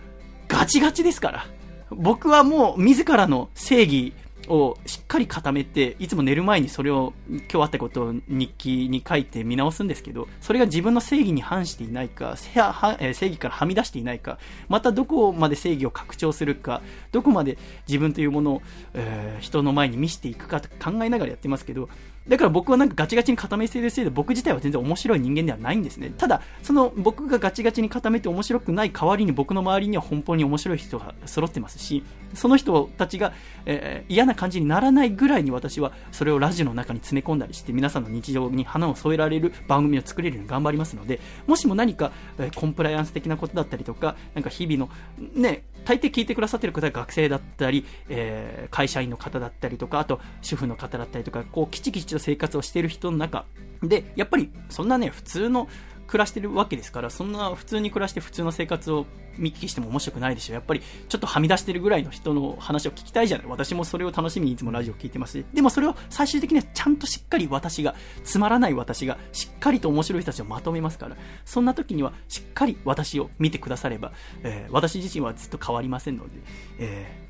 [0.49, 1.47] ガチガチですから。
[1.91, 4.13] 僕はもう、自らの正義
[4.49, 14.39] をしっかり固めて、いつも寝る前にそれを、今日あったことを日記に書いて見直すんですけど、それが自分の正義に反していないか、正義からはみ出していないか、
[14.69, 16.83] またどこまで正義を拡張するか、
[17.15, 18.63] どこまで自分というものを、
[18.93, 21.89] えー人の前に見せていくかと考えながらやってますけど、
[22.29, 26.13] だから僕はなんかガチガチに固めてるせいで僕自体は全然面白い人間ではないんですね。
[26.17, 33.33] ただ、その僕がガチガチに固めて面白くない代わりに僕の周りには本当に面白い人が揃ってますし、その人たちが、
[33.67, 44.89] えー嫌な感じにならないぐらいに私はそれをラジオの中に詰め込んだりして皆さんの日常に花を添えられる番組を作れるように頑張りますので、もしも何か、えーコンプライアンス的なことだったりとか、なんか日々の、
[45.35, 53.45] ね、大抵聞いてくださってる方は学生だったり、えー会社員の方だったりとか、あと主婦の方だったりとか、こう、きちきちと生活をしている人の中。
[53.83, 55.69] で、やっぱりそんなね、普通の
[56.07, 59.07] 暮らしてるわけですから、そんな普通に暮らして普通の生活を
[59.37, 60.55] 見聞きしても面白くないでしょ。
[60.55, 63.47] やっぱりちょっとはみ出してるぐらいの人の話を聞きたいじゃない。
[63.47, 65.45] 私もそれを楽しみにいつもラジオを聞いてますし。
[65.53, 74.13] でもそれを最終的にはちゃんとしっかり私が、つまらない私がしっかりと面白い人たちをまとめますから、そんな時にはしっかり私を見てくだされば、
[74.43, 76.31] えー私自身はずっと変わりませんので、
[76.79, 77.24] えー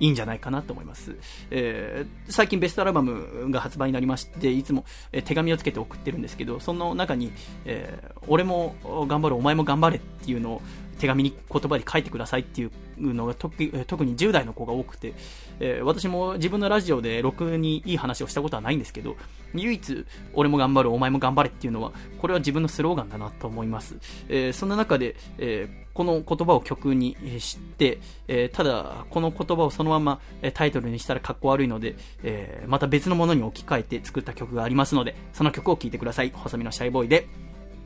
[0.00, 1.16] いいんじゃないかなと思います。
[1.50, 4.84] えー最近ベストアルバムが発売になりまして、いつも、
[5.24, 7.32] 手紙をつけて送ってるんですけど、その中に、
[7.64, 8.74] えー俺も
[9.08, 10.62] 頑張る、お前も頑張れっていうのを、
[10.98, 13.72] 手紙に言葉で書いてくださいっていうのが特に
[14.16, 15.12] 10代の子が多くて、
[15.60, 19.16] えー私も自分のラジオでろくにいい話をしたことはないんですけど、
[19.54, 23.96] 唯一、俺も頑張る、お前も頑張れっていうのは、これは自分のスローガンだなと思います。
[24.28, 27.98] えーそんな中で、えーこの言葉を曲にえー知って、
[28.28, 30.20] えただ、この言葉をそのまま
[30.52, 36.32] タイトルにしたらかっこ悪いので、えまた別のものに置き換えて作った曲がありますので、その曲を聴いてください。
[36.34, 37.28] 細身のシャイボーイで、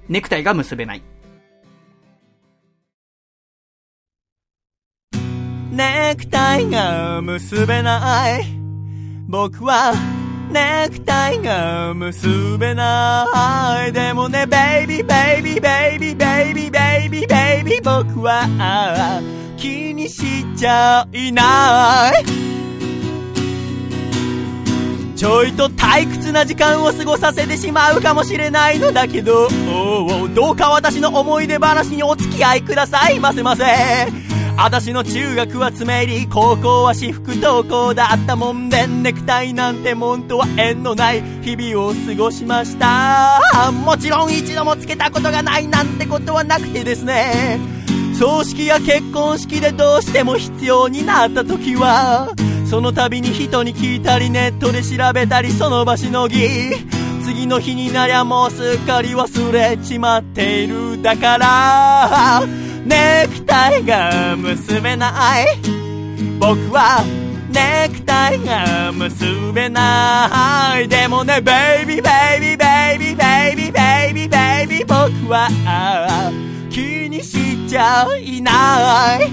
[0.08, 1.02] ネクタイが結べない。
[5.78, 8.44] ネクタイが結べない
[9.28, 9.92] 僕は
[10.48, 13.92] ネクタイが結べない。
[13.92, 19.20] でもねベイビーベイビーベイビーベイビーベイビーベイビー僕は
[19.56, 22.24] 気にしちゃいない。
[25.16, 29.48] ちょいと退屈な時間を過ごさせてしまうかもしれないのだけど、
[30.32, 33.18] どうか私の思い出話にお付き合いください。
[33.18, 33.64] ませませ。
[34.60, 43.40] 私の中学は詰め入り、高校は私服登校だったもんで、ネクタイなんてもんとは縁のない日々を過ごしました。
[43.70, 47.60] もちろん一度もつけたことがないなんてことはなくてですね。
[48.18, 52.34] 葬式や結婚式でどうしても必要になった時は
[52.68, 56.48] その度に人に聞いたりネットで調べたりその場しのぎ
[57.22, 65.46] 次の日になりゃもうすっかり忘れちまっているだからネクタイが結べない。
[66.38, 67.04] 僕は
[67.50, 70.88] ネクタイが結べない。
[70.88, 75.48] でもねベイビーベイビーベイビーベイビーベイビーベイビー僕は
[76.70, 79.30] 気にしちゃいない。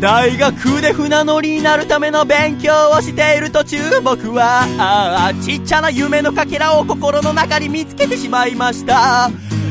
[0.00, 9.28] 大学で船乗りになるための勉強をしている途中僕はあちっちゃな夢のかけらを心の中に見つけてしまいました。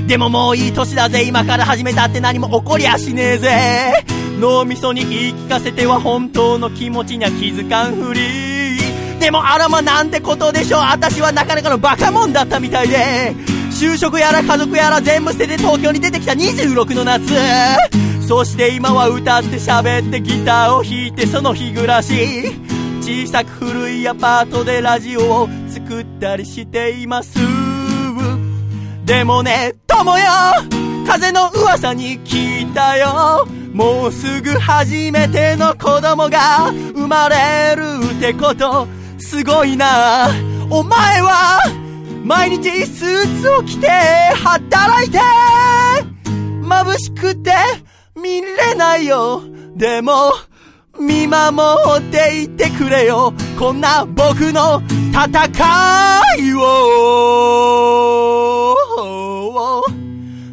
[0.07, 1.23] でももういい年だぜ。
[1.23, 4.05] 今から始めたって何も起こりゃしねえぜ。
[4.39, 8.79] 脳みそに言い聞かせては本当の気持ちには気づかんふり。
[9.19, 10.79] でもあらまなんてことでしょう。
[10.79, 13.35] 私はなかなかのバカモンだったみたいで。
[13.69, 17.33] 就職やら家族やら全部捨てて東京に出てきた26の夏。
[18.25, 22.55] そして今は歌って喋ってギターを弾いてその日暮らし。
[23.01, 27.76] 小さく古いアパートでラジオを作ったりしています。
[29.07, 30.25] でもね友よ。
[31.07, 33.47] 風の噂に聞いたよ。
[33.71, 37.83] もうすぐ初めての子供が生まれる
[38.17, 38.85] ってこと。
[39.17, 40.27] すごいな。
[40.69, 41.61] お前は
[42.25, 43.87] 毎日スーツを着て
[44.43, 45.19] 働いて
[46.61, 47.53] 眩しくて
[48.13, 49.41] 見れないよ。
[49.77, 50.33] でも
[50.99, 51.47] 見守
[51.99, 53.33] っていてくれよ。
[53.57, 54.81] こんな僕の
[55.13, 55.47] 戦
[56.39, 58.76] いを。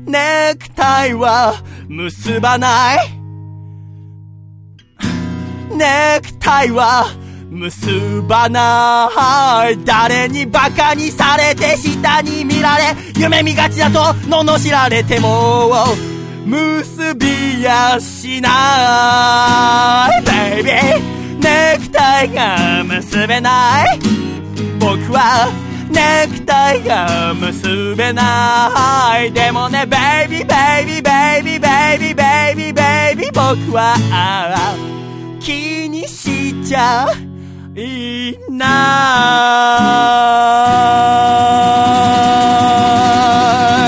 [0.07, 1.55] ネクタイは
[1.89, 2.99] 結ばない。
[5.77, 7.07] ネクタイは
[7.51, 9.85] 結ばない。
[9.85, 13.99] 誰にバカにされて下に見られ夢見がちだと
[14.29, 15.71] 罵られても。
[16.47, 20.23] 結びやしない。
[20.25, 23.99] ベイビーネクタイが結べない。
[24.79, 25.49] 僕は
[25.91, 29.33] ネクタイが結べない。
[29.33, 29.97] でもねベ
[30.27, 33.97] イビーベイビーベイビーベイビーベイビーベイビー僕は
[35.41, 37.07] 気にしちゃ
[37.77, 38.65] いな。
[43.81, 43.84] い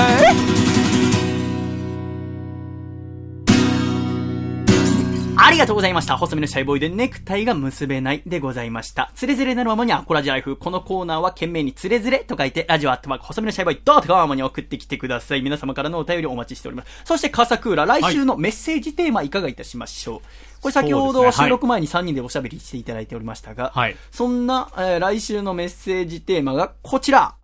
[5.47, 6.17] ありがとうございました。
[6.17, 9.13] 細身のシャイボーイでネクタイが結べないでございました。
[9.15, 10.57] つれづれなるままにアコラジライフ。
[10.57, 15.41] このコーナーは懸命につれづれと書いて、ラジオアットマーク細身のシャイボーイドットコムに送ってきてください。
[15.41, 17.03] 皆様からのお便りお待ちしております。
[17.05, 20.21] そしてカサクーラ、来週のメッセージテーマいかがいたしましょう。
[20.61, 27.35] これ先ほど収録前に3人でおしゃべりしていただいておりましたが、はいそんな、えー来週のメッセージテーマがこちら。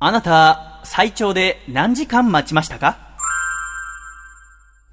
[0.00, 3.11] あなた、最長で何時間待ちましたか？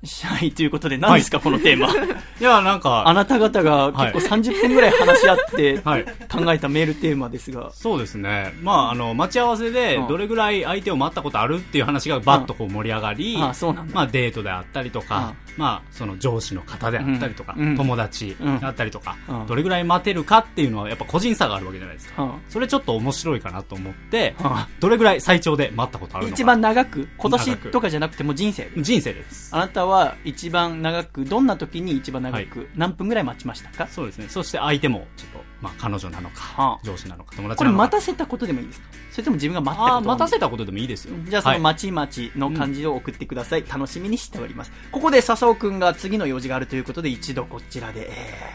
[0.01, 1.89] はい、ということで何ですか、このテーマ。
[2.39, 6.05] いや、なんか、あなた方が結構30分ぐらい話し合ってはい。
[6.31, 8.53] 考えたメールテーマですが、そうですね。
[8.61, 13.93] まあ、あの、待ち合わせでうん、どれぐらい相手を待ったことあるっていう話がバッとこう盛り上がり、あそうなんだ。
[13.93, 22.23] まあ、デートであったりとか、まあ、その上司の方であったりとか、うんうん友達あったりとか、うんどれぐらい待てるかっていうのはやっぱ個人差があるわけじゃないですか。
[22.23, 24.49] うんそれちょっと面白いかなと思って、うん
[24.79, 26.35] どれぐらい最長で待ったことあるのか。
[26.35, 28.71] 一番長く、今年とかじゃなくても人生。
[28.77, 29.53] 人生です。
[29.53, 33.87] あなたは一番長く、どんな時に一番長く、何分ぐらい待ちましたか？
[33.91, 34.27] そうですね。
[34.29, 37.83] そして相手もちょっとまあ、彼女なのか、はあ上司なのか、友達これなのか。
[37.83, 38.87] 待たせたことでもいいですか？
[39.11, 39.95] それとも自分が待ったこと？
[39.95, 41.15] あー待たせたことでもいいですよ。
[41.27, 41.61] じゃあそのはい。
[41.61, 44.71] まちまちの感じを送ってください、楽しみにしております。
[44.91, 48.13] ここで笹尾くんが次の用事があるということで一度こちらで、え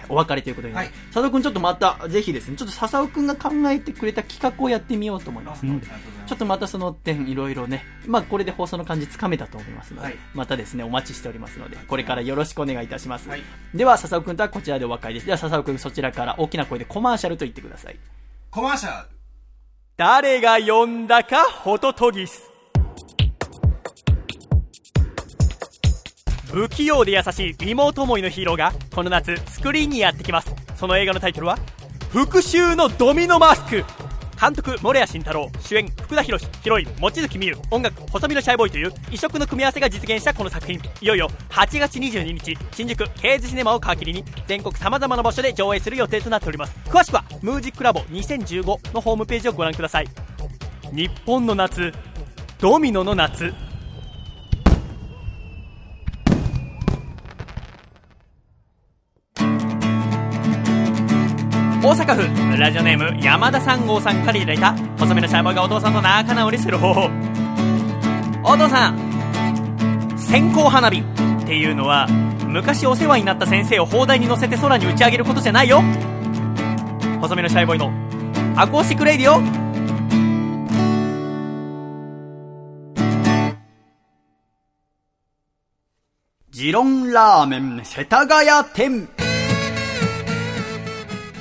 [0.09, 2.09] ーお別れということになります、笹尾くんちょっとまた。
[2.09, 5.86] ぜひですねちょっと笹尾くんが考えてくれた企画をやってみようと思いますので、
[6.26, 10.16] ちょっとまたその点いろいろねまあこれで放送の感じつかめたと思いますので、はい。
[10.35, 13.43] またですねお待ちしておりますのでこれからよろしくお願いいたします、はい。
[13.74, 15.26] では笹尾くんとはこちらでお別れです。
[15.26, 17.97] では笹尾くんそちらから大きな声でコマーシャルと言ってください。
[18.51, 19.09] コマーシャル
[19.97, 22.51] 誰が呼んだかホトトギス。
[26.51, 30.53] 不器用で優しい妹思いのヒーローがこの夏スクリーンにやってきます。
[30.75, 31.57] その映画のタイトルは
[32.11, 33.85] 「復讐のドミノマスク」
[34.45, 40.79] 監督森谷慎太郎主演福田博ヒロイン望月美優音楽細身のシャイボーイという異色の組み合わせが実現したこの作品。
[41.01, 50.09] いよいよ8月22日新宿ケーズシネマを皮切りに全国さまざまな場所で上映する予定となっております詳しくはムージックラボ2015のホームページをご覧ください。
[50.93, 51.91] 日本の夏
[52.61, 53.74] ドミノの夏。
[61.85, 67.11] 大阪府ラジオネーム山田三号さんからいただいた細身のシャイボーイがお父さんと仲直りする方法。
[68.43, 71.05] お父さん線香花火っ
[71.44, 72.09] ていうのは
[72.48, 75.82] 昔お世話になった先生を砲台に乗せて空に打ち上げることじゃないよ。
[77.20, 77.93] 細身のシャイボーイの
[78.59, 79.43] アコースティックレイディオ。
[86.51, 89.24] ジロンラーメン世田谷店。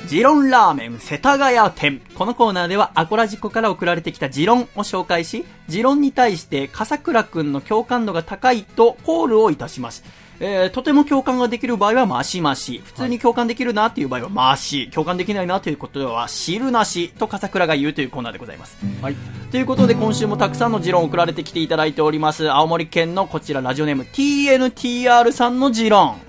[0.06, 2.02] ジロンラーメン世田谷店。
[2.14, 10.04] このコーナーではアコラジコから送られてきたジロンを紹介し、ジロンに対して笠倉くんの共感度が高いとコールをいたします。
[10.40, 12.82] えー、とても共感ができる場合はマシマシ。
[12.84, 14.90] 普通に共感できるなっていう場合はマシ。
[14.90, 18.76] 共感できないなということは汁なしと笠倉が言うというコーナーでございます。
[19.00, 19.16] はい。
[19.50, 22.50] ということで今週もたくさんの持論送られてきていただいております。
[22.50, 26.20] 青森県のこちらラジオネーム TNTR さんの持論。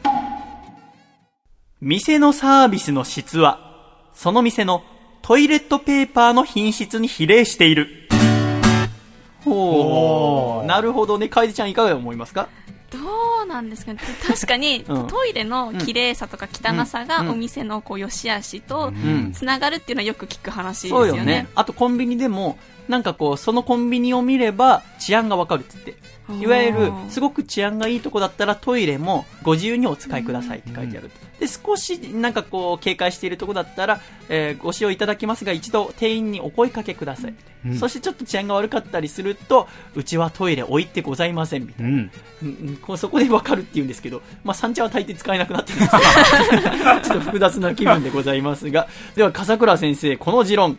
[1.81, 3.64] 店のサービスの質は、
[4.15, 4.83] その店の
[5.21, 7.87] トイレットペーパーの品質に比例している。
[9.43, 10.65] ほう。
[10.65, 11.29] なるほどね。
[11.29, 12.47] 楓ちゃんいかが思いますか？
[12.91, 12.99] ど
[13.43, 21.47] うなんですかね確かに、 うんトイレの綺麗さとか汚さがうんお店のこう良し悪しとんつながるっていうのはよく聞く話ですそうよねよね。。
[21.55, 25.95] あとコンビニでも、なんかこう、そのコンビニを見れば治安がわかるっつって。
[26.41, 31.11] いわゆる、すごく治安がいいとこだったらトイレもご自由にお使いくださいって書いてある。
[31.39, 37.33] で、少しなんかこう、警戒しているとこだったら、えーご使用いただきますが、一度店員にお声かけください。
[37.79, 41.89] そしてちょっと治安が悪かったりすると、うちはトイレ置いてございませんみたいな。
[41.89, 42.11] うん。
[42.43, 45.91] うんうんこうそこでわかるって言うんですけど、まあ、三茶は大抵使えなくなってるんです
[47.09, 50.77] ちょっと複雑な気分でございますが、では、笠倉先生、この持論、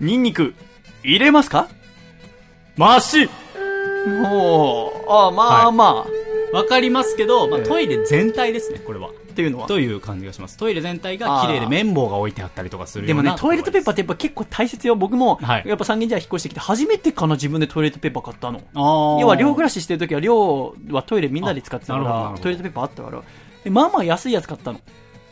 [0.00, 0.54] ニンニク、
[1.02, 1.68] 入れますか？
[2.76, 3.28] マシ
[4.06, 6.06] おー、あーまあま
[6.52, 9.08] あ、わかりますけど、まあ、ええトイレ全体ですね、これは。
[9.08, 9.66] っていうのは？
[9.68, 10.56] という感じがします。
[10.56, 14.96] トイレ全体が綺麗で綿棒が置いてあったりとかするようなでもね、トイレットペーパーってやっぱ結構大切よ。
[14.96, 18.60] 僕も、はいやっぱ三軒茶屋引っ越してきて、初めてかな自分でトイレットペーパー買ったの。
[19.20, 23.22] 要は寮暮らししてる時は寮はトイレみんなで使ってたから、トイレットペーパーあったから、
[23.64, 24.80] でまあまあ安いやつ買ったの。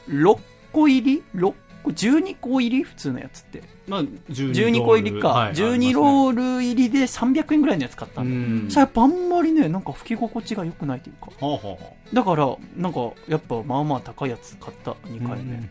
[0.09, 0.39] 6
[0.73, 2.83] 個入り ?6 個 ?12 個入り？
[2.85, 3.63] 普通のやつって。
[3.87, 5.29] まあ、12 12個入りか。
[5.29, 8.23] はい12ロール入りで300円ぐらいのやつ買った。
[8.23, 8.67] ん。
[8.71, 11.31] さやっぱあんまりね、なんか拭き心地が良くないというか。
[11.39, 15.43] ほうほうほだから、なんか、やっぱまあまあ高いやつ買った、2回目。
[15.43, 15.69] うんうん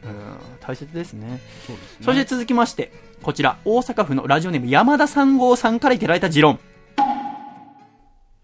[0.62, 1.42] 大切ですね。
[1.64, 1.68] う。
[1.68, 2.06] そうですね。
[2.06, 6.60] そして続きまして、こちら、大阪府のラジオネーム山田三号さんからいただいた持論。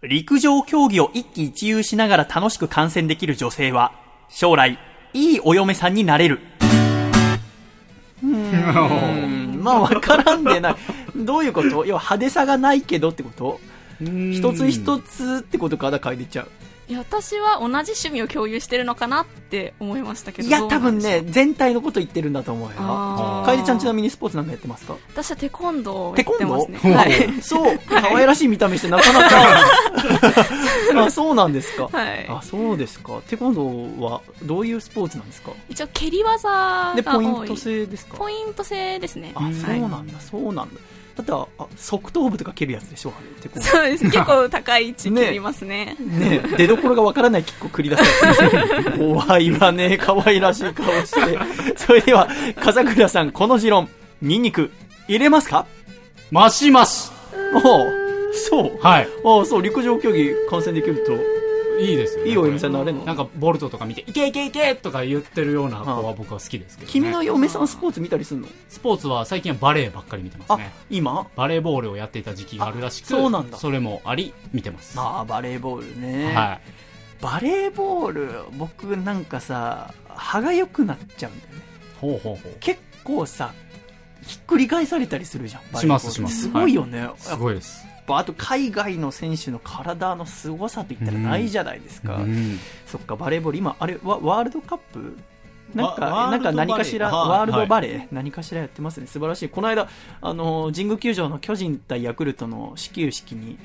[0.02, 3.92] 陸上競技を一喜一憂しながら楽しく観戦できる女性は、
[4.28, 4.78] 将来、
[5.14, 6.40] いいお嫁さんになれる。
[8.22, 10.76] うーん、まあわからんでない。
[11.16, 11.68] どういうこと？
[11.68, 13.60] 要は派手さがないけどってこと？
[14.00, 16.48] 一つ一つってことか、だから変えてちゃう。
[16.88, 22.74] いや私は同じ趣味を共有してるのかなって思いましたけどいや、多分ね、全体のこと言ってるんだと思うよ。
[23.46, 24.30] 楓ちゃんちなみにスポー。
[24.30, 26.92] ツなんかやってますか私はテコンドーをテコンドやってますね。
[26.94, 26.96] ー？
[26.96, 27.06] は
[27.38, 27.42] い。
[27.42, 27.78] そう。
[27.86, 29.12] 可愛らしい見た目してなか。
[29.12, 29.64] なか。
[31.06, 31.88] あ、そうなんですか。
[31.92, 32.26] はい。
[32.28, 33.20] あ、そうですか。
[33.28, 35.52] テコンドーはどういうスポーツなんですか？
[35.68, 36.96] 一応蹴り技が多い。
[36.96, 38.16] で、ポイント制ですか？
[38.16, 39.32] ポイント制ですね。
[39.34, 39.54] あ、はい。
[39.54, 40.80] そうなんだ、そうなんだ。
[41.16, 43.12] だってあ、あ側頭部とか蹴るやつでしょ？
[43.60, 44.04] そうです。
[44.04, 45.96] 結構高い位置蹴りますね。
[46.00, 46.40] ね。
[46.58, 48.02] え出所がわからないキックを繰り出す
[48.98, 49.98] 怖いわね。
[49.98, 51.38] 可愛らしい顔して。
[51.76, 52.28] それでは、
[52.62, 53.88] 笠倉さん、この持論、
[54.22, 54.70] ニンニク、
[55.08, 55.66] 入れますか？
[56.30, 57.10] マシマシ。
[57.54, 57.92] おう
[58.34, 58.78] そう。
[58.80, 59.08] はい。
[59.24, 61.12] ああ、そう、陸上競技観戦できると、
[61.80, 62.30] いいですよね。
[62.30, 66.92] いいお嫁さんになれんのなんか、ボルトとか見て、いけいけいけとか言ってるような子は僕は好きですけど、ね。
[66.92, 68.48] 君の嫁さんスポーツ見たりすんの？
[68.68, 71.26] スポーツは最近はバレーばっかり見てますあね。、今？
[71.36, 74.98] バレーボールをやっていた時期があるらしく、あそうなんだそれもあり、見てます。
[74.98, 76.34] ああ、バレーボールね。
[76.34, 76.60] は
[77.20, 81.60] バレーボール、僕なんかさ、歯が良くなっちゃうんだよね。
[81.60, 82.00] い。
[82.00, 82.56] ほうほうほう。
[82.58, 83.54] 結構さ、
[84.26, 85.80] ひっくり返されたりするじゃん。
[85.80, 87.08] しますしますすごいよね。
[87.16, 87.86] すごいです。
[88.06, 92.16] ぱあと海外の選手の体の凄さといったらないじゃないですか。
[92.16, 95.16] うんそっか、バレーボール、今、あれ、ワワールドカップ？
[95.74, 96.00] なんか、
[96.30, 99.06] なんか何かしら、ワールドバレー、何かしらやってますね。
[99.06, 99.48] 素晴らしい。
[99.48, 99.88] この間、
[100.20, 103.58] あの、神宮球場の巨人対ヤクルトの始球式に、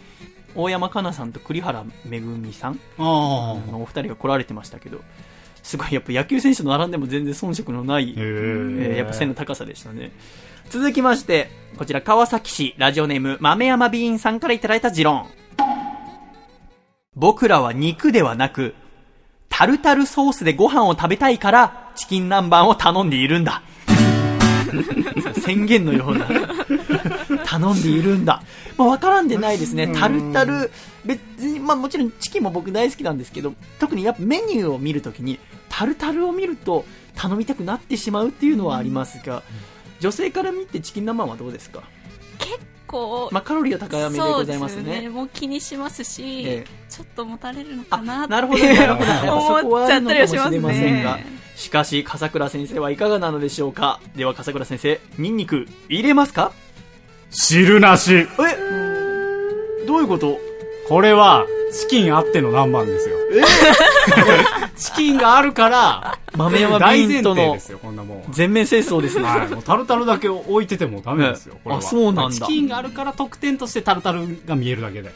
[0.56, 5.02] 大山かなさんと栗原めぐみさんあのお二人が来られてましたけど、
[5.62, 10.12] すごい、やっぱ野球選手と並んでも全然遜色のない、えーーやっぱ背の高さでしたね。
[10.70, 15.28] 続きまして、こちら川崎市ラジオネーム豆山ビーンさんからいただいた持論。
[17.16, 18.76] 僕らは肉ではなく、
[19.48, 23.64] タルタルソースでご飯を食べたいから、チキン南蛮を頼んでいるんだ。
[25.42, 26.28] 宣言のような。
[27.46, 28.44] 頼んでいるんだ。
[28.78, 29.88] まあ、わからんでないですね。
[29.88, 30.70] タルタル、
[31.06, 35.40] 別に、まあもちろんチキンも僕大好きなんですけど、特にやっぱメニューを見るときに、
[35.70, 36.86] タルタルを見ると
[37.16, 39.44] 頼みたくなってしまうっていうのはありますが、
[40.00, 41.84] 女性から見てチキン南蛮はどうですか？
[42.40, 45.02] 結構、まあカロリーは高めでございますそうね。
[45.02, 46.66] ですもう気にしますし、ええ。
[46.90, 49.10] ちょっと持たれるのかなってなるほど、なるほど。
[49.12, 51.26] やっぱそこはあるのかもしれません思っちゃったりはしがますね。
[51.56, 54.00] しかし、笠倉先生はいかがなのでしょうか？
[54.16, 56.52] では、笠倉先生、ニンニク入れますか？
[57.32, 58.14] 汁なし。
[58.16, 58.28] え？
[59.88, 60.40] どういうこと？
[60.88, 63.18] これは、チキンあっての南蛮ですよ。
[64.78, 68.26] チキンがあるから、豆山ビーンとの提ですよ、こんなもんは。
[68.32, 69.26] 全面戦争ですね。
[69.26, 71.80] はい、もうタルタルだけ置いててもダメですよ、これは。
[71.80, 75.12] あそうなんだチキンがあるから特典としてタルタルが見えるだけで。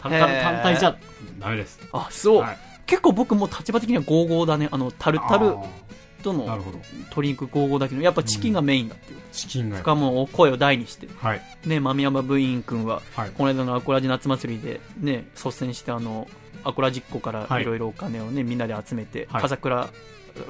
[0.00, 0.96] タルタル単体じゃ
[1.40, 1.80] ダメです。
[1.92, 2.40] あ、そう。
[2.42, 2.58] はい
[2.88, 4.68] 結構僕も立場的には55だね。
[4.72, 5.62] あの、タルタルあ
[6.22, 6.44] との。
[6.44, 9.20] 鶏肉55だけど、やっぱチキンがメインだっていう。
[9.32, 9.78] チキンが。
[9.78, 11.08] しかも声を大にして。
[11.18, 11.42] はい。
[11.64, 13.30] ね、豆山部員君は、はい。
[13.30, 16.28] この間のアコラジ夏祭りで、ね、率先してあの、
[16.64, 19.88] アコラジっ子からはいいろいろお金をね、みんなで集めて、はい笠倉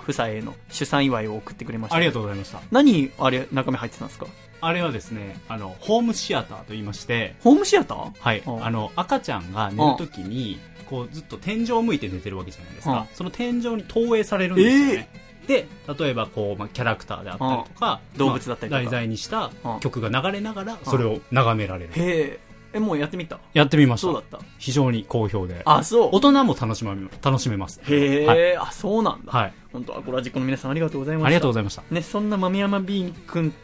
[0.02, 1.96] 夫妻への出産祝いを送ってくれました。
[1.96, 2.60] ありがとうございました。
[2.70, 4.26] 何、あれ、中身入ってたんですか？
[4.60, 8.10] あれはですね、あの、ホームシアターと言いまして、ホームシアター？
[8.18, 8.42] はい。
[8.46, 10.58] うんあの、赤ちゃんが寝るときに、
[10.90, 13.06] こう、ずっと天井を向いて寝てるわけじゃないですうんか。
[13.14, 15.08] その天井に投影されるんですよね。
[15.48, 15.66] で、
[15.98, 21.90] 例えばこう、まあ、キャラクターであったりとか、動物だったりとかまあ題材にしたうん曲が流れながら、それを眺められる。
[21.94, 22.40] へえ。
[22.74, 23.38] え、もうやってみた？
[23.54, 24.08] やってみました。
[24.08, 24.38] そうだった？
[24.58, 25.62] 非常に好評で。
[25.64, 26.08] あ、そう。
[26.12, 27.80] 大人も楽しま楽しめます。
[27.88, 28.56] へえ、はい。
[28.58, 29.32] あ、そうなんだ。
[29.32, 29.52] はい。
[29.72, 31.26] 本当アコラジックの皆さんありがとうございました。
[31.28, 31.82] ありがとうございました。
[31.90, 33.54] ね、そんな豆山ビーン君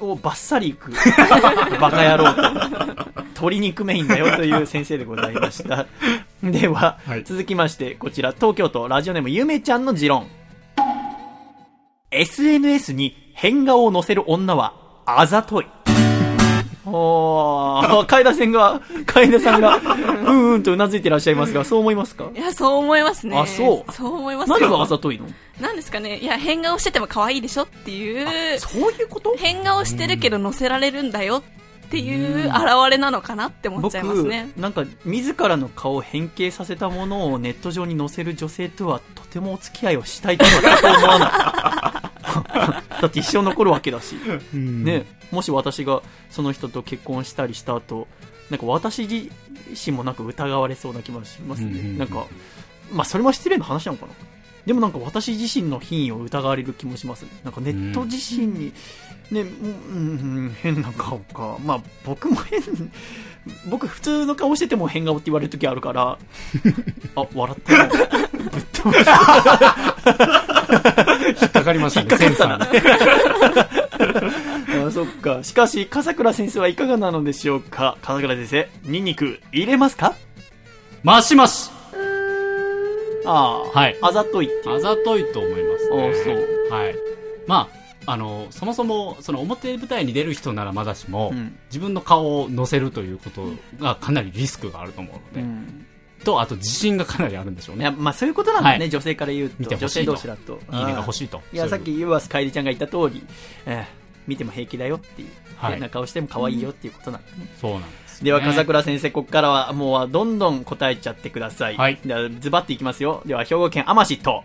[0.00, 0.92] をバッサリいく、
[1.80, 2.42] バカ野郎と、
[3.30, 5.86] 鶏肉メインだよという先生でございました。
[6.44, 10.26] では、はい続きまして、こちら、東京都ラジオネームゆめちゃんの持論。
[12.12, 14.74] SNS に変顔を載せる女は、
[15.06, 15.66] あざとい。
[16.84, 22.24] おー、 海田さんが、海田さんが、うんうんとうなずいてらっしゃいますが、そう思いますか？
[22.34, 23.38] いや、そう思いますね。
[23.38, 24.58] あそうそう思いますよ。
[24.60, 25.26] 何があざといの？
[25.60, 26.18] なんですかね。
[26.18, 29.36] いや、変顔してても可愛いでしょっていう、そういうこと？
[29.38, 31.44] 変顔してるけど乗せられるんだよ
[31.90, 32.54] っていう現
[32.88, 34.52] れなのかなって思っちゃいますね。
[34.56, 42.90] なんか自らの顔を変形させたものをネット上に載せる女性とはとてもお付き合いをしたいとは思わない。
[43.02, 44.14] だって一生残るわけだし、
[44.52, 48.06] ね、もし私がその人と結婚したりした後
[48.50, 49.30] なんか私自
[49.90, 52.26] 身もなんか疑われそうな気もしますね、うんうんうんなんか
[52.92, 54.12] まあそれも失礼な話なのかな。
[54.66, 57.30] でもなんか私自身の品位を疑われる気もしますね。
[57.44, 58.72] なんかネット自身に、ね、うん、
[59.32, 61.56] うん変な顔か。
[61.64, 62.60] まあ、僕も変、
[63.68, 66.18] 僕普通の顔してても変顔って言われる時あるから、
[67.16, 67.86] あ、笑ったな。
[67.86, 68.00] ぶっ
[68.72, 69.86] 飛ばした。
[71.40, 72.58] 引っかかりましたね、センサー
[74.80, 74.84] に。
[74.86, 75.38] あそっか。
[75.42, 77.96] しかし、笠倉先生はいかがなのでしょうか？
[78.02, 80.14] 笠倉先生、ニンニク入れますか？
[81.02, 81.70] マシマシ
[83.26, 84.68] ああ、はいあざといって。
[84.68, 86.10] あざといと思いますね。
[86.10, 86.94] あそうはい。
[87.46, 87.76] まあ、
[88.10, 95.86] あの、そもそも、その表舞台に出る人ならまだしも、うん自分の顔を乗せるということがかなりリスクがあると思うので、うん
[96.24, 97.82] と、あと自信がかなりあるんでしょうね。
[97.82, 99.76] いや、まあそういうことなんだね、はい女性から言うと。
[99.76, 100.60] 女性同士だと。
[100.72, 101.40] いいねがあ欲しいと。
[101.52, 103.22] いや、さっき、ユアスカエリちゃんが言った通り、
[103.66, 105.28] えー見ても平気だよっていう。
[105.56, 107.46] はい変な顔しても可愛いよっていうことなんだね。
[107.60, 111.76] そうなんです、では、笠倉先生、ここからはもうどんどん答えちゃってください。
[111.76, 113.22] はいでは、ズバッていきますよ。
[113.26, 114.44] では、兵庫県天市と、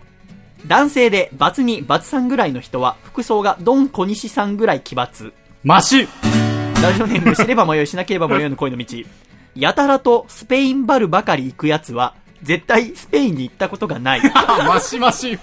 [0.64, 5.32] 男性でバツ2、バツ3ぐらいの人は、服装がドン小西さんぐらい奇抜。
[5.62, 6.08] マシ
[6.82, 8.86] ラジオネーム、知れば迷い、しなければ迷いの恋の道。
[9.54, 14.20] やたらとスペインバルばかり行くやつは、絶対スペインに行ったことがない。
[14.66, 15.38] マシマシ。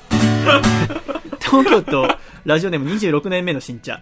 [1.40, 2.08] 東京都
[2.46, 4.02] ラジオネーム26年目の新茶。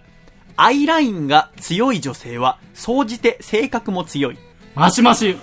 [0.58, 4.38] アイラインが強い女性は、総じて性格も強い。
[4.76, 5.38] マシマシ。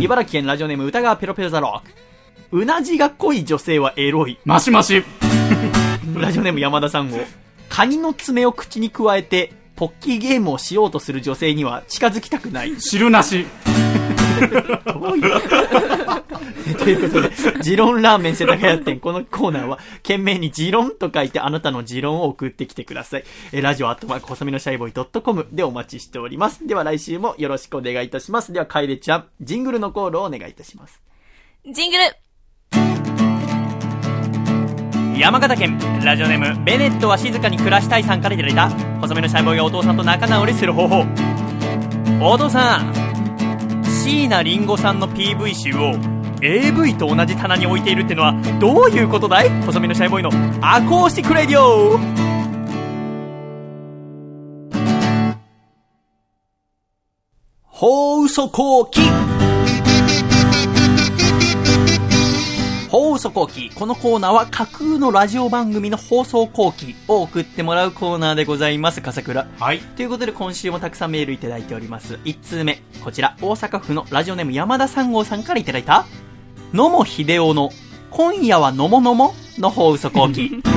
[0.00, 2.11] 茨城県ラジオネーム歌川ペロペロザロック。
[2.50, 4.38] うなじが濃い女性はエロい。
[4.44, 5.02] マシマシ。
[6.14, 7.18] ラジオネーム山田さんを。
[7.68, 12.78] カニの爪を口に加えて、ポッキーゲームをしようとする女性には近づきたくない。
[12.78, 13.46] 汁なし。
[14.86, 15.42] どういう
[16.76, 17.30] ということで、
[17.62, 23.24] ジロンラーメン世田谷店、このコーナーは、懸命にジロンと書いてあなたのジロンを送ってきてください。
[23.52, 26.66] え、ラジオアットマーク細身のシャイボーイ .com でお待ちしております。
[26.66, 28.52] では来週もよろしくお願いいたします。
[28.52, 31.00] では、カエレちゃん、ジングルのコールをお願いいたします。
[31.70, 32.02] ジングル
[35.22, 38.68] 山形県ラジオネームベネットは静かに暮らしたいさんからいただいた
[38.98, 41.04] 細めのシャイボーイがお父さんと仲直りする方法。
[42.20, 42.92] お父さん
[43.84, 45.92] 椎名林檎さんの PV 集を
[46.42, 49.62] AV と同じ棚に置いているってのはどういうことだい?
[49.62, 50.30] 細身のシャイボーイの
[50.60, 52.00] アコースティックレディオ。
[57.64, 59.00] 放送後記
[62.92, 63.70] 放送後記。
[63.74, 69.00] このコーナーは架空のラジオ番組の放送後記を送ってもらうコーナーでございます。
[69.00, 69.46] 笠倉。
[69.58, 69.78] はい。
[69.78, 72.16] ということで今週もたくさんメールいただいております。
[72.26, 72.82] 1通目。
[73.02, 76.04] こちら、大阪府のラジオネーム山田三号さんからいただいた、
[76.74, 77.70] 野茂秀夫の
[78.10, 80.62] 今夜はのものもの放送後期。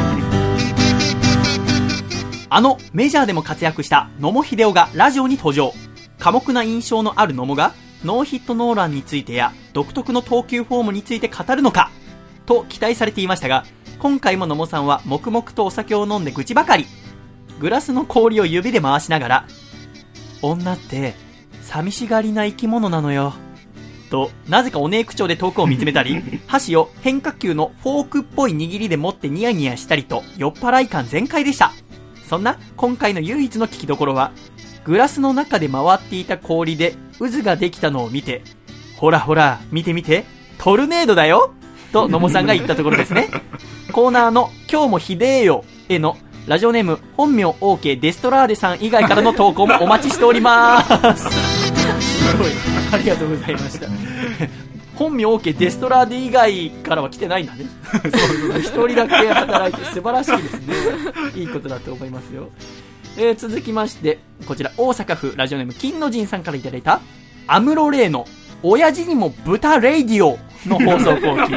[2.49, 5.73] あのメジャーでも活躍した野茂秀夫がラジオに登場。
[6.17, 7.73] 寡黙な印象のある野茂が
[8.05, 11.91] ノーヒットノーランについてや独特の投球フォームについて語るのか
[12.45, 13.65] と期待されていましたが、
[13.99, 16.85] 今回も野茂さんは黙々とお酒を飲んで愚痴ばかり。
[17.59, 19.47] グラスの氷を指で回しながら、
[20.41, 21.13] 女って
[21.61, 23.33] 寂しがりな生き物なのよ。
[24.09, 31.73] と、なぜかおねえ口調で遠くを見つめたり、 箸を変化球のフォークっぽい握りで持ってニヤニヤしたりと、酔っ払い感全開でした。
[32.27, 34.31] そんな今回の唯一の聞きどころは、
[34.83, 38.43] グラスの中で回っていた氷で渦ができたのを見て、
[38.97, 40.25] ほらほら、見て見て、
[40.57, 41.53] トルネードだよ
[41.91, 43.29] と野茂さんが言ったところですね。
[43.91, 46.17] コーナーの今日もひでえよへの
[46.47, 50.81] ラジオネーム本名 OK デストラーデさん以外からの投稿もお待ちしておりま
[51.15, 51.23] す。
[51.23, 52.47] すごい。
[52.91, 53.87] ありがとうございました。
[54.95, 57.65] 本名 OK デストラーデ以外からは来てないんだね。
[58.59, 60.75] 一人だけ働いて素晴らしいですね。
[61.35, 62.49] いいことだと思いますよ。
[63.17, 67.01] えー続きまして、こちら大阪府ラジオネーム金の神さんからいただいた、
[67.47, 68.25] アムロレイの
[68.67, 71.53] 親父にもぶたレイディオの放送後記。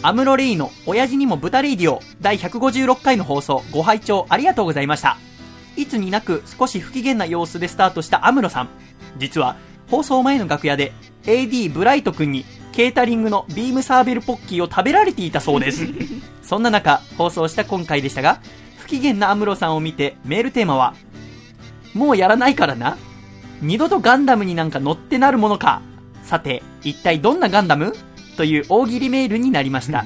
[0.00, 5.18] アムロレイの親父にもぶたレイディオ第156回の放送ご拝聴ありがとうございました。
[5.76, 8.68] いつになく少し不機嫌な様子でスタートしたアムロさん。
[9.18, 9.56] 実は
[9.90, 10.92] 放送前の楽屋で
[11.24, 15.84] AD ブライト君にケータリングのビームサーベルポッキーを食べられていたそうです。
[16.46, 18.38] そんな中、放送した今回でしたが、
[18.78, 20.94] 不機嫌なアムロさんを見てメールテーマは、
[21.92, 22.98] もうやらないからな。
[23.62, 25.82] 二度とガンダムになんか乗ってなるものか。
[26.22, 27.94] さて、一体どんなガンダム？
[28.36, 30.04] という大喜利メールになりました。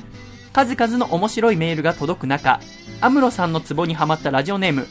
[0.52, 2.60] 数々の面白いメールが届く中、
[3.00, 4.86] アムロさんのツボにはまったラジオネーム、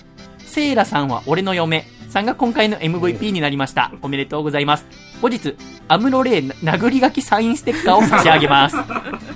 [0.45, 3.91] セイラさんは俺の嫁さんが今回の MVP になりました。
[4.02, 4.86] おめでとうございます。
[5.22, 5.56] 後日、
[5.88, 8.76] アムロレイ殴り書きサインステッカーを差し上げます。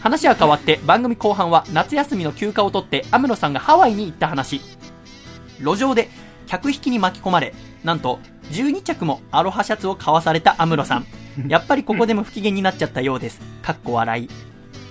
[0.01, 4.59] 話は変わって番組後半は夏休みの休暇を取ってアムロさんがハワイに行った話。
[5.59, 6.09] 路上で
[6.47, 8.19] 客引きに巻き込まれ、なんと
[8.53, 11.05] 12着もアロハシャツを買わされたアムロさん。
[11.49, 13.41] やっぱりここでも不機嫌になっちゃったようです。
[13.63, 14.29] かっこ笑い。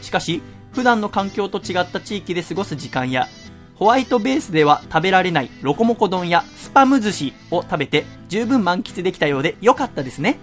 [0.03, 3.29] しかし、普段の環境と違った地域で過ごす時間や、
[3.77, 10.39] ホワイトベースでは食べられないロコモコ丼やスパム寿司を食べて十分満喫できたようで良かったですね。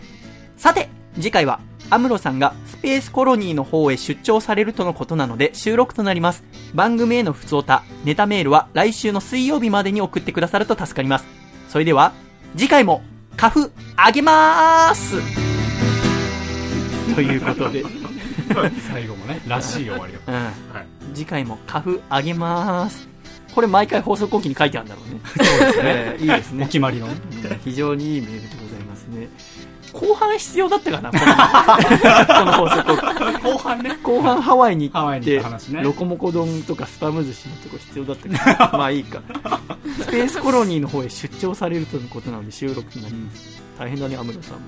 [0.57, 1.59] さて、次回は
[1.89, 6.43] アムロさんがスペースコロニーの方へ出張されるとのことなので収録となります。
[6.73, 11.25] 番組への普通歌、ネタメールは来週の水曜日までに送ってくださると助かります。
[11.69, 12.13] それでは、
[12.55, 13.01] 次回も、
[13.38, 15.15] カフ、あげまーす
[17.15, 17.84] ということで、
[18.91, 20.19] 最後もね、らしい終わりを。
[20.27, 20.34] うん。
[20.35, 20.53] はい。
[21.13, 23.07] 次回もカフあげまーす。
[23.55, 25.19] これ毎回放送後期に書いてあるんだろうね。
[25.38, 25.84] そうですね。
[26.15, 26.65] えーいいですおね。
[26.65, 27.13] 決まりのね。
[27.13, 29.27] うん非常にいいメールでございますね。
[29.93, 31.23] 後半必要だったかなこの
[32.25, 33.97] この放送後半ね。
[34.03, 39.21] 後半ハワイにハワイに行行って、った話ねロコモコ丼とかスパム寿司のとこ必要だったかな まあいいか。
[40.01, 43.61] スペースコロニーの方へ出張されるとのことなので収録となります。
[43.77, 44.59] 大変だね、アムロさんも。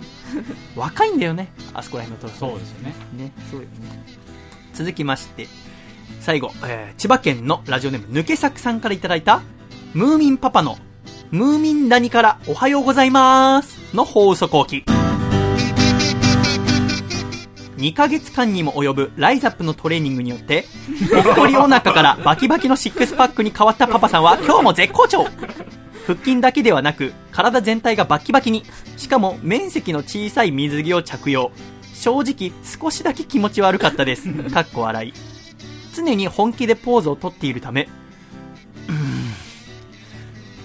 [0.76, 2.96] 若いんだよね、あそこら辺のとそうですよね。
[3.18, 3.70] ね、そうよね。
[4.74, 5.48] 続きまして、
[6.22, 9.42] 最後、えー千葉県のラジオネーム、抜け作さんからいただいた、
[9.94, 10.78] ムーミンパパの、
[11.32, 14.86] ムーミン谷からおはようございますの放送後期。
[17.82, 20.66] 2ヶ月間にも及ぶライザップのトレーニングによって、
[21.12, 25.26] ぽっこりお腹からバキバキのシックスパックに変わったパパさんは今日も絶好調
[26.06, 28.64] 腹筋だけではなく、体全体がバキバキに、
[28.98, 31.52] しかも面積の小さい水着を着用。
[31.94, 34.32] 正直、少しだけ気持ち悪かったです。
[34.32, 35.14] かっこ笑い。
[35.96, 37.90] 常に本気でポーズをとっているため、
[38.88, 38.96] うん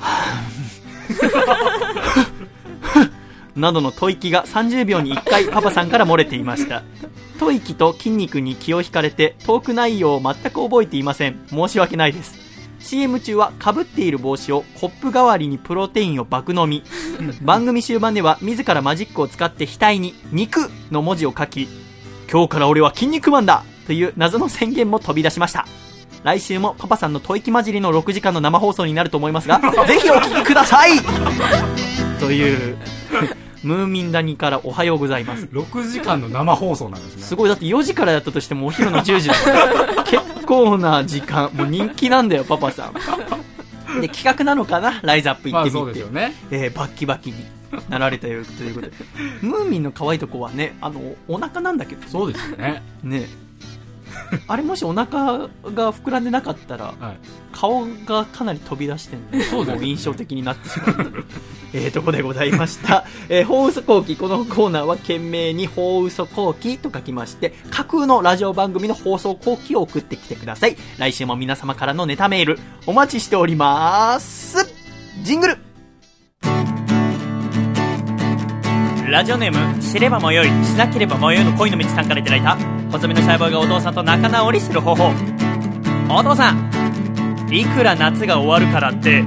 [0.01, 2.36] はぁ
[3.57, 6.83] などの吐息が30秒に1回パパさんから漏れていました。
[7.39, 11.41] 吐息と筋肉に気を引かれてトーク内容を全く覚えていません。
[11.49, 12.39] 申し訳ないです。
[12.79, 16.85] CM 中は被っている帽子をコップ代わりにプロテインを爆飲み。
[17.43, 21.69] 番組終盤では自らマジックを使って額に肉の文字を書き、
[22.31, 25.67] 今日から俺は筋肉マンだという謎の宣言も飛び出しました。
[26.23, 30.99] 来週もパパさんの吐息混じりの6時間の生放送になると思いますが、ぜひお聞きください
[32.19, 32.77] という、
[33.67, 35.47] ムーミン谷からおはようございます。
[35.47, 37.23] 6時間の生放送なんですね。
[37.25, 44.01] すごい、だって4時からやったとしてもお昼の10時だよ 結構な時間、もう人気なんだよ、パパさん。
[44.01, 45.01] で、企画なのかな？
[45.03, 45.79] ライズアップ行まあってみて。
[45.81, 46.35] そうですよね。
[46.53, 47.45] えーバッキバキに
[47.89, 48.93] なられたよということで。
[49.43, 52.83] ムーミンの可愛いとこはね、あの、お腹なんだけど、そうですよね。
[53.03, 53.27] ね。
[54.49, 57.19] あれもしお腹が膨らんでなかったら、はい。
[57.53, 61.25] 顔がかなり飛び出してんで、 そうですもう印象的になってしまう。
[61.73, 63.05] えーとこでございました。
[63.29, 64.17] えー、法嘘後期。
[64.17, 70.77] このコーナーは懸命に法嘘後期と書きまして、架空のラジオ番組の放送後期を送ってきてください。
[70.99, 74.73] 来週も皆様からのネタメール、お待ちしております。
[75.23, 75.59] ジングル
[79.11, 82.59] ラジオネーム、知れば迷い、しなければ迷いの恋の道さんからいただいた、
[82.91, 85.11] 細身のシャイボーイがお父さんと仲直りする方法。
[86.09, 86.71] お父さん、
[87.51, 89.25] いくら夏が終わるからって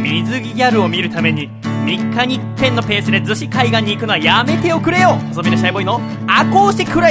[0.00, 1.50] 水着ギャルを見るために
[1.84, 7.10] 3日に1遍のペースで逗子海岸に行くのはやめておくれよ細身のシャイボーイのアコースティックラ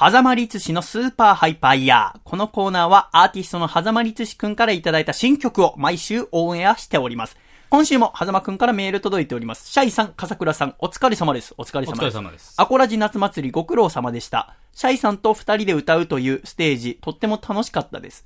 [0.00, 2.20] 狭間律師のスーパーハイパーイヤー。
[2.22, 7.36] このコーナーはアーティストの狭間律師くんからいただいた新曲を毎週オンエアしております。
[7.68, 9.68] 今週も狭間くんからメール届いております。
[9.68, 11.52] シャイさん、笠倉さん、お疲れ様です。
[11.58, 12.04] お疲れお疲様です。
[12.04, 12.54] れ様です。
[12.58, 14.54] アコラジ夏祭りご苦労様でした。
[14.72, 18.24] シャイさんと二人で歌うというステージ、とっても楽しかったです。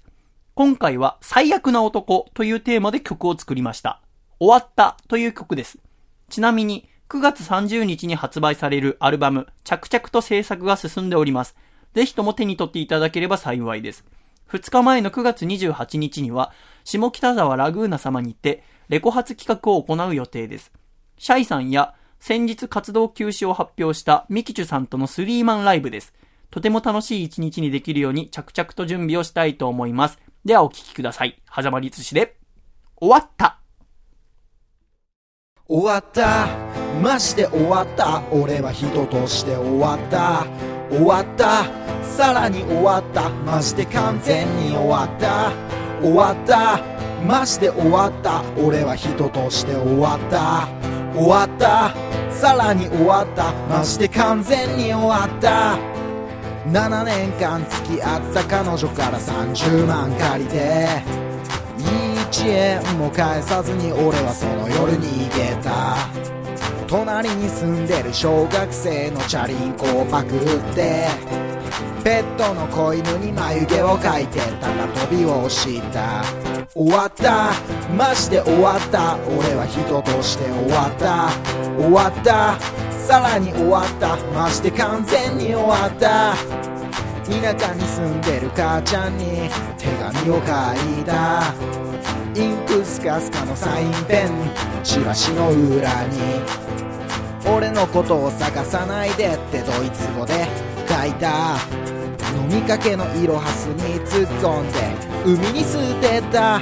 [0.52, 4.02] 今回は最悪な男というテーマで曲を作りました。
[4.38, 5.78] 終わったという曲です。
[6.28, 11.54] ちなみに、9月30日に発売されるアルバム、着々と制作が進んでおります。
[11.92, 14.06] ぜひとも手に取っていただければ幸いです。
[14.48, 20.72] 2日前の9月28日には、下北沢ラグーナ様にて、レコ発企画を行う予定です。
[21.18, 26.14] シャイさんや、先日活動休止を発表したミキチュさんとのスリーマンライブです。
[26.50, 30.18] とても楽しい一日にできるように着々と準備をしたいと思います。
[30.46, 31.42] ではお聞きください。
[31.46, 32.38] はざまりつしで、
[32.96, 33.58] 終わった
[35.72, 36.48] 終わった。
[37.02, 38.22] マジで終わった。
[38.30, 40.46] 俺は人として終わった。
[40.90, 41.64] 終わった。
[42.04, 43.30] さらに終わった。
[43.46, 45.50] マジで完全に終わった。
[46.02, 46.78] 終わった。
[47.26, 48.42] マジで終わった。
[48.62, 50.68] 俺は人として終わった。
[51.18, 51.94] 終わった。
[52.30, 53.54] さらに終わった。
[53.70, 55.78] マジで完全に終わった。
[56.68, 61.31] 7年間付き合った彼女から30万借りて。
[62.32, 65.96] 1円も返さずに俺はその夜に逃げた。
[66.86, 70.40] 隣に住んでる小学生のチャリンコをパクっ
[70.74, 71.08] て。
[72.02, 76.24] ペットの子犬に眉毛を描いて高跳びをした。
[76.72, 77.52] 終わった。
[77.94, 79.18] マジで終わった。
[79.28, 81.28] 俺は人として終わった。
[81.76, 82.58] 終わった。
[83.06, 84.16] さらに終わった。
[84.32, 86.34] マジで完全に終わった。
[87.24, 91.54] 田舎に住んでる母ちゃんに手紙を書いた。
[92.34, 94.30] インクスカスカのサインペン
[94.82, 96.18] チラシの裏に。
[97.46, 100.48] 俺のことを探さないでってドイツ語で
[100.88, 101.56] 書いた。
[102.32, 106.60] 飲みかけのイロハスに突っ込んで海に捨てた。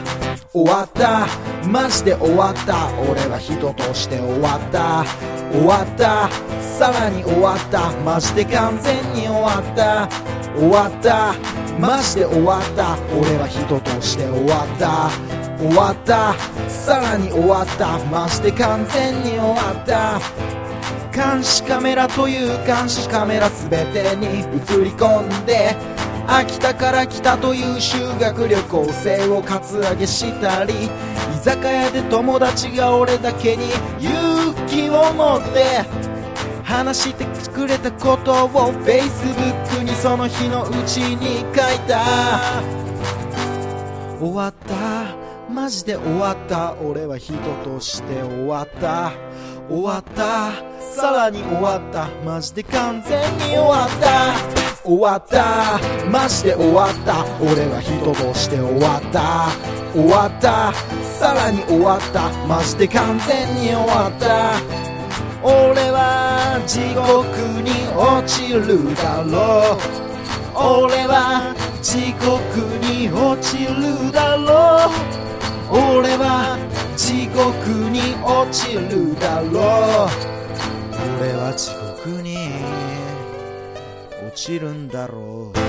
[0.53, 1.27] 終わった。
[1.67, 2.89] マジで終わった。
[2.99, 5.05] 俺は人として終わった。
[5.51, 6.29] 終わった。
[6.61, 7.91] さらに終わった。
[8.05, 10.09] マジで完全に終わった。
[10.59, 11.35] 終わった。
[11.79, 12.99] マジで終わった。
[13.17, 15.11] 俺は人として終わった。
[15.59, 16.35] 終わった。
[16.69, 17.99] さらに終わった。
[18.11, 20.21] マジで完全に終わった。
[21.21, 24.41] 監視カメラという監視カメラ全てに映
[24.83, 25.77] り込んで
[26.27, 30.89] 秋田から来たという修学旅行生をカツアゲしたり居
[31.37, 33.69] 酒屋で友達が俺だけに
[34.01, 35.85] 勇気を持って
[36.65, 38.49] 話してくれたことを
[38.83, 42.63] Facebook にその日のうちに書いた。
[44.19, 45.21] 終わった。
[45.53, 46.75] マジで終わった。
[46.81, 47.35] 俺は人
[47.65, 49.30] として終わった。
[49.71, 50.51] 終わった。
[50.83, 52.09] さらに終わった。
[52.25, 54.35] マジで完全に終わった。
[54.83, 55.79] 終わった。
[56.11, 57.25] マジで終わった。
[57.41, 59.49] 俺は人として終わった。
[59.95, 60.73] 終わった。
[61.05, 62.29] さらに終わった。
[62.49, 64.55] マジで完全に終わった。
[65.43, 70.89] 俺は地獄に落ちるだろう。
[70.89, 74.91] 俺は地獄に落ちるだろ
[75.27, 75.30] う。
[75.73, 76.59] 俺は
[76.97, 79.53] 地獄に落ちるだろう
[81.21, 81.71] 俺は地
[82.05, 82.37] 獄に
[84.27, 85.61] 落ちるんだろう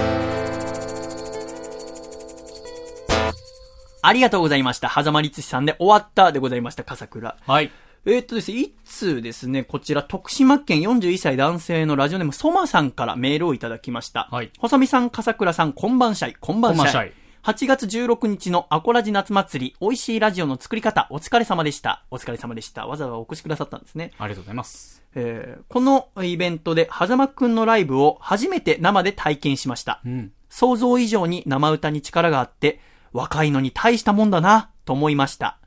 [4.04, 4.90] ありがとうございました。
[4.90, 7.38] はざまりつしさんで終わったでございました、笠倉。
[7.40, 7.70] はい。
[8.06, 14.28] えーっとですね、一通ですね、こちら、徳島県41歳男性のラジオネーム、ソマさんからメールをいただきました。
[14.32, 17.14] はい細見さん、笠倉さん、こんばんしゃい、こんばんしゃい。
[17.44, 22.06] こんばんしゃい8月16日のアコラジ夏祭り、美味しいラジオの作り方、お疲れ様でした。
[22.12, 22.86] お疲れ様でした。
[22.86, 24.12] わざわざお越しくださったんですね。
[24.20, 25.04] ありがとうございます。
[25.16, 30.02] えーこのイベントで、はざまくんのライブを初めて生で体験しました。
[30.06, 30.32] うん。
[30.50, 32.80] 想像以上に生歌に力があって、
[33.12, 35.58] 若いのに大したもんだな、と思いました。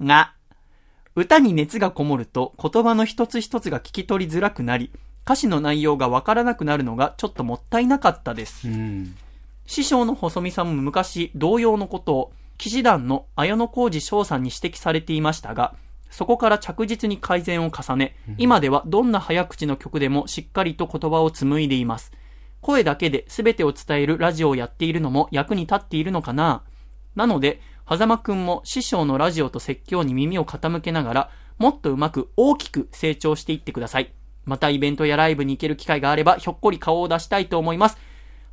[0.00, 0.34] が、
[1.14, 4.90] 歌に熱がこもると言葉の一つ一つが聞き取りづらくなり、
[5.24, 8.68] 歌詞の内容がわからなくなるのがちょっともったいなかったです。
[8.68, 9.16] うん。
[9.66, 15.74] 師匠の細見さんも昔同様のことを騎士団の綾野浩二翔さんに指摘されていましたが、
[16.10, 22.12] そこから着実に改善を重ね、今ではどんな早口の曲でもしっかりと言葉を紡いでいます。
[22.60, 26.62] 声だけで全てを伝えるラジオをやっているのも役に立っているのかな
[27.14, 34.12] なので、狭間くんも師匠のラジオと説教に耳を傾けながら、もっとうまく大きく成長していってください。
[34.44, 37.98] またイベントやライブに行ける機会があれば、ひょっこり顔を出したいと思います。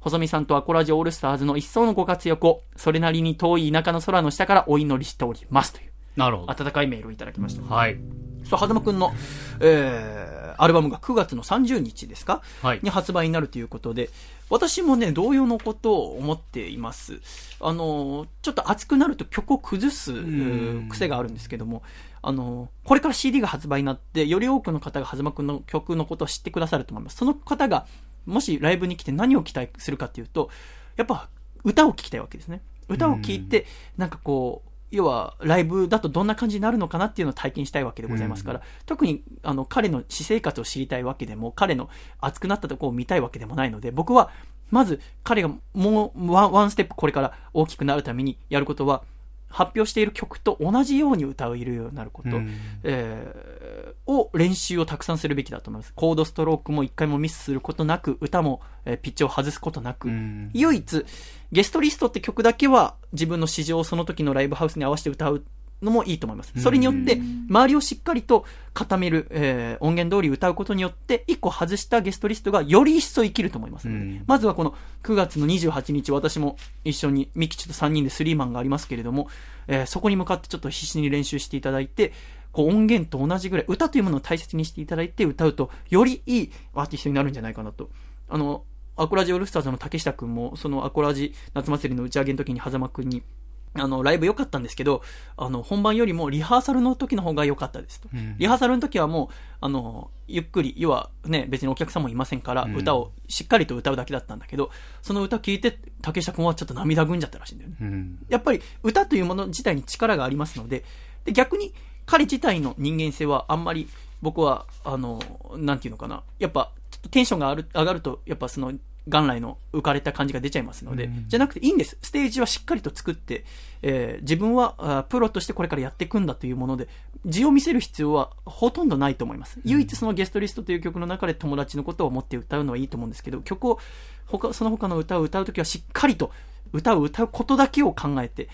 [0.02, 5.73] 細見さんとアコラジオールスターズの一層のご活躍を、それなりに遠い田舎の空の下からお祈りしております。
[5.73, 6.52] という、なるほど。
[6.52, 7.73] 温かいメールをいただきました。
[7.73, 7.98] はい。
[8.44, 9.14] そう、はざまくんの、
[9.60, 12.41] えー、アルバムが9月の30日ですか？
[12.64, 14.10] はいに発売になるということで、
[14.49, 17.22] 私もね、同様のことを思っています。
[17.60, 21.84] あの、ちょっと熱くなると曲を崩すん癖があるんですけども、
[22.23, 27.18] あの、これから CD が発売になって、より多くの方がはざまくんの曲のことを知ってくださると思います。
[27.18, 27.86] その方が、
[28.26, 30.49] もしライブに来て何を期待するかっていうと、
[30.98, 31.30] やっぱ
[31.64, 32.61] 歌を聴きたいわけですね。
[32.88, 33.65] 歌を聴いて、
[33.98, 41.89] なんかこう、要は、ライブだとどんな感じになるのかなっていうのを体験したいわけでございますから、特に、あの、彼の私生活を知りたいわけでも、彼の
[42.19, 44.31] 熱くなったところを見たいわけでもないので、僕は、
[44.69, 49.03] まず、彼がもうワン、ワンステップこれから大きくなるためにやることは、
[49.52, 52.52] 発表している曲と同じように歌えるようになること、うん。
[52.84, 53.72] えー
[54.07, 55.94] を練習をたくさんするべきだと思います。
[55.94, 60.49] コードストロークも一回もミスすることなく、歌も、えーピッチを外すことなく、うん。
[60.53, 61.06] 唯一、
[61.52, 65.44] ゲストリストって曲だけは自分の市場をその時のライブハウスに合わせて歌う
[65.82, 66.53] のもいいと思います。
[66.58, 79.28] それによって、周りをしっかりと固める、えー音源通り歌うことによって、一個外したゲストリストがより一層生きると思いますので、うんまずはこの9月の28日、私も一緒にミキチと3人でスリーマンがありますけれども、
[79.68, 82.14] えーそこに向かってちょっと必死に練習していただいて、
[82.52, 87.90] こう音源と同じぐらい、歌というものを大切にしていただいて歌うと、よりいいアーティストになるんじゃないかなと。
[88.30, 88.64] あの、
[88.98, 93.24] アコラジオールスターズの竹下くんも、そのアコラジ夏祭りの打ち上げの時に狭間くんに、
[93.73, 95.02] あの、ライブ良かったんですけど、
[95.38, 98.10] あの、本番よりもリハーサルの時の方が良かったですと。
[98.14, 104.72] うんリハーサルの時はもう、あの、ゆっくり、要はね、別にお客さんもいませんから、うん歌をしっかりと歌うだけだったんだけど、
[105.02, 107.77] その歌聞いて、竹下くんはちょっと涙ぐんじゃったらしいんだよね。
[107.80, 108.26] うん。
[108.27, 110.84] やっぱり歌というもの自体に力がありますので、
[111.23, 111.73] で逆に
[112.06, 113.88] 彼自体の人間性はあんまり
[114.22, 115.19] 僕は、あの、
[115.56, 118.73] なんていうのかな、やっぱちょっとテンションがある上がると、やっぱその
[119.07, 121.98] 元来の浮かれた感じが出ちゃいますので、うんじゃなくていいんです。
[122.02, 123.45] ステージはしっかりと作って、
[123.82, 126.88] えー自分はあプロとしてこれからやっていくんだというもので、
[127.26, 129.60] 字を見せる必要はほとんどないと思います。
[129.65, 133.80] 唯一そのゲストリストという曲の中で友達のことを思って歌うのはいいと思うんですけど、曲を、
[134.26, 136.32] 他、その他の歌を歌うときはしっかりと
[136.73, 138.49] 歌を歌うことだけを考えて、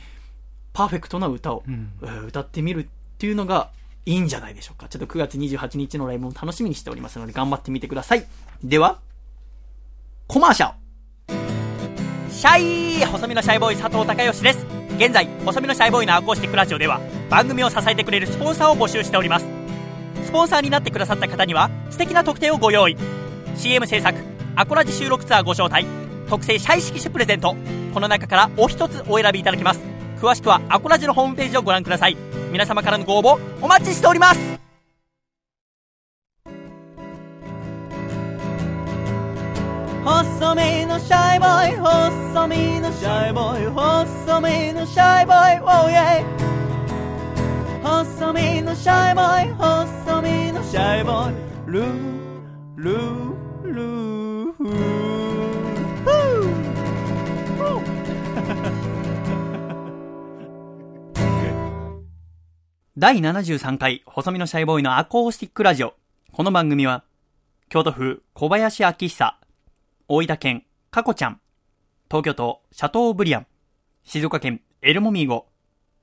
[0.73, 1.63] パーフェクトな歌を、
[2.27, 2.87] 歌ってみるっ
[3.17, 3.71] ていうのが
[4.05, 4.87] いいんじゃないでしょうか。
[4.89, 8.25] ちょっと9月28日のライブも楽しみにしておりますので頑張ってみてください。
[8.63, 8.99] では、
[10.27, 12.33] コマーシャル。
[12.33, 14.65] シャイ細身のシャイボーイ佐藤孝義です。
[14.97, 16.99] 現在細身のシャイボーイのアコースティックラジオでは
[17.29, 19.45] 番組を支えてくれるスポンサーを募集しております。
[20.25, 22.97] スポンサーになってくださった方には素敵な特典をご用意。
[23.55, 24.19] CM 制作
[24.55, 25.85] アコラジ収録ツアーご招待
[26.29, 27.55] 特製シャイ色紙プレゼント
[27.93, 29.79] この中からお一つお選びいただけます。
[30.19, 32.17] 詳しくはアコラジのホームページをご覧ください。
[32.51, 34.66] 皆様からのご応募お待ちしております。
[40.07, 46.23] 細身のシャイボーイ細身のシャイボーイ細身のシャイボーイ Oh yeah
[47.83, 51.35] 細身のシャイボーイ細身のシャイボーイ。
[51.65, 51.87] ルー
[52.77, 54.53] ルールー。
[54.53, 54.63] フ
[62.97, 65.95] 第73回、細身のシャイボーイのアコースティックラジオ。
[66.31, 67.03] この番組は、
[67.67, 69.36] 京都府小林明久、
[70.09, 71.41] 大分県かこちゃん、
[72.09, 73.47] 東京都シャトーブリアン、
[74.05, 75.47] 静岡県エルモミーゴ、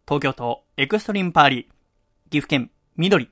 [0.07, 3.31] 東京都エクストリームパーリー、岐阜県緑、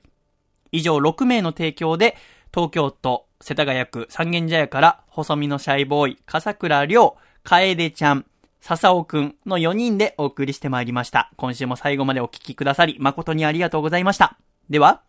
[0.71, 2.17] 以上6名の提供で、
[2.51, 8.25] 東京都世田谷区三軒茶屋から細身のシャイボーイ、笠倉亮、楓ちゃん、
[8.59, 11.31] 笹尾くんの4人でお送りしてまいりました。
[11.37, 14.39] 今週も最後までお聞きくださり、誠にありがとうございました。
[14.71, 15.03] では、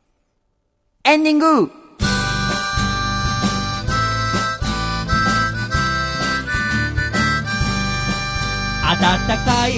[1.05, 1.84] エンディング!
[9.01, 9.73] 暖かい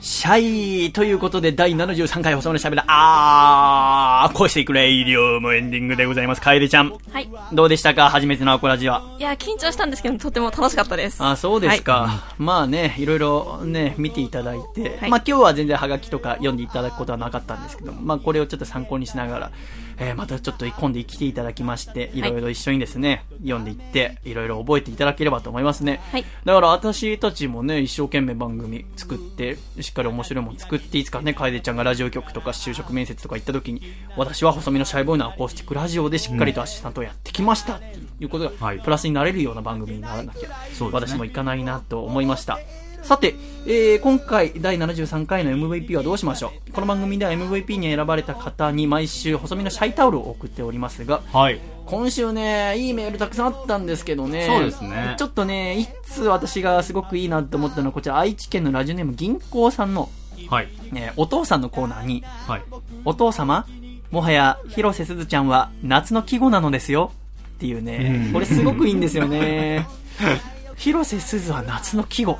[0.00, 6.40] シャイということで、第73回細身のしゃべら、あー、恋していくレイディオもエンディングでございます。
[6.40, 6.96] 楓ちゃん。
[7.10, 7.28] はい。
[7.52, 8.08] どうでしたか？
[8.08, 9.02] 初めてのアコラジは。
[9.18, 11.22] いや、緊張したんですけど、とても楽しかったです。
[11.22, 12.22] あ、そうですか。
[12.38, 19.50] まあね、いろいろね、見ていただいて、はいまあ今日は全然ハガキとか読んでいただくことはなかったんですけど、まあこれをちょっと参考にしながら、
[19.98, 26.00] えーまたちょっと今度来ていただきまして、いろいろ一緒にですね、読んでいって、いろいろ覚えていただければと思いますね。
[26.12, 26.24] はい。
[26.44, 33.82] だから私たちもね、一生懸命番組作って、しっかり面白いもの作って、いつかね、楓ちゃんがラジオ局とか就職面接とか行った時に、
[34.16, 42.58] 私は細身のシャイボーイのアコースティックラジオでしっかりとアシスタントをやってきましたっていうことが、はいプラスになれるような番組にならなきゃ、そうですね私もいかないなと思いました。
[43.06, 46.72] さて、えー今回第73回の MVP はどうしましょう？
[46.72, 51.60] この番組では MVP に選ばれた方に毎週細身のシャイタオルを送っておりますが、はい。
[51.86, 54.46] 今週ね、いいメールたくさんあったんですけどね。
[54.48, 60.08] そうですねちょっとね、いつ私がすごくいいなと思ったのは、こちら愛知県のラジオネーム銀行さんの、
[60.50, 60.68] はい。
[60.90, 62.62] ね、お父さんのコーナーに、はい。
[63.04, 63.66] お父様、
[64.10, 67.12] もはや広瀬すずちゃんは夏の季語なのですよ。
[67.56, 69.86] っていうねう、んこれすごくいいんですよね。
[70.76, 72.38] 広瀬すずは夏の季語。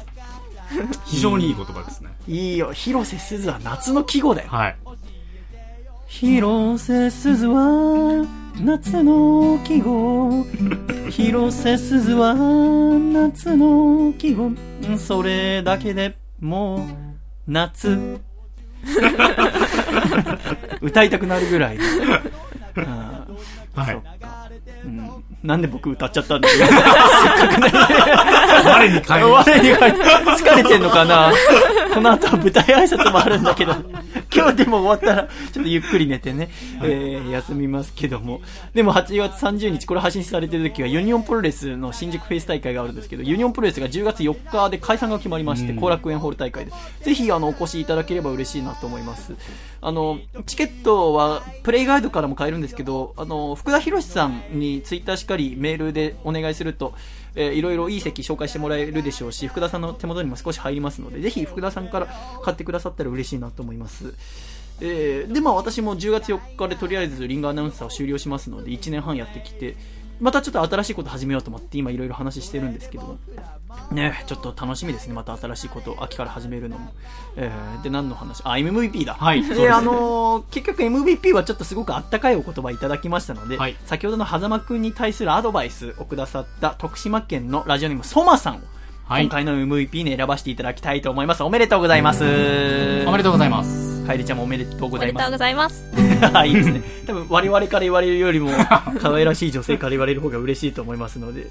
[1.06, 2.10] 非常にいい言葉ですね。
[2.28, 4.48] いいよ、広瀬すずは夏の季語だよ。
[4.51, 4.76] はい。
[6.06, 8.26] 広瀬すずは
[8.60, 10.44] 夏の季語。
[11.10, 14.51] 広瀬すずは夏の季語。
[14.98, 16.80] それだけでもう
[17.47, 18.20] 夏。
[20.80, 22.22] 歌いたくなるぐらい、は
[23.93, 24.01] い
[24.87, 26.55] うん、なんで僕歌っちゃったんだよ。
[28.65, 31.33] 我に返りまし我に返り疲れてんのかな。
[31.93, 33.75] この後は舞台挨拶もあるんだけど、
[34.37, 36.51] 今日でも終わったら、ちょっとゆっくり寝てね、
[36.83, 38.43] えー休みますけども。
[38.75, 46.73] でも8月30日、これ配信されてる時はユニオンプロレスの新宿フェイス大会があるんですけど、ユニオンプロレスが10月4日で解散が決まりまして、うん後楽園ホール大会で。
[47.03, 49.35] ぜひ、あの、お越しいただければ嬉しいなと思います。
[49.81, 56.95] あの、チケットは、プレイガイドからも買えるんですけど、あの、福田博さんにツイッターしかりメールでお願いすると、
[57.37, 62.09] えーいろいろいい席紹介してもらえるでしょうし、福田さんの手元にも少し入りますので、ぜひ福田さんから
[62.43, 64.15] 買ってくださったら嬉しいなと思います。
[64.81, 69.77] えーで、まあ私も10月4日でとりあえずリングアナウンサーを終了しますので、1年半やってきて、
[70.19, 73.19] またちょっと新しいこと始めようと思って今いろいろ話してるんですけども、
[73.90, 75.15] ね、ちょっと楽しみですね。
[75.15, 76.93] また新しいことを秋から始めるのも。
[77.36, 78.43] えーで、何の話？
[78.44, 79.15] あ、MVP だ。
[79.15, 88.59] はいですで、あのー結局 MVP はちょっとすごくあったかいお言葉いただきましたので、はい先ほどの狭間くんに対するアドバイスをくださった徳島県のラジオネームソマさんを、
[89.07, 91.43] はい今回の MVP に選ばせていただきたいと思います。
[91.44, 92.24] おめでとうございます。
[92.24, 92.27] お
[93.12, 94.05] めでとうございます。
[94.05, 95.85] かえりちゃんもおめでとうごおめでとうざいます。
[95.93, 96.47] ございます。
[96.48, 96.82] いいですね。
[97.07, 98.51] 多分我々から言われるよりも、
[99.01, 101.47] 可愛らしい女性から言われる方が嬉しいと思いますので。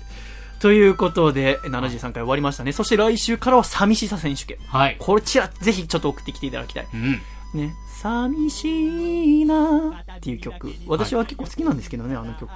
[0.59, 2.71] ということで、73回終わりましたね。
[2.71, 4.57] そして来週からは寂しさ選手権。
[4.67, 4.95] はい。
[4.99, 6.87] こちら、ぜひちょっと送ってきていただきたい。
[6.93, 7.21] うん。
[7.53, 7.75] ね。
[8.01, 10.73] 寂しいなっていう曲。
[10.87, 12.49] 私は結構好きなんですけどね、あの曲。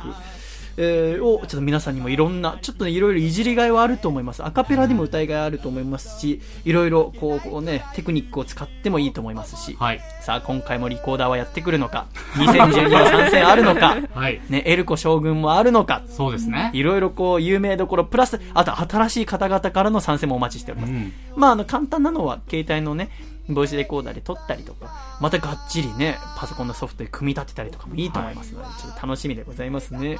[0.82, 4.46] えーを、ちょっと皆さんにもいろんな、ちょっとね、いろいろいじりがいはあると思います。
[4.46, 10.00] アカペラでも歌いがいあると思いますし、いろいろこうこうね、テクニックを使ってもいいと思いますし、はい。
[10.22, 14.40] さあ、今回もリコーダーはやってくるのか、2012の参戦あるのか、はい。
[14.50, 16.72] ね、エルコ将軍もあるのか、そうですね。
[16.74, 20.94] いろいろこう、有名どころ、プラス、あと新しい方々からの参戦もお待ちしております。
[20.94, 21.12] うん。
[21.36, 23.10] まあ、あの、簡単なのは、携帯のね、
[23.54, 30.18] ボイスレコーダーで撮ったりとか、またがっちりね、パソコンのソフトで組み立てたりとかもいいと思いますので、ちょっと楽しみでございますね。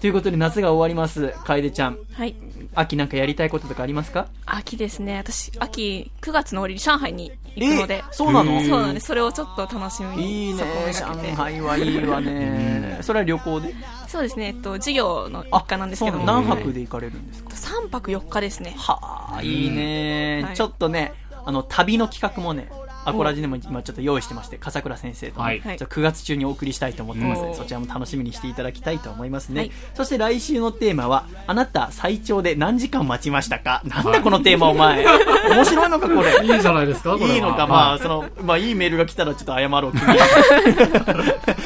[0.00, 1.34] ということで夏が終わります。
[1.44, 2.34] 楓ちゃん、はい。
[2.74, 4.28] 秋なんかやりたいこととかありますか？
[4.46, 5.18] 秋ですね。
[5.18, 7.96] 私、秋、9月の終わりに上海に行くので。
[7.96, 8.60] えそうなの？
[8.62, 9.06] そうなんです。
[9.06, 10.48] それをちょっと楽しみに。
[10.48, 10.62] いいね
[10.92, 12.98] 上海はいいわね。
[13.02, 13.74] それは旅行で？
[14.08, 14.46] そうですね。
[14.46, 16.18] えっと、授業の一環なんですけど。
[16.20, 18.74] 何泊で行かれるんですか？3泊4日ですね。
[18.78, 21.12] はあ、いいね、はいちょっとね、
[21.44, 22.68] あの、旅の企画もね、
[23.06, 29.60] アコラジでも今ちょっと用意してまして、笠倉先生とね、はいちょっと9月中にお送りしたいと思ってますので、うんそちらも楽しみにしていただきたいと思いますね。
[29.62, 33.80] はいそして来週のテーマは、あなた最長で何時間待ちましたか？
[33.88, 35.02] なんだこのテーマお前。
[35.50, 36.46] 面白いのかこれ？
[36.54, 39.92] いいじゃないですかこれはいいのか、まあ、その、まあ、いいメールが来たらちょっと謝ろう、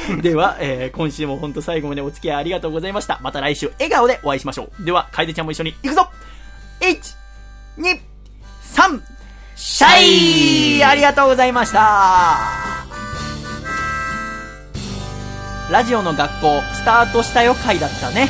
[0.07, 3.19] 君 では、えー今週も本当最後までお付き合いありがとうございました。
[3.23, 4.85] また来週、笑顔でお会いしましょう。
[4.85, 6.09] では、楓ちゃんも一緒に行くぞ
[6.81, 7.17] !1、
[7.79, 7.99] 2、
[8.75, 9.01] 3、
[9.57, 12.39] シャイありがとうございました
[15.71, 18.29] ラジオの学校、スタートしたよ回だったね。